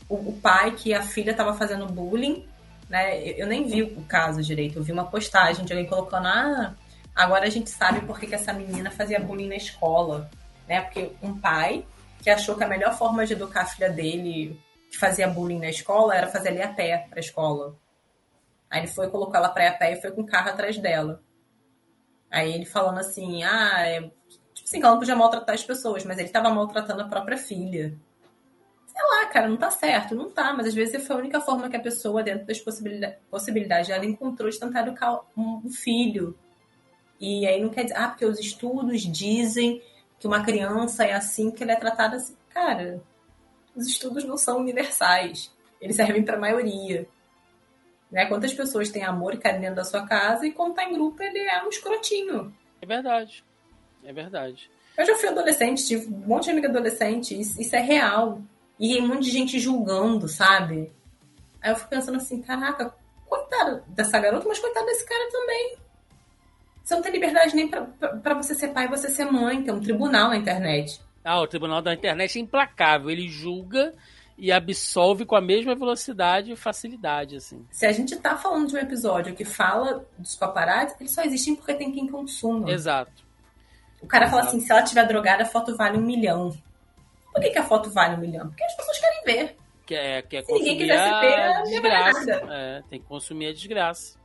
[0.08, 2.46] O, o pai que a filha tava fazendo bullying
[2.92, 3.26] né?
[3.26, 6.74] Eu, nem vi o caso direito, eu vi uma postagem de alguém colocando, ah,
[7.14, 10.30] agora a gente sabe por que, que essa menina fazia bullying na escola,
[10.68, 10.82] né?
[10.82, 11.86] Porque um pai
[12.22, 14.60] que achou que a melhor forma de educar a filha dele
[14.90, 17.74] que fazia bullying na escola era fazer ele a pé pra escola.
[18.70, 20.76] Aí ele foi colocar ela pra ir a pé e foi com o carro atrás
[20.76, 21.22] dela.
[22.30, 24.02] Aí ele falando assim, ah, é...
[24.52, 27.98] tipo assim, ela não podia maltratar as pessoas, mas ele tava maltratando a própria filha.
[28.92, 30.14] Sei lá, cara, não tá certo.
[30.14, 33.18] Não tá, mas às vezes foi a única forma que a pessoa, dentro das possibilidades,
[33.30, 36.38] possibilidades ela encontrou de tentar educar um filho.
[37.18, 39.82] E aí não quer dizer, ah, porque os estudos dizem
[40.20, 42.36] que uma criança é assim, que ela é tratada assim.
[42.50, 43.02] Cara,
[43.74, 45.50] os estudos não são universais.
[45.80, 47.08] Eles servem para a maioria.
[48.10, 48.26] Né?
[48.26, 51.22] Quantas pessoas têm amor e carinho dentro da sua casa e quando tá em grupo
[51.22, 52.54] ele é um escrotinho.
[52.82, 53.42] É verdade.
[54.04, 54.70] É verdade.
[54.98, 58.42] Eu já fui adolescente, tive um monte de amiga adolescente, isso, isso é real.
[58.82, 60.90] E um monte de gente julgando, sabe?
[61.62, 62.92] Aí eu fico pensando assim, caraca,
[63.28, 65.76] coitado dessa garota, mas coitado desse cara também.
[66.82, 69.80] Você não tem liberdade nem para você ser pai e você ser mãe, tem um
[69.80, 71.00] tribunal na internet.
[71.24, 73.08] Ah, o tribunal da internet é implacável.
[73.08, 73.94] Ele julga
[74.36, 77.64] e absolve com a mesma velocidade e facilidade, assim.
[77.70, 81.54] Se a gente tá falando de um episódio que fala dos paparazzi, eles só existem
[81.54, 82.68] porque tem quem consuma.
[82.68, 83.22] Exato.
[84.00, 84.36] O cara Exato.
[84.36, 86.52] fala assim, se ela tiver drogada, a foto vale um milhão.
[87.32, 88.48] Por que, que a foto vale um milhão?
[88.48, 89.56] Porque as pessoas querem ver.
[89.86, 92.42] Quer, quer Se ninguém quiser se ver, desgraça.
[92.50, 94.18] É, tem que consumir a desgraça.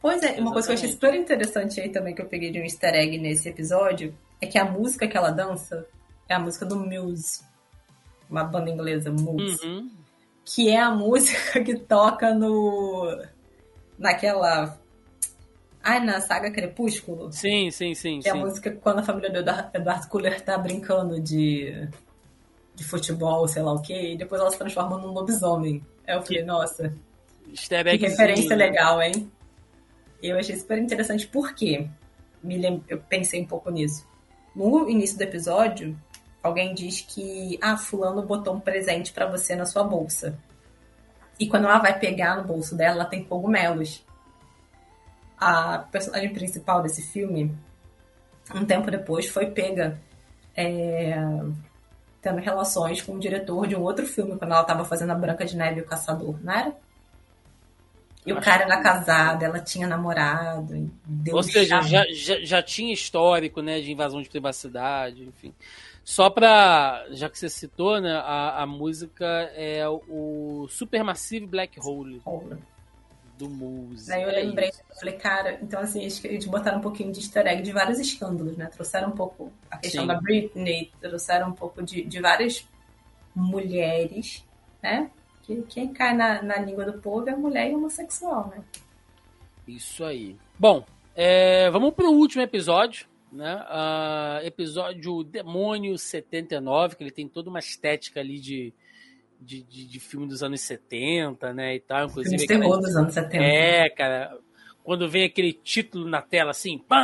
[0.00, 0.40] Pois é, Exatamente.
[0.42, 2.94] uma coisa que eu achei super interessante aí também que eu peguei de um easter
[2.94, 5.86] egg nesse episódio é que a música que ela dança
[6.28, 7.42] é a música do Muse,
[8.30, 9.90] uma banda inglesa, Muse, uhum.
[10.44, 13.20] que é a música que toca no
[13.98, 14.78] naquela
[15.82, 17.32] Ai, na saga Crepúsculo.
[17.32, 18.18] Sim, sim, sim.
[18.18, 18.30] É sim.
[18.30, 21.88] a música quando a família do Eduardo Cooler tá brincando de,
[22.78, 25.84] de futebol, sei lá o quê, e depois ela se transforma num lobisomem.
[26.06, 26.94] Aí eu falei, nossa.
[27.98, 29.30] Que referência legal, hein?
[30.22, 31.88] Eu achei super interessante porque
[32.42, 32.82] me lem...
[32.88, 34.06] eu pensei um pouco nisso.
[34.54, 35.98] No início do episódio,
[36.40, 40.38] alguém diz que ah, fulano botou um presente para você na sua bolsa.
[41.38, 44.04] E quando ela vai pegar no bolso dela, ela tem cogumelos.
[45.36, 47.52] A personagem principal desse filme,
[48.54, 50.00] um tempo depois, foi pega
[50.56, 51.16] é,
[52.28, 55.44] tendo relações com o diretor de um outro filme, quando ela estava fazendo a Branca
[55.44, 56.76] de Neve e o Caçador, não era?
[58.26, 60.90] E o cara era casado, ela tinha namorado.
[61.32, 65.54] Ou seja, já, já, já, tinha histórico né, de invasão de privacidade, enfim.
[66.04, 67.06] Só pra.
[67.10, 68.12] Já que você citou, né?
[68.12, 69.24] A, a música
[69.54, 72.20] é o Supermassive Black Hole.
[73.38, 74.12] Do Muse.
[74.12, 74.82] Aí eu é lembrei, isso.
[74.98, 78.66] falei, cara, então assim, eles botaram um pouquinho de easter egg de vários escândalos, né?
[78.66, 80.08] Trouxeram um pouco a questão Sim.
[80.08, 82.68] da Britney, trouxeram um pouco de, de várias
[83.34, 84.44] mulheres,
[84.82, 85.10] né?
[85.42, 88.62] Que quem cai na, na língua do povo é mulher e homossexual, né?
[89.66, 90.36] Isso aí.
[90.58, 90.84] Bom,
[91.14, 93.56] é, vamos pro último episódio, né?
[93.56, 98.72] Uh, episódio Demônio 79, que ele tem toda uma estética ali de,
[99.40, 101.76] de, de, de filme dos anos 70, né?
[101.76, 102.06] E tal.
[102.06, 103.44] Inclusive, filme terror dos anos 70.
[103.44, 104.36] É, cara.
[104.82, 106.96] Quando vem aquele título na tela assim, pã,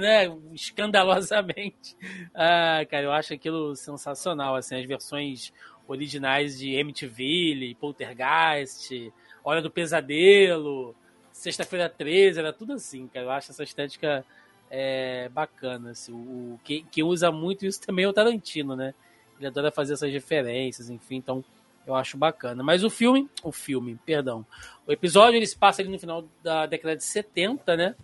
[0.00, 0.26] né?
[0.52, 1.96] Escandalosamente.
[2.38, 5.54] Ah, cara, eu acho aquilo sensacional, assim, as versões
[5.88, 9.10] originais de MTV, Poltergeist,
[9.42, 10.94] Hora do Pesadelo,
[11.32, 13.26] Sexta-feira 13, era tudo assim, cara.
[13.26, 14.24] Eu acho essa estética
[14.70, 15.90] é, bacana.
[15.90, 16.12] Assim.
[16.12, 18.94] O, quem, quem, usa muito isso também é o Tarantino, né?
[19.38, 21.44] Ele adora fazer essas referências, enfim, então
[21.86, 22.62] eu acho bacana.
[22.62, 24.44] Mas o filme, o filme, perdão,
[24.86, 27.94] o episódio ele se passa ali no final da década de 70, né?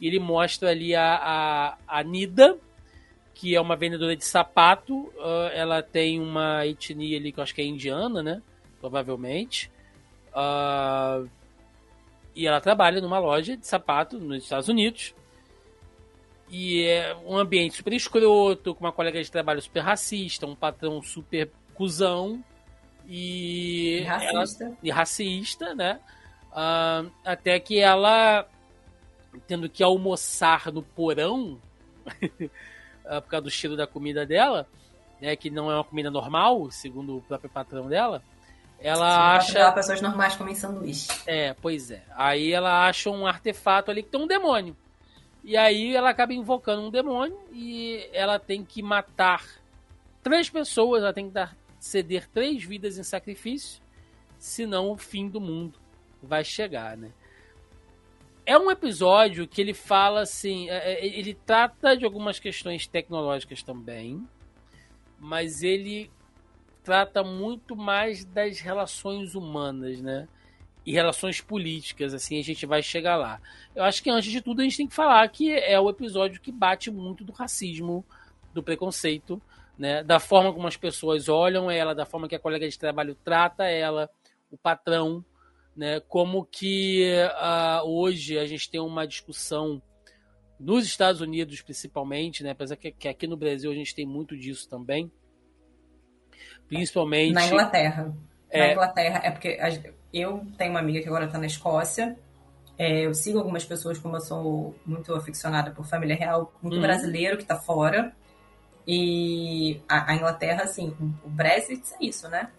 [0.00, 2.58] E ele mostra ali a, a, a Nida,
[3.32, 4.94] que é uma vendedora de sapato.
[4.94, 8.42] Uh, ela tem uma etnia ali que eu acho que é indiana, né?
[8.80, 9.70] Provavelmente.
[10.30, 11.28] Uh,
[12.34, 15.14] e ela trabalha numa loja de sapato nos Estados Unidos.
[16.50, 21.02] E é um ambiente super escroto, com uma colega de trabalho super racista, um patrão
[21.02, 22.42] super cuzão
[23.08, 24.64] e, racista.
[24.64, 25.98] Ela, e racista, né?
[26.52, 28.46] Uh, até que ela,
[29.46, 31.58] tendo que almoçar no porão,
[32.06, 34.68] uh, por causa do cheiro da comida dela,
[35.20, 38.22] né, que não é uma comida normal, segundo o próprio patrão dela,
[38.78, 39.72] ela Sim, acha.
[39.72, 41.08] pessoas normais comem sanduíche.
[41.26, 42.04] É, pois é.
[42.14, 44.76] Aí ela acha um artefato ali que tem um demônio.
[45.42, 49.44] E aí ela acaba invocando um demônio e ela tem que matar
[50.22, 53.82] três pessoas, ela tem que dar, ceder três vidas em sacrifício,
[54.38, 55.78] senão o fim do mundo
[56.22, 57.12] vai chegar, né?
[58.44, 63.62] É um episódio que ele fala assim, é, é, ele trata de algumas questões tecnológicas
[63.62, 64.26] também,
[65.18, 66.10] mas ele
[66.82, 70.26] trata muito mais das relações humanas, né?
[70.88, 73.38] e relações políticas, assim, a gente vai chegar lá.
[73.76, 76.40] Eu acho que antes de tudo a gente tem que falar que é o episódio
[76.40, 78.02] que bate muito do racismo,
[78.54, 79.38] do preconceito,
[79.78, 80.02] né?
[80.02, 83.64] Da forma como as pessoas olham ela, da forma que a colega de trabalho trata
[83.64, 84.10] ela,
[84.50, 85.24] o patrão,
[85.76, 86.00] né?
[86.00, 89.80] Como que uh, hoje a gente tem uma discussão
[90.58, 92.50] nos Estados Unidos principalmente, né?
[92.50, 95.10] Apesar que, que aqui no Brasil a gente tem muito disso também,
[96.66, 98.14] principalmente na Inglaterra
[98.50, 98.66] é...
[98.66, 99.58] na Inglaterra, é porque
[100.12, 102.16] eu tenho uma amiga que agora está na Escócia.
[102.76, 106.82] É, eu sigo algumas pessoas, como eu sou muito aficionada por família real, muito uhum.
[106.82, 108.12] brasileiro que está fora.
[108.90, 112.50] E a, a, Inglaterra, assim, o Brexit é isso, né?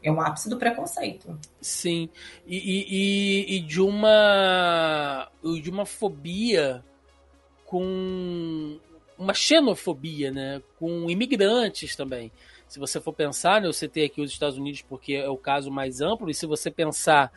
[0.00, 1.36] É o ápice do preconceito.
[1.60, 2.08] Sim.
[2.46, 5.28] E, e, e de uma.
[5.42, 6.84] de uma fobia
[7.66, 8.78] com
[9.18, 10.62] uma xenofobia, né?
[10.78, 12.30] Com imigrantes também.
[12.68, 15.72] Se você for pensar, né, eu citei aqui os Estados Unidos porque é o caso
[15.72, 17.32] mais amplo, e se você pensar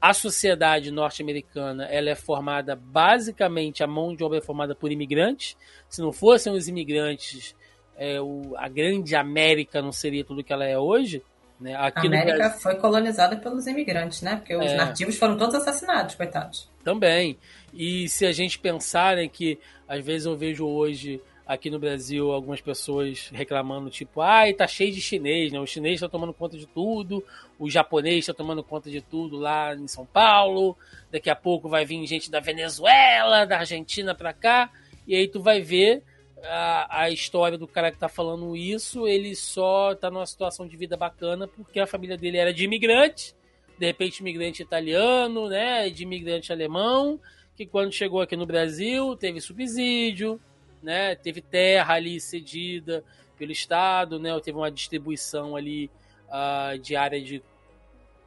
[0.00, 5.56] a sociedade norte-americana ela é formada basicamente a mão de obra é formada por imigrantes.
[5.88, 7.54] Se não fossem os imigrantes,
[7.96, 11.22] é, o, a grande América não seria tudo que ela é hoje.
[11.60, 11.74] Né?
[11.74, 12.60] A América Brasil...
[12.60, 14.36] foi colonizada pelos imigrantes, né?
[14.36, 14.76] Porque os é...
[14.76, 16.68] nativos foram todos assassinados, coitados.
[16.82, 17.38] Também.
[17.72, 19.58] E se a gente pensar né, que
[19.88, 24.92] às vezes eu vejo hoje aqui no Brasil algumas pessoas reclamando, tipo, ai, tá cheio
[24.92, 25.60] de chinês, né?
[25.60, 27.22] O chinês tá tomando conta de tudo,
[27.58, 30.76] o japonês tá tomando conta de tudo lá em São Paulo,
[31.12, 34.70] daqui a pouco vai vir gente da Venezuela, da Argentina pra cá,
[35.06, 36.02] e aí tu vai ver
[36.44, 40.76] a, a história do cara que tá falando isso, ele só tá numa situação de
[40.76, 43.34] vida bacana porque a família dele era de imigrante,
[43.78, 47.20] de repente imigrante italiano, né, de imigrante alemão,
[47.56, 50.40] que quando chegou aqui no Brasil teve subsídio,
[50.84, 51.14] né?
[51.16, 53.02] Teve terra ali cedida
[53.38, 54.38] pelo Estado, né?
[54.40, 55.90] Teve uma distribuição ali
[56.28, 57.42] uh, de área de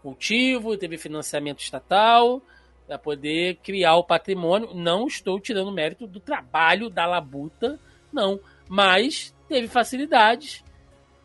[0.01, 2.41] cultivo, teve financiamento estatal
[2.87, 4.73] para poder criar o patrimônio.
[4.73, 7.79] Não estou tirando mérito do trabalho da labuta,
[8.11, 10.63] não, mas teve facilidades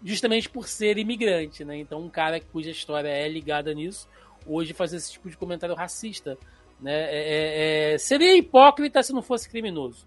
[0.05, 1.77] justamente por ser imigrante, né?
[1.77, 4.09] Então um cara cuja história é ligada nisso
[4.47, 6.37] hoje faz esse tipo de comentário racista,
[6.81, 6.93] né?
[6.93, 10.07] É, é, é, seria hipócrita se não fosse criminoso.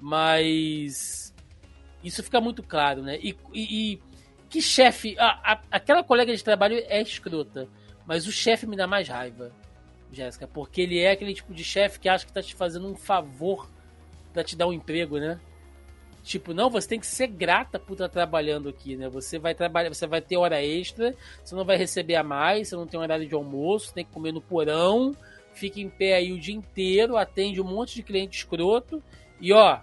[0.00, 1.34] Mas
[2.02, 3.18] isso fica muito claro, né?
[3.22, 4.02] E, e, e
[4.48, 5.16] que chefe.
[5.70, 7.68] aquela colega de trabalho é escrota,
[8.06, 9.52] mas o chefe me dá mais raiva,
[10.12, 12.94] Jéssica, porque ele é aquele tipo de chefe que acha que tá te fazendo um
[12.94, 13.68] favor
[14.32, 15.40] para te dar um emprego, né?
[16.24, 19.10] Tipo, não, você tem que ser grata por estar trabalhando aqui, né?
[19.10, 21.14] Você vai trabalhar, você vai ter hora extra,
[21.44, 24.32] você não vai receber a mais, você não tem horário de almoço, tem que comer
[24.32, 25.14] no porão,
[25.52, 29.02] fica em pé aí o dia inteiro, atende um monte de cliente escroto.
[29.38, 29.78] E ó,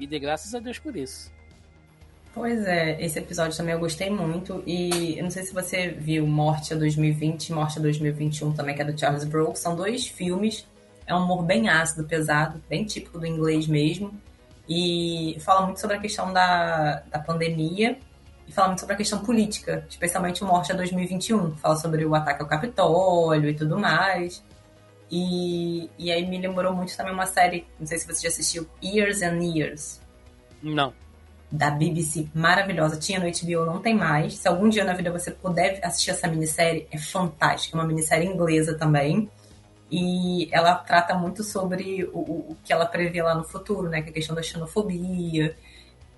[0.00, 1.30] e de graças a Deus por isso.
[2.34, 4.64] Pois é, esse episódio também eu gostei muito.
[4.66, 8.74] E eu não sei se você viu Morte a 2020 e Morte a 2021 também,
[8.74, 9.60] que é do Charles Brooks.
[9.60, 10.66] São dois filmes.
[11.06, 14.12] É um humor bem ácido, pesado, bem típico do inglês mesmo.
[14.68, 17.98] E fala muito sobre a questão da, da pandemia
[18.46, 21.56] e fala muito sobre a questão política, especialmente o Morte a 2021.
[21.56, 24.42] Fala sobre o ataque ao Capitólio e tudo mais.
[25.10, 28.66] E, e aí me lembrou muito também uma série, não sei se você já assistiu,
[28.82, 30.00] Years and Years.
[30.62, 30.94] Não.
[31.50, 32.98] Da BBC, maravilhosa.
[32.98, 34.34] Tinha no HBO, não tem mais.
[34.34, 37.76] Se algum dia na vida você puder assistir essa minissérie, é fantástica.
[37.76, 39.30] É uma minissérie inglesa também.
[39.94, 44.00] E ela trata muito sobre o, o que ela prevê lá no futuro, né?
[44.00, 45.54] Que é a questão da xenofobia.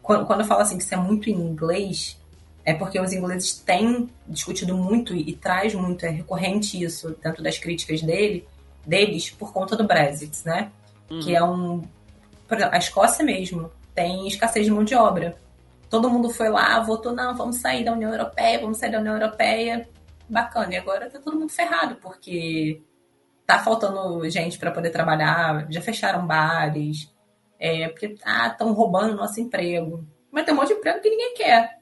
[0.00, 2.16] Quando, quando eu falo assim que isso é muito em inglês,
[2.64, 7.42] é porque os ingleses têm discutido muito e, e traz muito, é recorrente isso, dentro
[7.42, 8.46] das críticas dele,
[8.86, 10.70] deles por conta do Brexit, né?
[11.10, 11.18] Uhum.
[11.18, 11.82] Que é um.
[12.46, 15.36] Por exemplo, a Escócia mesmo tem escassez de mão de obra.
[15.90, 19.14] Todo mundo foi lá, votou, não, vamos sair da União Europeia, vamos sair da União
[19.14, 19.88] Europeia.
[20.28, 20.74] Bacana.
[20.74, 22.80] E agora tá todo mundo ferrado, porque
[23.46, 27.12] tá faltando gente para poder trabalhar, já fecharam bares,
[27.58, 30.06] é, porque ah, estão roubando nosso emprego.
[30.30, 31.78] Mas tem um monte de emprego que ninguém quer.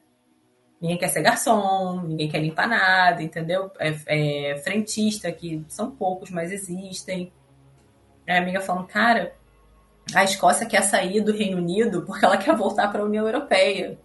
[0.79, 3.71] Ninguém quer ser garçom, ninguém quer limpar nada, entendeu?
[3.79, 7.31] É, é frentista, que são poucos, mas existem.
[8.27, 9.33] A amiga falando, cara,
[10.13, 13.97] a Escócia quer sair do Reino Unido porque ela quer voltar para a União Europeia.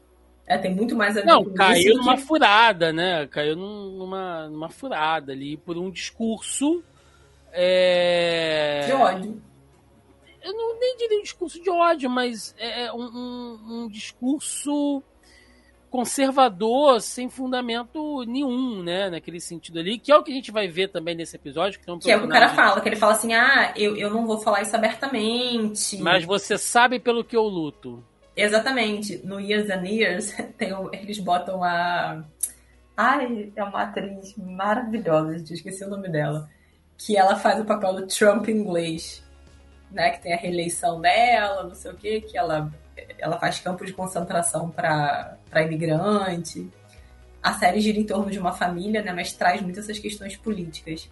[0.47, 2.23] É, tem muito mais a ver Não, com caiu numa que...
[2.23, 3.27] furada, né?
[3.27, 6.83] Caiu numa, numa furada ali por um discurso.
[7.61, 8.85] É...
[8.87, 9.43] De ódio.
[10.41, 15.03] Eu não nem diria um discurso de ódio, mas é um, um, um discurso
[15.91, 19.11] conservador sem fundamento nenhum, né?
[19.11, 21.81] Naquele sentido ali, que é o que a gente vai ver também nesse episódio.
[21.81, 23.73] Que, é, um que é o que o cara fala, que ele fala assim, ah,
[23.75, 26.01] eu, eu não vou falar isso abertamente.
[26.01, 28.05] Mas você sabe pelo que eu luto.
[28.37, 29.21] Exatamente.
[29.25, 32.23] No Years and Years, tem eles botam a...
[32.97, 36.49] Ai, é uma atriz maravilhosa, gente, esqueci o nome dela.
[36.99, 39.25] Que ela faz o papel do Trump inglês,
[39.91, 40.11] né?
[40.11, 42.71] Que tem a reeleição dela, não sei o quê, que ela
[43.19, 46.69] ela faz campo de concentração para imigrante.
[47.43, 51.09] A série gira em torno de uma família, né, mas traz muitas essas questões políticas.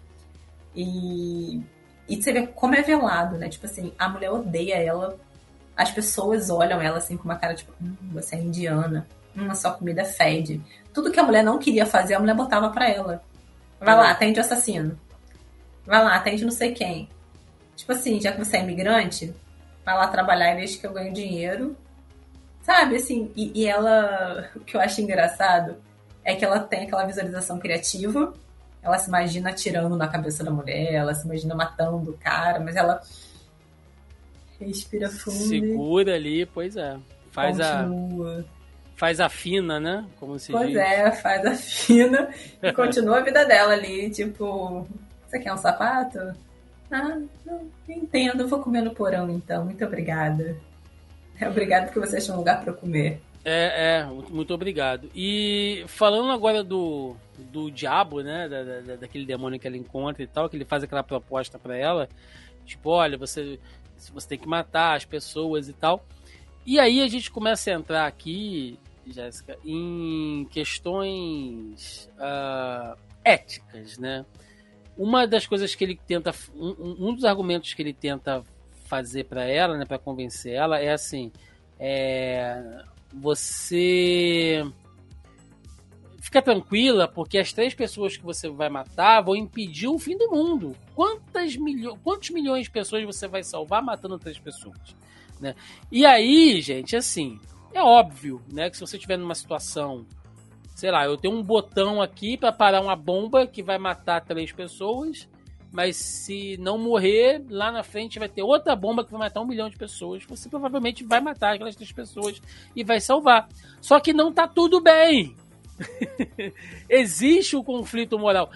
[0.75, 1.63] E,
[2.09, 3.49] e você vê como é velado, né?
[3.49, 5.17] Tipo assim, a mulher odeia ela,
[5.77, 9.07] as pessoas olham ela assim com uma cara tipo, hum, você é indiana,
[9.37, 10.61] hum, a sua comida fede.
[10.93, 13.23] Tudo que a mulher não queria fazer, a mulher botava para ela.
[13.81, 14.99] Vai lá, atende o assassino.
[15.87, 17.09] Vai lá, atende não sei quem.
[17.77, 19.35] Tipo assim, já que você é imigrante,
[19.85, 21.77] vai lá trabalhar e deixa que eu ganho dinheiro.
[22.63, 25.77] Sabe, assim, e, e ela, o que eu acho engraçado
[26.25, 28.35] é que ela tem aquela visualização criativa,
[28.83, 32.75] ela se imagina atirando na cabeça da mulher, ela se imagina matando o cara, mas
[32.75, 33.01] ela
[34.61, 35.37] respira fundo.
[35.37, 36.97] Segura ali, pois é.
[37.31, 38.41] Faz continua.
[38.41, 38.57] a
[38.97, 40.07] faz a fina, né?
[40.19, 40.77] Como se pois diz.
[40.79, 42.31] é, faz a fina
[42.63, 44.89] e continua a vida dela ali, tipo,
[45.37, 46.19] você quer um sapato?
[46.91, 49.65] Ah, não, entendo, vou comer no porão então.
[49.65, 50.57] Muito obrigada.
[51.39, 53.21] É, obrigado porque você achou um lugar para comer.
[53.45, 55.11] É, é, muito obrigado.
[55.15, 58.49] E falando agora do, do diabo, né?
[58.49, 61.77] Da, da, daquele demônio que ela encontra e tal, que ele faz aquela proposta para
[61.77, 62.09] ela,
[62.65, 63.59] tipo, olha, você,
[64.13, 66.05] você tem que matar as pessoas e tal.
[66.65, 74.25] E aí a gente começa a entrar aqui, Jéssica, em questões uh, éticas, né?
[74.97, 78.43] Uma das coisas que ele tenta, um, um dos argumentos que ele tenta
[78.87, 81.31] fazer para ela, né, para convencer ela, é assim,
[81.79, 82.83] é,
[83.13, 84.63] você
[86.21, 90.31] fica tranquila, porque as três pessoas que você vai matar vão impedir o fim do
[90.31, 90.75] mundo.
[90.95, 94.97] Quantas milho quantos milhões de pessoas você vai salvar matando três pessoas?
[95.41, 95.55] Né?
[95.91, 97.39] E aí, gente, assim,
[97.73, 100.07] é óbvio, né, que se você estiver numa situação,
[100.77, 104.53] sei lá, eu tenho um botão aqui para parar uma bomba que vai matar três
[104.53, 105.27] pessoas,
[105.73, 109.47] mas se não morrer, lá na frente vai ter outra bomba que vai matar um
[109.47, 110.23] milhão de pessoas.
[110.25, 112.43] Você provavelmente vai matar aquelas três pessoas
[112.77, 113.49] e vai salvar.
[113.81, 115.35] Só que não tá tudo bem.
[116.91, 118.51] Existe o um conflito moral.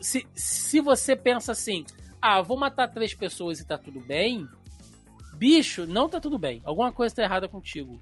[0.00, 1.84] Se, se você pensa assim,
[2.22, 4.46] ah, vou matar três pessoas e tá tudo bem,
[5.36, 6.62] bicho, não tá tudo bem.
[6.64, 8.00] Alguma coisa tá errada contigo.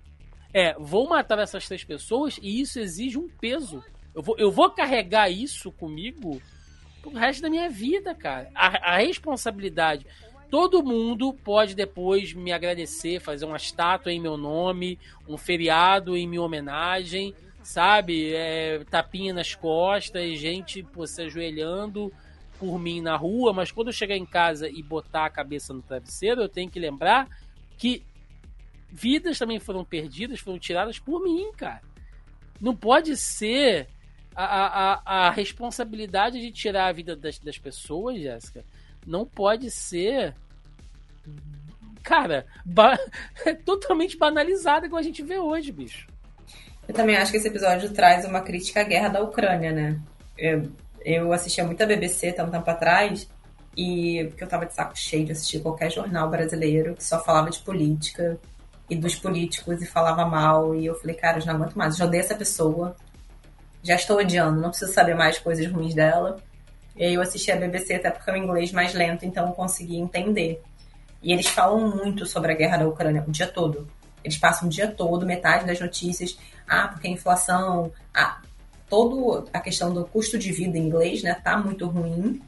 [0.55, 3.83] É, vou matar essas três pessoas e isso exige um peso.
[4.15, 6.41] Eu vou, eu vou carregar isso comigo
[7.01, 8.51] pro resto da minha vida, cara.
[8.55, 10.07] A, a responsabilidade.
[10.51, 16.29] Todo mundo pode depois me agradecer, fazer uma estátua em meu nome, um feriado em
[16.29, 18.35] minha homenagem, sabe?
[18.35, 22.13] É, tapinha nas costas, gente pô, se ajoelhando
[22.59, 25.81] por mim na rua, mas quando eu chegar em casa e botar a cabeça no
[25.81, 27.29] travesseiro, eu tenho que lembrar
[27.79, 28.05] que
[28.93, 31.81] vidas também foram perdidas, foram tiradas por mim, cara.
[32.61, 33.89] Não pode ser
[34.37, 38.65] a, a, a responsabilidade de tirar a vida das, das pessoas, Jéssica,
[39.07, 40.35] não pode ser.
[42.03, 42.99] Cara, ba...
[43.47, 46.07] é totalmente banalizada como a gente vê hoje, bicho.
[46.87, 50.01] Eu também acho que esse episódio traz uma crítica à guerra da Ucrânia, né?
[50.37, 50.71] Eu,
[51.05, 53.29] eu assistia muito BBC um tempo atrás,
[53.77, 57.51] e porque eu tava de saco cheio de assistir qualquer jornal brasileiro que só falava
[57.51, 58.39] de política
[58.93, 60.75] e dos políticos e falava mal.
[60.75, 62.95] E eu falei, cara, eu não aguento mais, eu já odeio essa pessoa.
[63.83, 66.39] Já estou odiando, não preciso saber mais coisas ruins dela.
[66.95, 69.53] E aí eu assisti a BBC até porque é o inglês mais lento, então eu
[69.55, 70.63] consegui entender.
[71.23, 73.89] E eles falam muito sobre a guerra da Ucrânia o dia todo.
[74.23, 76.39] Eles passam o dia todo, metade das notícias,
[76.69, 78.41] ah, porque a inflação, ah,
[78.89, 82.41] toda a questão do custo de vida em inglês, né, tá muito ruim.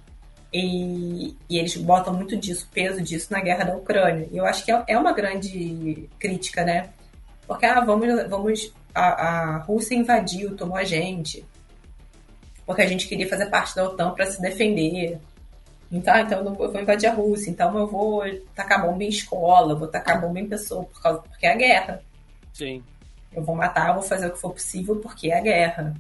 [0.57, 4.29] E, e, eles botam muito disso, peso disso na guerra da Ucrânia.
[4.31, 6.91] E eu acho que é, é uma grande crítica, né?
[7.45, 11.45] Porque, ah, vamos, vamos a, a Rússia invadiu, tomou a gente.
[12.65, 15.19] Porque a gente queria fazer parte da OTAN para se defender.
[15.91, 18.23] Então, então eu vou invadir a Rússia, então eu vou
[18.55, 22.03] tacar bomba em escola, vou tacar bomba em pessoa, por causa, porque é a guerra.
[22.53, 22.81] Sim.
[23.33, 25.95] Eu vou matar, eu vou fazer o que for possível porque é a guerra.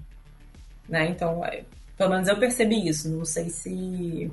[0.89, 1.09] Né?
[1.09, 1.64] Então, é,
[1.96, 3.08] pelo menos eu percebi isso.
[3.08, 4.30] Não sei se.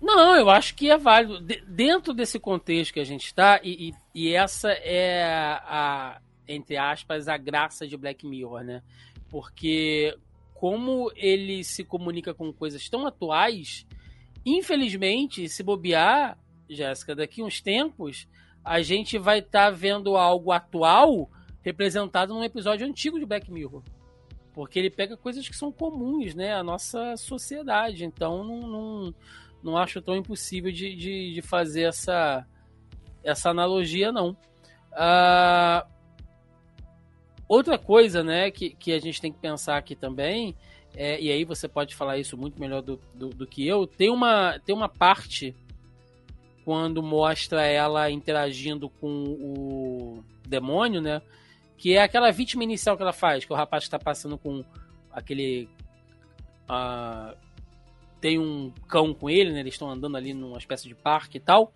[0.00, 1.40] Não, eu acho que é válido.
[1.40, 6.76] De, dentro desse contexto que a gente está, e, e, e, essa é a, entre
[6.76, 8.82] aspas, a graça de Black Mirror, né?
[9.28, 10.16] Porque
[10.54, 13.86] como ele se comunica com coisas tão atuais,
[14.44, 18.28] infelizmente, se bobear, Jéssica, daqui uns tempos,
[18.64, 21.30] a gente vai estar tá vendo algo atual
[21.62, 23.82] representado num episódio antigo de Black Mirror.
[24.56, 26.52] Porque ele pega coisas que são comuns, né?
[26.52, 28.04] A nossa sociedade.
[28.04, 29.14] Então, não, não,
[29.62, 32.44] não acho tão impossível de, de, de fazer essa,
[33.22, 34.30] essa analogia, não.
[34.92, 35.96] Uh,
[37.48, 40.54] Outra coisa, né, que, que a gente tem que pensar aqui também,
[40.96, 44.10] é, e aí você pode falar isso muito melhor do, do, do, que eu, tem
[44.10, 45.54] uma, tem uma parte
[46.64, 51.22] quando mostra ela interagindo com o demônio, né,
[51.76, 54.64] que é aquela vítima inicial que ela faz, que o rapaz está passando com
[55.10, 55.68] aquele...
[56.68, 57.36] Uh,
[58.20, 61.40] tem um cão com ele, né, eles estão andando ali numa espécie de parque e
[61.40, 61.72] tal,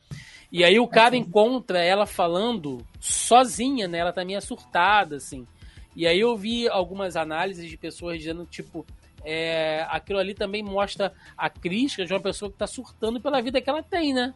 [0.53, 3.99] e aí o cara encontra ela falando sozinha, né?
[3.99, 5.47] Ela tá meio surtada, assim.
[5.95, 8.85] E aí eu vi algumas análises de pessoas dizendo, tipo,
[9.25, 13.61] é, aquilo ali também mostra a crítica de uma pessoa que está surtando pela vida
[13.61, 14.35] que ela tem, né?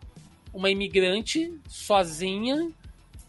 [0.52, 2.70] Uma imigrante sozinha,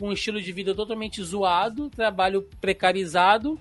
[0.02, 3.60] um estilo de vida totalmente zoado, trabalho precarizado,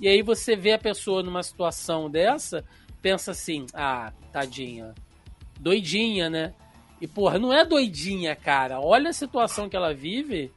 [0.00, 2.64] e aí você vê a pessoa numa situação dessa,
[3.00, 4.94] pensa assim, ah, tadinha,
[5.58, 6.54] doidinha, né?
[7.00, 8.80] E porra, não é doidinha, cara.
[8.80, 10.50] Olha a situação que ela vive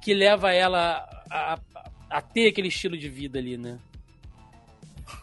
[0.00, 1.58] que leva ela a,
[2.10, 3.78] a ter aquele estilo de vida ali, né?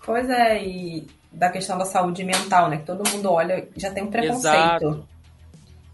[0.03, 2.77] Pois é, e da questão da saúde mental, né?
[2.77, 4.47] Que todo mundo olha, já tem um preconceito.
[4.47, 5.07] Exato.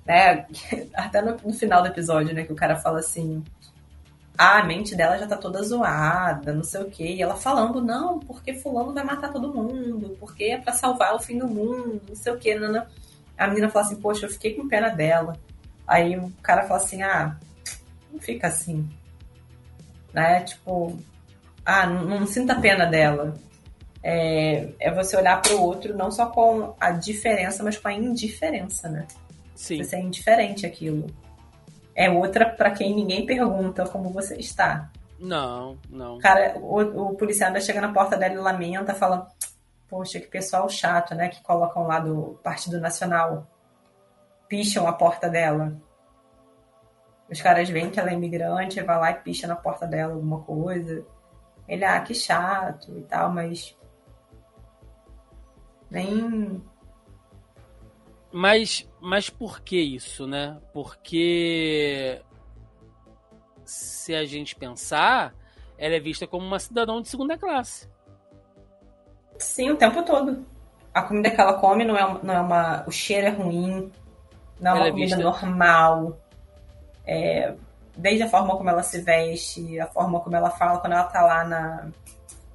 [0.07, 0.45] Né?
[0.95, 2.43] Até no, no, final do episódio, né?
[2.43, 3.43] Que o cara fala assim.
[4.37, 7.15] Ah, a mente dela já tá toda zoada, não sei o quê.
[7.15, 11.19] E ela falando, não, porque fulano vai matar todo mundo, porque é pra salvar o
[11.19, 12.55] fim do mundo, não sei o quê.
[12.55, 12.85] Não.
[13.37, 15.35] A menina fala assim, poxa, eu fiquei com pena dela.
[15.87, 17.35] Aí o cara fala assim, ah,
[18.11, 18.87] não fica assim.
[20.13, 20.41] Né?
[20.41, 20.97] Tipo,
[21.65, 23.33] ah, não, não sinta pena dela.
[24.03, 27.93] É, é você olhar para o outro não só com a diferença, mas com a
[27.93, 29.07] indiferença, né?
[29.57, 29.83] Sim.
[29.83, 31.07] Você é indiferente aquilo.
[31.95, 34.91] É outra para quem ninguém pergunta como você está.
[35.19, 36.19] Não, não.
[36.19, 39.27] Cara, o, o policial ainda chega na porta dela e lamenta, fala:
[39.89, 41.27] Poxa, que pessoal chato, né?
[41.27, 43.47] Que colocam lá do Partido Nacional.
[44.47, 45.75] Picham a porta dela.
[47.27, 50.41] Os caras veem que ela é imigrante, vai lá e picha na porta dela alguma
[50.43, 51.03] coisa.
[51.67, 53.75] Ele, ah, que chato e tal, mas.
[55.89, 56.63] Nem.
[58.31, 60.57] Mas, mas por que isso, né?
[60.73, 62.21] Porque.
[63.65, 65.33] Se a gente pensar,
[65.77, 67.89] ela é vista como uma cidadã de segunda classe.
[69.37, 70.45] Sim, o tempo todo.
[70.93, 72.83] A comida que ela come não é, não é uma.
[72.87, 73.91] O cheiro é ruim.
[74.59, 75.23] Não é uma é comida vista...
[75.23, 76.17] normal
[77.07, 77.55] é,
[77.95, 81.21] desde a forma como ela se veste, a forma como ela fala, quando ela tá
[81.21, 81.87] lá na,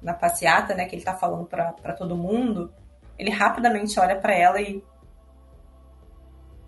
[0.01, 2.71] na passeata, né, que ele tá falando para todo mundo,
[3.17, 4.83] ele rapidamente olha para ela e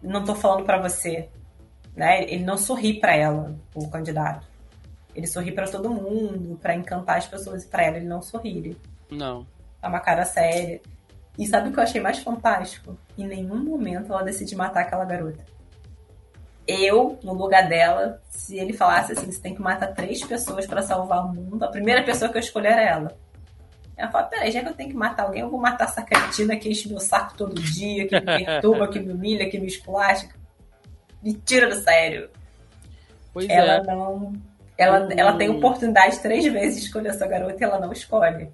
[0.10, 1.30] não tô falando para você,
[1.95, 2.23] né?
[2.23, 4.48] Ele não sorri para ela, o candidato.
[5.15, 8.77] Ele sorri para todo mundo, para encantar as pessoas e para ela ele não sorri.
[9.10, 9.45] Não.
[9.82, 10.82] Tá uma cara séria.
[11.38, 12.98] E sabe o que eu achei mais fantástico?
[13.18, 15.44] Em nenhum momento ela decide matar aquela garota
[16.68, 20.82] eu, no lugar dela, se ele falasse assim, você tem que matar três pessoas para
[20.82, 23.18] salvar o mundo, a primeira pessoa que eu escolher era ela.
[23.97, 26.57] Ela fala, peraí, já que eu tenho que matar alguém, eu vou matar essa cretina
[26.57, 30.27] que enche meu saco todo dia, que me perturba, que me humilha, que me esculacha.
[31.23, 32.30] Me tira do sério.
[33.34, 33.84] Pois ela é.
[33.84, 34.34] não.
[34.77, 38.49] Ela, ela tem oportunidade três vezes de escolher essa garota e ela não escolhe.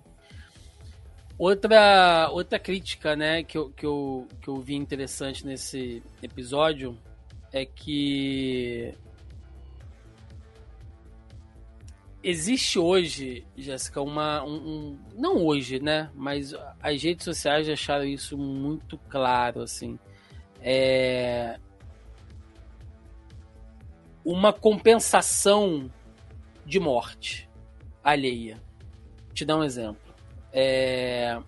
[1.38, 6.96] Outra, outra crítica, né, que eu, que, eu, que eu vi interessante nesse episódio
[7.52, 8.94] é que
[12.24, 14.44] existe hoje, Jéssica, uma.
[14.44, 16.10] Um, um, não hoje, né?
[16.14, 19.98] Mas as redes sociais acharam isso muito claro, assim.
[20.62, 21.60] É.
[24.24, 25.92] Uma compensação
[26.66, 27.50] de morte
[28.04, 28.62] alheia.
[29.34, 30.14] Te dar um exemplo.
[30.54, 31.40] É...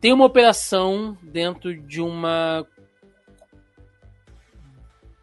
[0.00, 2.66] Tem uma operação dentro de uma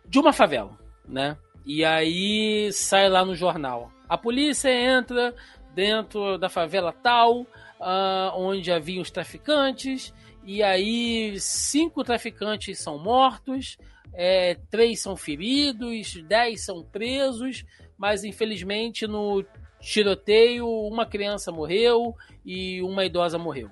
[0.08, 0.78] de uma favela,
[1.08, 1.38] né?
[1.66, 3.92] E aí sai lá no jornal.
[4.08, 5.34] A polícia entra
[5.74, 10.14] dentro da favela tal, uh, onde havia os traficantes,
[10.46, 13.78] e aí cinco traficantes são mortos,
[14.14, 17.66] é, três são feridos, dez são presos,
[17.98, 19.44] mas infelizmente no
[19.82, 22.16] tiroteio uma criança morreu
[22.46, 23.70] e uma idosa morreu.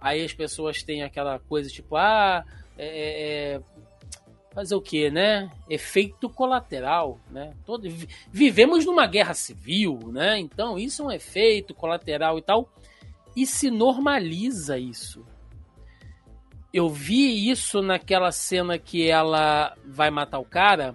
[0.00, 2.44] Aí as pessoas têm aquela coisa tipo, ah,
[2.76, 2.86] é,
[3.54, 3.60] é,
[4.52, 5.50] fazer o que, né?
[5.68, 7.52] Efeito colateral, né?
[7.64, 7.88] Todo,
[8.30, 10.38] vivemos numa guerra civil, né?
[10.38, 12.68] Então isso é um efeito colateral e tal.
[13.34, 15.24] E se normaliza isso.
[16.72, 20.94] Eu vi isso naquela cena que ela vai matar o cara,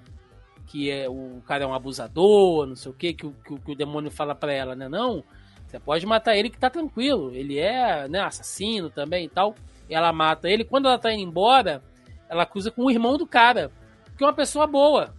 [0.68, 3.76] que é o cara é um abusador, não sei o que, que, que, que o
[3.76, 4.88] demônio fala para ela, né?
[4.88, 5.24] Não,
[5.68, 7.34] você pode matar ele que tá tranquilo.
[7.34, 9.56] Ele é, né, assassino também e tal.
[9.90, 10.64] Ela mata ele.
[10.64, 11.84] Quando ela tá indo embora,
[12.30, 13.72] ela acusa com o irmão do cara,
[14.18, 15.14] que é uma pessoa boa.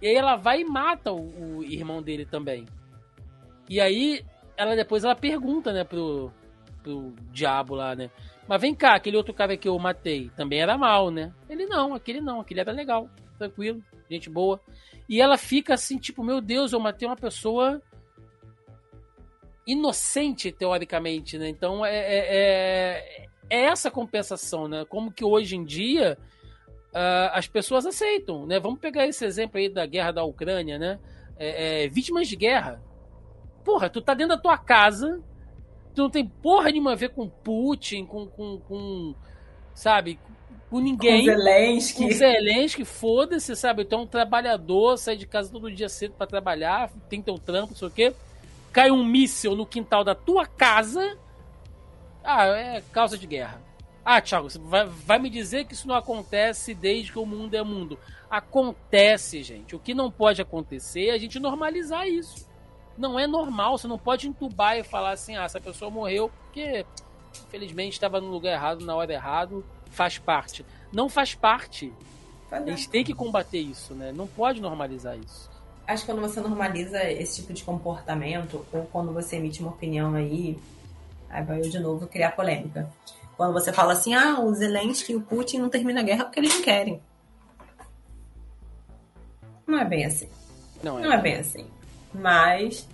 [0.00, 2.66] E aí ela vai e mata o, o irmão dele também.
[3.68, 4.24] E aí
[4.56, 6.32] ela depois ela pergunta, né, pro,
[6.82, 8.10] pro diabo lá, né?
[8.46, 11.32] Mas vem cá, aquele outro cara que eu matei também era mal, né?
[11.48, 14.60] Ele não, aquele não, aquele era legal, tranquilo, gente boa.
[15.08, 17.82] E ela fica assim, tipo, meu Deus, eu matei uma pessoa
[19.66, 21.48] inocente, teoricamente, né?
[21.48, 24.84] Então é, é, é essa compensação, né?
[24.84, 26.18] Como que hoje em dia
[26.90, 28.58] uh, as pessoas aceitam, né?
[28.58, 30.98] Vamos pegar esse exemplo aí da guerra da Ucrânia, né?
[31.38, 32.82] É, é, vítimas de guerra.
[33.64, 35.22] Porra, tu tá dentro da tua casa,
[35.98, 39.14] Tu não tem porra nenhuma a ver com Putin, com, com, com
[39.74, 40.16] sabe,
[40.70, 41.26] com ninguém.
[41.26, 42.04] Com Zelensky.
[42.04, 43.84] Com Zelensky, foda-se, sabe?
[43.84, 47.70] Tu é um trabalhador, sai de casa todo dia cedo para trabalhar, tem teu trampo,
[47.70, 48.14] não sei o quê.
[48.72, 51.18] Cai um míssil no quintal da tua casa.
[52.22, 53.60] Ah, é causa de guerra.
[54.04, 57.54] Ah, Thiago, você vai, vai me dizer que isso não acontece desde que o mundo
[57.54, 57.98] é mundo.
[58.30, 59.76] Acontece, gente.
[59.76, 62.48] O que não pode acontecer é a gente normalizar isso.
[62.96, 66.84] Não é normal, você não pode entubar e falar assim, ah, essa pessoa morreu porque
[67.46, 70.64] infelizmente estava no lugar errado, na hora errado, faz parte.
[70.92, 71.92] Não faz parte.
[72.50, 74.10] A gente tem que combater isso, né?
[74.10, 75.50] Não pode normalizar isso.
[75.86, 80.14] Acho que quando você normaliza esse tipo de comportamento, ou quando você emite uma opinião
[80.14, 80.58] aí,
[81.30, 82.88] aí vai eu de novo criar polêmica.
[83.36, 86.40] Quando você fala assim, ah, o Zelensky e o Putin não terminam a guerra porque
[86.40, 87.00] eles não querem.
[89.66, 90.28] Não é bem assim.
[90.82, 91.66] Não é, não é bem assim.
[92.12, 92.88] Mas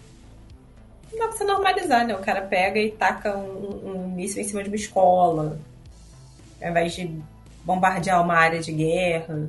[1.13, 2.15] dá pra você normalizar, né?
[2.15, 5.59] O cara pega e taca um, um míssil em cima de uma escola.
[6.61, 7.23] Ao invés de
[7.65, 9.49] bombardear uma área de guerra.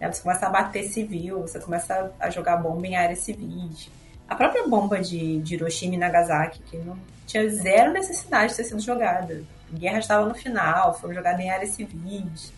[0.00, 0.12] Né?
[0.12, 3.88] Você começa a bater civil, você começa a jogar bomba em áreas civis.
[4.28, 6.96] A própria bomba de, de Hiroshima e Nagasaki, que não
[7.32, 9.42] tinha zero necessidade de ter sido jogada
[9.72, 12.52] guerra estava no final, foram jogadas em áreas civis.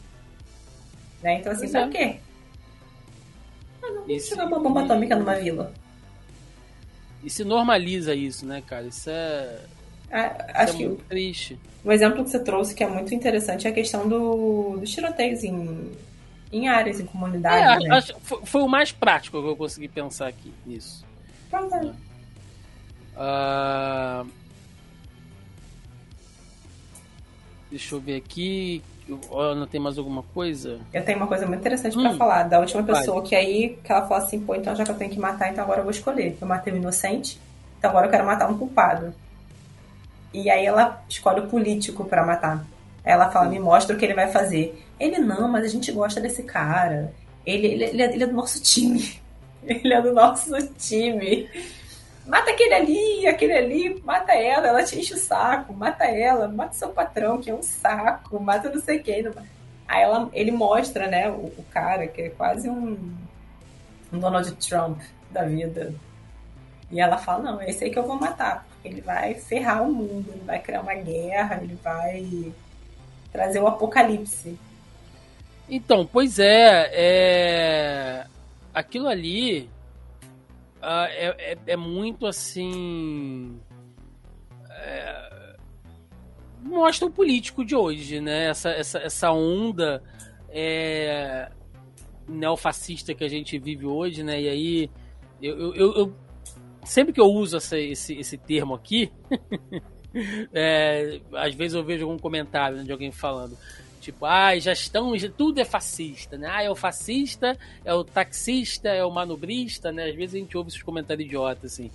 [1.22, 1.38] Né?
[1.38, 1.88] Então, assim, pra é.
[1.88, 2.16] quê?
[3.82, 5.72] Ah, não, jogar uma bomba atômica numa vila.
[7.22, 8.86] E se normaliza isso, né, cara?
[8.86, 9.60] Isso é.
[10.10, 11.58] Ah, acho é que muito triste.
[11.82, 15.42] O exemplo que você trouxe que é muito interessante é a questão do, dos tiroteios
[15.42, 15.92] em,
[16.52, 17.84] em áreas, em comunidades.
[17.84, 17.96] É, né?
[17.96, 21.04] acho, foi, foi, o mais prático que eu consegui pensar aqui nisso.
[21.50, 21.74] Pronto.
[21.74, 21.92] É.
[23.16, 24.26] Uh,
[27.70, 28.82] Deixa eu ver aqui.
[29.32, 30.80] Ana, tem mais alguma coisa?
[30.92, 32.42] Eu tenho uma coisa muito interessante hum, para falar.
[32.44, 33.28] Da última pessoa vai.
[33.28, 35.62] que aí, que ela falou assim, pô, então já que eu tenho que matar, então
[35.62, 36.36] agora eu vou escolher.
[36.40, 37.38] Eu matei um inocente,
[37.78, 39.12] então agora eu quero matar um culpado.
[40.32, 42.66] E aí ela escolhe o político para matar.
[43.04, 44.82] Ela fala, me mostra o que ele vai fazer.
[44.98, 47.12] Ele, não, mas a gente gosta desse cara.
[47.44, 49.22] Ele, ele, ele, é, ele é do nosso time.
[49.66, 51.48] Ele é do nosso time
[52.26, 56.72] mata aquele ali, aquele ali, mata ela, ela te enche o saco, mata ela, mata
[56.72, 59.26] seu patrão, que é um saco, mata não sei quem.
[59.86, 62.98] Aí ela, ele mostra, né, o, o, cara, que é quase um,
[64.12, 65.94] um Donald Trump da vida.
[66.90, 69.92] E ela fala, não, esse aí que eu vou matar, porque ele vai ferrar o
[69.92, 72.52] mundo, ele vai criar uma guerra, ele vai
[73.32, 74.58] trazer o apocalipse.
[75.68, 78.26] Então, pois é, é...
[78.72, 79.68] aquilo ali
[80.84, 83.58] uh, é, é, é, muito assim.
[84.70, 85.56] É,
[86.60, 88.48] mostra o político de hoje, né?
[88.48, 90.02] Essa, essa, essa onda
[90.48, 91.50] é,
[92.28, 94.40] neofascista que a gente vive hoje, né?
[94.40, 94.90] E aí,
[95.40, 96.14] eu, eu, eu
[96.84, 99.10] sempre que eu uso essa, esse, esse termo aqui,
[100.52, 103.56] é, às vezes eu vejo algum comentário né, de alguém falando.
[104.04, 106.46] Tipo, ah, já estão, já, tudo é fascista, né?
[106.52, 110.10] Ah, é o fascista, é o taxista, é o manobrista, né?
[110.10, 111.90] Às vezes a gente ouve esses comentários idiotas, assim.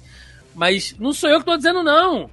[0.55, 2.27] Mas não sou eu que tô dizendo, não.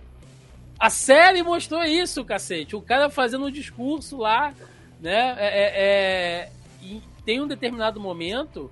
[0.78, 2.74] A série mostrou isso, cacete.
[2.74, 4.55] O cara fazendo um discurso lá,
[4.98, 5.36] né?
[5.36, 6.51] É, é,
[6.89, 7.01] é...
[7.23, 8.70] Tem um determinado momento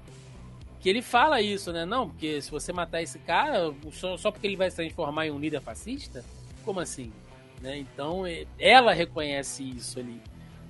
[0.81, 1.85] que ele fala isso, né?
[1.85, 5.31] Não, porque se você matar esse cara, só, só porque ele vai se transformar em
[5.31, 6.24] um líder fascista?
[6.64, 7.12] Como assim?
[7.60, 7.76] Né?
[7.76, 8.22] Então,
[8.59, 10.18] ela reconhece isso ali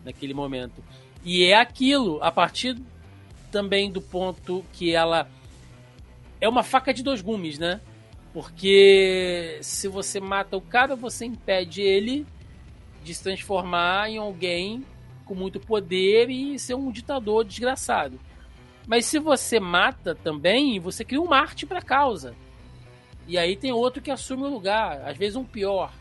[0.04, 0.82] naquele momento.
[1.24, 2.76] E é aquilo, a partir
[3.50, 5.28] também do ponto que ela
[6.40, 7.80] é uma faca de dois gumes, né?
[8.32, 12.26] Porque se você mata o cara, você impede ele
[13.02, 14.84] de se transformar em alguém
[15.24, 18.18] com muito poder e ser um ditador desgraçado.
[18.86, 22.34] Mas se você mata também, você cria um Marte para a causa.
[23.26, 25.92] E aí tem outro que assume o lugar, às vezes um pior.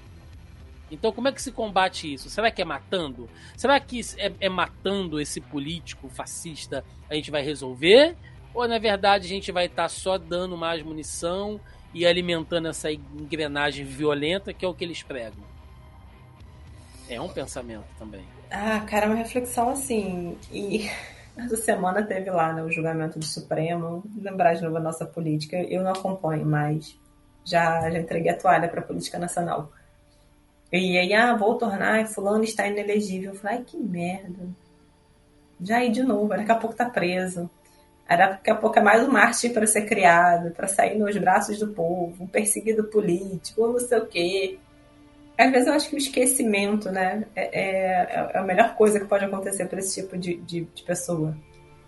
[0.92, 2.30] Então, como é que se combate isso?
[2.30, 3.30] Será que é matando?
[3.58, 8.16] Será que é, é, matando esse político fascista a gente vai resolver?
[8.54, 11.60] Ou, na verdade, a gente vai estar tá só dando mais munição
[11.94, 15.44] e alimentando essa engrenagem violenta que é o que eles pregam?
[17.10, 18.24] É um pensamento também.
[18.50, 20.38] Ah, cara, uma reflexão assim.
[20.52, 20.90] E
[21.36, 24.04] essa semana teve lá né, o julgamento do Supremo.
[24.16, 25.58] Lembrar de novo a nossa política.
[25.58, 26.98] Eu não acompanho mais.
[27.44, 29.72] Já, já entreguei a toalha para a política nacional.
[30.74, 33.32] E aí, ah, vou tornar, fulano está inelegível.
[33.32, 34.50] Eu falei, ai, que merda.
[35.62, 37.48] Já ir de novo, daqui a pouco tá preso.
[38.10, 41.60] Aí daqui a pouco é mais um mártir para ser criado, para sair nos braços
[41.60, 44.60] do povo, um perseguido político, não sei o quê.
[45.38, 49.06] Às vezes eu acho que o esquecimento, né, é, é, é a melhor coisa que
[49.06, 51.38] pode acontecer para esse tipo de, de, de, pessoa.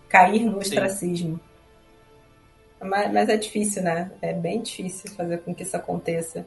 [0.07, 1.40] Cair no ostracismo.
[2.80, 4.12] Mas, mas é difícil, né?
[4.22, 6.45] É bem difícil fazer com que isso aconteça.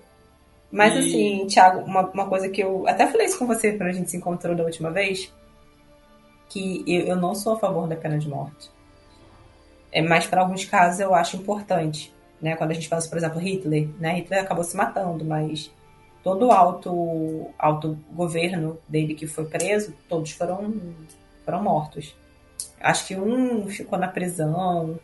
[0.71, 0.99] Mas e...
[0.99, 4.11] assim, Thiago, uma, uma coisa que eu até falei isso com você quando a gente
[4.11, 5.33] se encontrou da última vez,
[6.49, 8.71] que eu, eu não sou a favor da pena de morte.
[9.91, 12.13] É, mas para alguns casos eu acho importante.
[12.41, 12.55] Né?
[12.57, 14.15] Quando a gente fala, por exemplo, Hitler, né?
[14.17, 15.73] Hitler acabou se matando, mas
[16.23, 20.75] todo o alto, alto governo dele que foi preso, todos foram,
[21.45, 22.15] foram mortos.
[22.81, 24.99] Acho que um ficou na prisão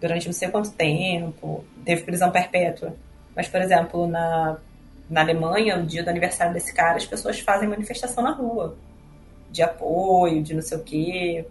[0.00, 2.94] durante não sei quanto tempo, teve prisão perpétua.
[3.34, 4.58] Mas, por exemplo, na,
[5.08, 8.76] na Alemanha, no dia do aniversário desse cara, as pessoas fazem manifestação na rua
[9.50, 11.46] de apoio, de não sei o quê.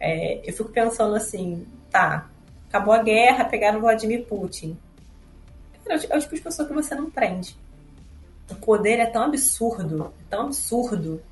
[0.00, 2.28] É, eu fico pensando assim, tá,
[2.68, 4.76] acabou a guerra, pegaram Vladimir Putin.
[5.84, 7.56] Cara, é o tipo de pessoa que você não prende.
[8.50, 11.22] O poder é tão absurdo, tão absurdo,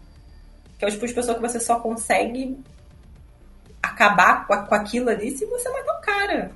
[0.79, 2.59] que é o tipo de pessoa que você só consegue
[3.83, 6.53] acabar com, com aquilo ali se você matar o cara.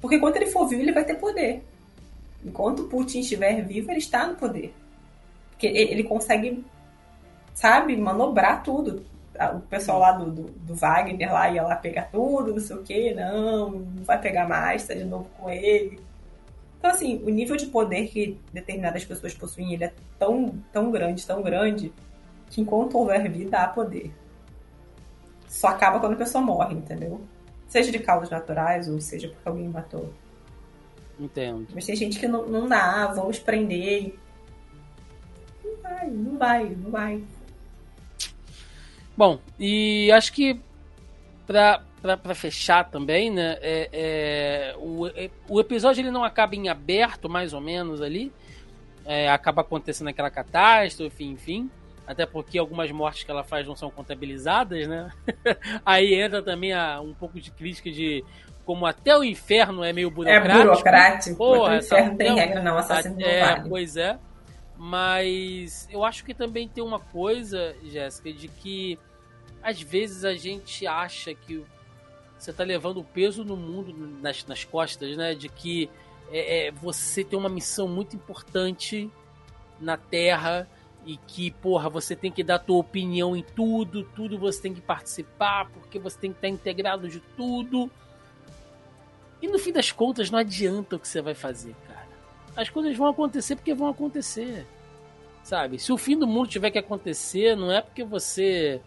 [0.00, 1.62] Porque enquanto ele for vivo, ele vai ter poder.
[2.44, 4.74] Enquanto Putin estiver vivo, ele está no poder.
[5.50, 6.64] Porque ele consegue,
[7.52, 9.04] sabe, manobrar tudo.
[9.54, 12.82] O pessoal lá do, do, do Wagner lá ia lá pegar tudo, não sei o
[12.82, 16.00] que, não, não vai pegar mais, tá de novo com ele.
[16.78, 21.26] Então, assim, o nível de poder que determinadas pessoas possuem, ele é tão, tão grande,
[21.26, 21.92] tão grande,
[22.48, 24.12] que enquanto houver vida, há poder.
[25.48, 27.20] Só acaba quando a pessoa morre, entendeu?
[27.66, 30.12] Seja de causas naturais ou seja porque alguém matou.
[31.18, 31.66] Entendo.
[31.74, 34.14] Mas tem gente que não, não dá, vamos prender.
[35.64, 37.24] Não vai, não vai, não vai.
[39.16, 40.60] Bom, e acho que
[41.44, 43.58] pra, pra, pra fechar também, né?
[43.60, 48.32] É, é, o, é, o episódio ele não acaba em aberto, mais ou menos ali.
[49.04, 51.68] É, acaba acontecendo aquela catástrofe, enfim.
[52.06, 55.10] Até porque algumas mortes que ela faz não são contabilizadas, né?
[55.84, 58.24] Aí entra também a, um pouco de crítica de
[58.68, 60.58] como até o inferno é meio burocrático.
[60.58, 61.36] É burocrático.
[61.36, 63.66] Porra, o inferno tem regra, não, assassino é, vale.
[63.70, 64.18] Pois é.
[64.76, 68.98] Mas eu acho que também tem uma coisa, Jéssica, de que
[69.62, 71.64] às vezes a gente acha que
[72.38, 75.34] você está levando o peso no mundo nas, nas costas, né?
[75.34, 75.88] De que
[76.30, 79.10] é, é, você tem uma missão muito importante
[79.80, 80.68] na Terra
[81.06, 84.74] e que, porra, você tem que dar a tua opinião em tudo, tudo você tem
[84.74, 87.90] que participar, porque você tem que estar integrado de tudo.
[89.40, 92.08] E no fim das contas, não adianta o que você vai fazer, cara.
[92.56, 94.66] As coisas vão acontecer porque vão acontecer.
[95.44, 95.78] Sabe?
[95.78, 98.80] Se o fim do mundo tiver que acontecer, não é porque você,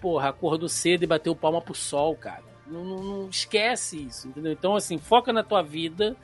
[0.00, 2.44] porra, acordou cedo e bateu palma pro sol, cara.
[2.66, 4.52] Não, não, não esquece isso, entendeu?
[4.52, 6.14] Então, assim, foca na tua vida,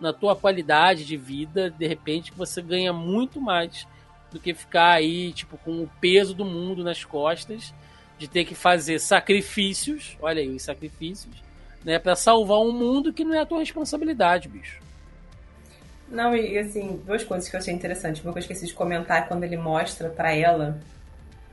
[0.00, 1.70] na tua qualidade de vida.
[1.70, 3.86] De repente, você ganha muito mais
[4.32, 7.72] do que ficar aí, tipo, com o peso do mundo nas costas,
[8.18, 10.16] de ter que fazer sacrifícios.
[10.20, 11.42] Olha aí, os sacrifícios
[11.84, 14.80] né, para salvar um mundo que não é a tua responsabilidade, bicho.
[16.08, 18.22] Não, e assim, duas coisas que eu achei interessante.
[18.22, 20.78] Uma que eu esqueci de comentar é quando ele mostra para ela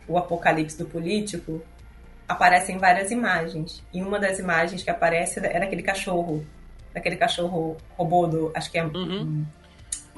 [0.05, 1.61] o apocalipse do político,
[2.27, 3.81] aparecem várias imagens.
[3.93, 6.45] E uma das imagens que aparece é daquele cachorro.
[6.93, 8.51] Daquele cachorro robô do.
[8.53, 8.83] Acho que é.
[8.83, 9.45] Uhum.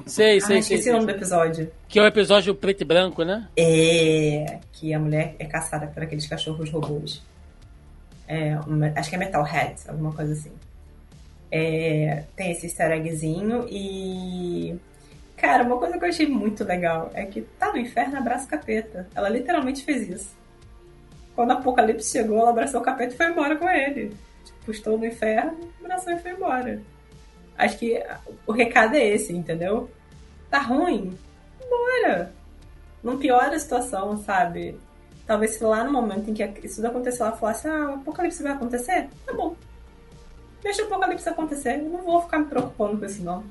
[0.06, 1.70] Sei, sei, ah, esqueci sei, o nome do episódio.
[1.86, 3.46] Que é o episódio preto e branco, né?
[3.56, 4.58] É.
[4.72, 7.22] Que a mulher é caçada por aqueles cachorros robôs.
[8.26, 10.52] É, uma, acho que é Metalhead, alguma coisa assim.
[11.50, 14.78] É, tem esse easter eggzinho e.
[15.36, 18.48] Cara, uma coisa que eu achei muito legal é que tá no inferno, abraça o
[18.48, 19.08] capeta.
[19.14, 20.36] Ela literalmente fez isso.
[21.34, 24.14] Quando o Apocalipse chegou, ela abraçou o capeta e foi embora com ele.
[24.44, 26.80] Tipo, estou no inferno, abraçou e foi embora.
[27.58, 28.02] Acho que
[28.46, 29.90] o recado é esse, entendeu?
[30.50, 31.18] Tá ruim?
[31.68, 32.32] Bora!
[33.02, 34.78] Não piora a situação, sabe?
[35.26, 38.42] Talvez se lá no momento em que isso tudo aconteceu, ela falasse, ah, o apocalipse
[38.42, 39.08] vai acontecer?
[39.24, 39.54] Tá bom.
[40.62, 41.78] Deixa o apocalipse acontecer.
[41.78, 43.44] Eu não vou ficar me preocupando com isso, não.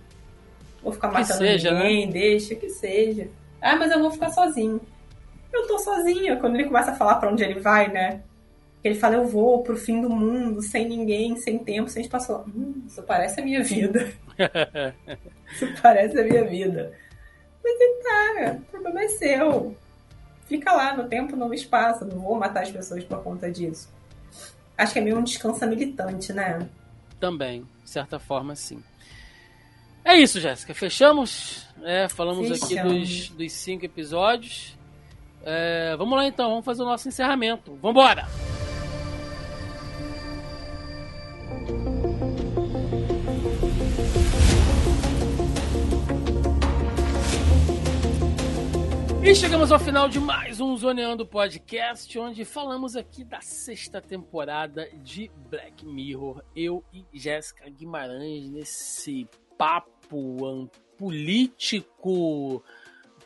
[0.82, 2.12] Vou ficar matando seja, ninguém, né?
[2.12, 3.30] deixa que seja.
[3.62, 4.82] Ah, mas eu vou ficar sozinho.
[5.54, 6.38] Eu tô sozinha.
[6.38, 8.22] Quando ele começa a falar para onde ele vai, né?
[8.84, 12.34] Ele fala, eu vou pro fim do mundo, sem ninguém, sem tempo, sem espaço.
[12.48, 14.12] Hum, isso parece a minha vida.
[15.54, 16.92] isso parece a minha vida.
[17.64, 19.76] Mas ele tá, o problema é seu
[20.52, 22.04] fica lá no tempo, no espaço.
[22.04, 23.90] Não vou matar as pessoas por conta disso.
[24.78, 26.68] Acho que é meio um descanso militante, né?
[27.20, 28.84] Também, de certa forma, sim.
[30.04, 30.74] É isso, Jéssica.
[30.74, 31.66] Fechamos.
[31.84, 32.74] É, falamos Fechamos.
[32.74, 34.78] aqui dos, dos cinco episódios.
[35.44, 37.76] É, vamos lá então, vamos fazer o nosso encerramento.
[37.82, 38.28] Vambora!
[49.32, 54.90] E chegamos ao final de mais um Zoneando Podcast, onde falamos aqui da sexta temporada
[55.02, 56.44] de Black Mirror.
[56.54, 59.26] Eu e Jéssica Guimarães nesse
[59.58, 62.62] papo político,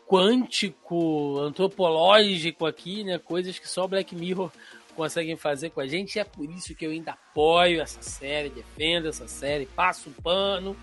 [0.07, 3.17] quântico, antropológico aqui, né?
[3.17, 4.51] Coisas que só Black Mirror
[4.95, 6.17] conseguem fazer com a gente.
[6.17, 10.21] E é por isso que eu ainda apoio essa série, defendo essa série, passo o
[10.21, 10.77] pano.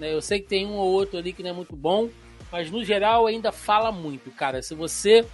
[0.00, 0.12] Né?
[0.12, 2.10] Eu sei que tem um ou outro ali que não é muito bom,
[2.54, 4.62] mas no geral ainda fala muito, cara.
[4.62, 5.26] Se você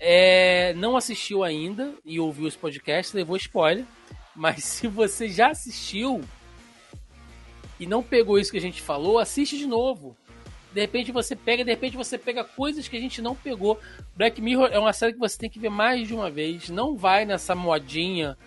[0.00, 3.84] é, não assistiu ainda e ouviu os podcasts, levou spoiler.
[4.34, 6.22] Mas se você já assistiu
[7.78, 10.16] e não pegou isso que a gente falou, assiste de novo.
[10.72, 13.78] De repente você pega, de repente você pega coisas que a gente não pegou.
[14.16, 16.70] Black Mirror é uma série que você tem que ver mais de uma vez.
[16.70, 18.38] Não vai nessa modinha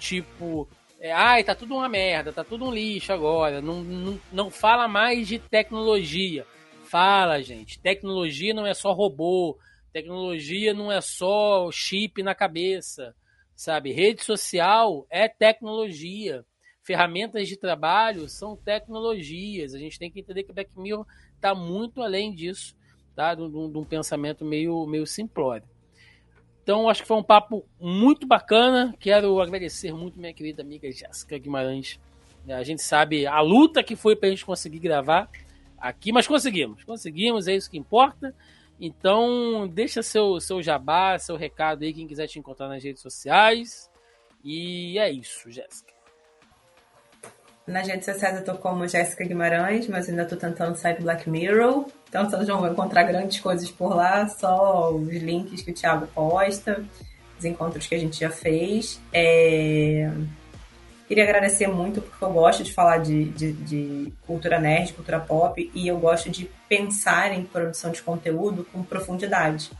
[0.00, 3.62] tipo, é, ai, tá tudo uma merda, tá tudo um lixo agora.
[3.62, 6.44] Não, não, não fala mais de tecnologia.
[6.88, 7.78] Fala, gente.
[7.78, 9.58] Tecnologia não é só robô.
[9.92, 13.14] Tecnologia não é só chip na cabeça
[13.58, 13.90] sabe?
[13.90, 16.44] Rede social é tecnologia.
[16.84, 19.74] Ferramentas de trabalho são tecnologias.
[19.74, 21.04] A gente tem que entender que Black Mirror
[21.34, 22.76] está muito além disso,
[23.16, 23.34] tá?
[23.34, 25.66] De, de, um pensamento meio, meio simplório.
[26.62, 28.94] Então, acho que foi um papo muito bacana.
[29.00, 31.98] Quero agradecer muito minha querida amiga Jéssica Guimarães.
[32.48, 35.28] A gente sabe a luta que foi para a gente conseguir gravar
[35.80, 36.84] aqui, mas conseguimos.
[36.84, 38.34] Conseguimos, é isso que importa.
[38.80, 43.90] Então, deixa seu, seu jabá, seu recado aí, quem quiser te encontrar nas redes sociais.
[44.44, 45.92] E é isso, Jéssica.
[47.66, 51.28] Nas redes sociais eu tô como Jéssica Guimarães, mas ainda tô tentando sair do Black
[51.28, 51.86] Mirror.
[52.08, 56.82] Então vocês vão encontrar grandes coisas por lá, só os links que o Thiago posta,
[57.38, 58.98] os encontros que a gente já fez.
[59.12, 60.10] É...
[61.08, 65.70] Queria agradecer muito, porque eu gosto de falar de, de, de, cultura nerd, cultura pop,
[65.74, 69.70] e eu gosto de pensar em produção de conteúdo com profundidade.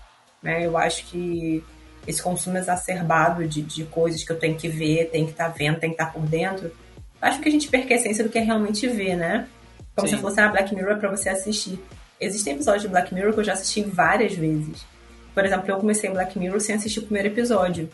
[0.43, 0.65] Né?
[0.65, 1.63] Eu acho que
[2.07, 5.55] esse consumo exacerbado de, de coisas que eu tenho que ver, tenho que estar tá
[5.55, 6.73] vendo, tenho que estar tá por dentro,
[7.21, 9.47] acho que a gente perca a essência do que é realmente ver, né?
[9.95, 10.17] Como Sim.
[10.17, 11.79] se fosse a ah, Black Mirror para você assistir.
[12.19, 14.87] Existem episódios de Black Mirror que eu já assisti várias vezes.
[15.35, 17.91] Por exemplo, eu comecei Black Mirror sem assistir o primeiro episódio,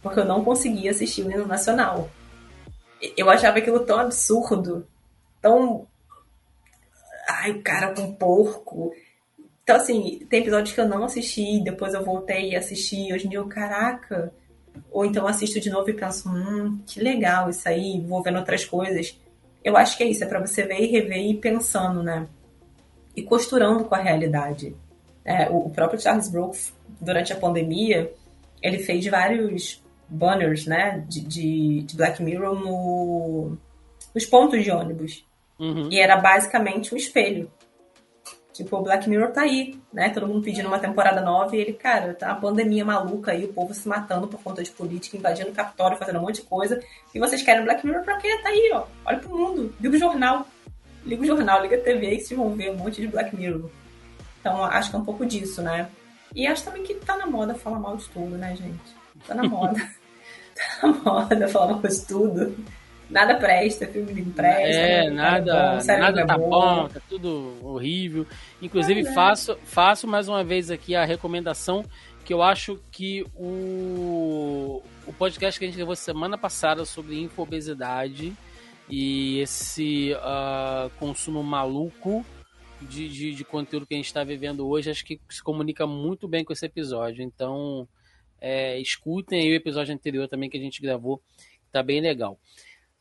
[0.00, 2.08] porque eu não conseguia assistir o hino nacional
[3.16, 4.86] eu achava aquilo tão absurdo,
[5.40, 5.86] tão.
[7.28, 8.92] Ai, o cara com porco.
[9.62, 13.12] Então, assim, tem episódios que eu não assisti, depois eu voltei e assisti.
[13.12, 14.32] Hoje em dia eu, caraca.
[14.90, 18.64] Ou então assisto de novo e penso, hum, que legal isso aí, vou vendo outras
[18.64, 19.18] coisas.
[19.64, 22.28] Eu acho que é isso, é para você ver e rever e ir pensando, né?
[23.16, 24.76] E costurando com a realidade.
[25.24, 28.12] É, o próprio Charles Brooks, durante a pandemia,
[28.62, 33.56] ele fez vários banners, né, de, de, de Black Mirror no,
[34.14, 35.24] nos pontos de ônibus.
[35.58, 35.88] Uhum.
[35.90, 37.50] E era basicamente um espelho.
[38.52, 40.08] Tipo, o Black Mirror tá aí, né?
[40.08, 43.52] Todo mundo pedindo uma temporada nova e ele, cara, tá uma pandemia maluca aí, o
[43.52, 46.82] povo se matando por conta de política, invadindo o Capitólio, fazendo um monte de coisa.
[47.14, 48.28] E vocês querem Black Mirror pra quê?
[48.42, 48.86] Tá aí, ó.
[49.04, 49.74] Olha pro mundo.
[49.78, 50.46] Liga o jornal.
[51.04, 53.68] Liga o jornal, liga a TV e vocês vão ver um monte de Black Mirror.
[54.40, 55.90] Então, acho que é um pouco disso, né?
[56.34, 58.96] E acho também que tá na moda falar mal de tudo, né, gente?
[59.26, 59.80] Tá na moda.
[60.80, 62.56] tá na moda falar de tudo.
[63.08, 64.62] Nada presta, filme não presta.
[64.62, 66.50] É, nada, bom, nada é tá bom.
[66.50, 68.26] bom, tá tudo horrível.
[68.60, 69.12] Inclusive, é.
[69.12, 71.84] faço, faço mais uma vez aqui a recomendação
[72.24, 78.32] que eu acho que o, o podcast que a gente levou semana passada sobre infobesidade
[78.90, 82.26] e esse uh, consumo maluco
[82.82, 86.26] de, de, de, conteúdo que a gente está vivendo hoje, acho que se comunica muito
[86.26, 87.22] bem com esse episódio.
[87.22, 87.88] Então,
[88.46, 91.20] é, escutem aí o episódio anterior também que a gente gravou,
[91.72, 92.38] tá bem legal.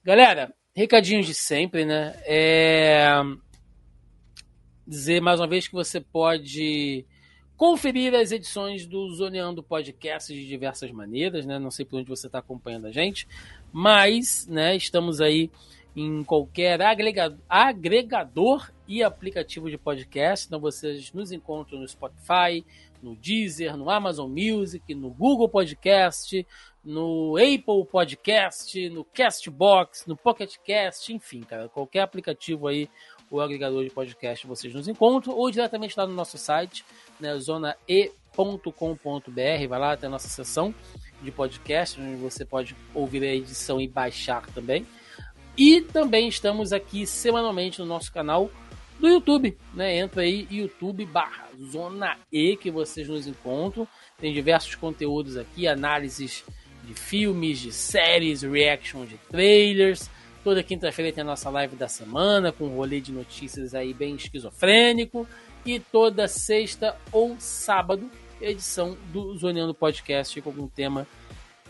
[0.03, 2.15] Galera, recadinhos de sempre, né?
[2.25, 3.05] É...
[4.87, 7.05] Dizer mais uma vez que você pode
[7.55, 11.59] conferir as edições do Zoneando Podcast de diversas maneiras, né?
[11.59, 13.27] Não sei por onde você está acompanhando a gente,
[13.71, 15.51] mas, né, estamos aí
[15.95, 20.47] em qualquer agregador, agregador e aplicativo de podcast.
[20.47, 22.65] Então vocês nos encontram no Spotify,
[23.05, 26.45] no Deezer, no Amazon Music, no Google Podcast,
[26.83, 32.89] no Apple Podcast, no Castbox, no Pocket Cast, enfim, cara, qualquer aplicativo aí,
[33.29, 36.83] o agregador de podcast, vocês nos encontram, ou diretamente lá no nosso site,
[37.19, 38.07] né, zonae.com.br,
[39.69, 40.73] vai lá até a nossa seção
[41.21, 44.85] de podcast, onde você pode ouvir a edição e baixar também.
[45.55, 48.49] E também estamos aqui semanalmente no nosso canal
[48.99, 49.97] do YouTube, né?
[49.97, 53.87] Entra aí YouTube barra Zona E que vocês nos encontram.
[54.19, 56.43] Tem diversos conteúdos aqui, análises
[56.83, 60.09] de filmes, de séries, reaction de trailers.
[60.43, 64.15] Toda quinta-feira tem a nossa live da semana com um rolê de notícias aí bem
[64.15, 65.27] esquizofrênico.
[65.65, 68.09] E toda sexta ou sábado,
[68.39, 71.07] edição do Zoneando Podcast com algum tema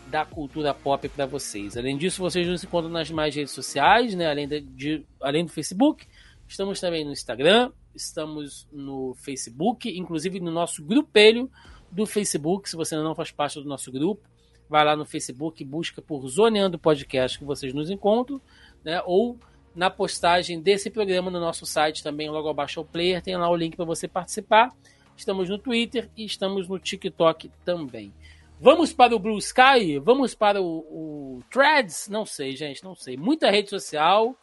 [0.08, 1.76] da cultura pop para vocês.
[1.76, 4.30] Além disso, vocês nos encontram nas mais redes sociais, né?
[4.30, 6.06] Além, de, além do Facebook,
[6.48, 11.50] Estamos também no Instagram, estamos no Facebook, inclusive no nosso grupelho
[11.90, 12.68] do Facebook.
[12.68, 14.22] Se você não faz parte do nosso grupo,
[14.68, 18.40] vai lá no Facebook, busca por Zoneando Podcast que vocês nos encontram,
[18.84, 19.02] né?
[19.04, 19.38] Ou
[19.74, 23.56] na postagem desse programa no nosso site também, logo abaixo ao player, tem lá o
[23.56, 24.74] link para você participar.
[25.16, 28.12] Estamos no Twitter e estamos no TikTok também.
[28.58, 29.98] Vamos para o Blue Sky?
[30.02, 32.08] Vamos para o, o Threads?
[32.08, 33.16] Não sei, gente, não sei.
[33.16, 34.34] Muita rede social,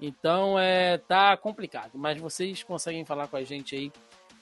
[0.00, 1.92] então é tá complicado.
[1.94, 3.92] Mas vocês conseguem falar com a gente aí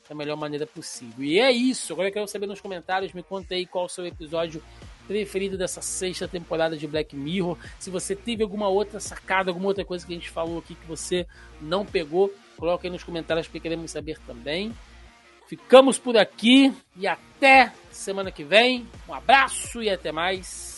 [0.08, 1.24] da melhor maneira possível.
[1.24, 1.92] E é isso.
[1.92, 4.62] Agora eu quero saber nos comentários, me conta aí qual o seu episódio
[5.06, 7.56] preferido dessa sexta temporada de Black Mirror.
[7.78, 10.86] Se você teve alguma outra sacada, alguma outra coisa que a gente falou aqui que
[10.86, 11.26] você
[11.60, 14.74] não pegou, coloque aí nos comentários porque queremos saber também.
[15.48, 18.86] Ficamos por aqui e até semana que vem.
[19.08, 20.75] Um abraço e até mais.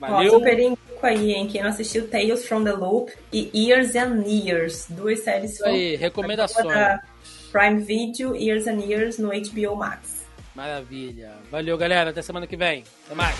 [0.00, 0.34] Valeu.
[0.34, 1.46] Ó, super indico aí, hein?
[1.46, 5.96] Quem não assistiu Tales from the Loop e Years and Years, duas séries Isso aí,
[5.96, 7.00] recomendações.
[7.52, 10.24] Prime Video, Years and Years no HBO Max.
[10.54, 11.32] Maravilha.
[11.50, 12.10] Valeu, galera.
[12.10, 12.84] Até semana que vem.
[13.06, 13.36] Até mais.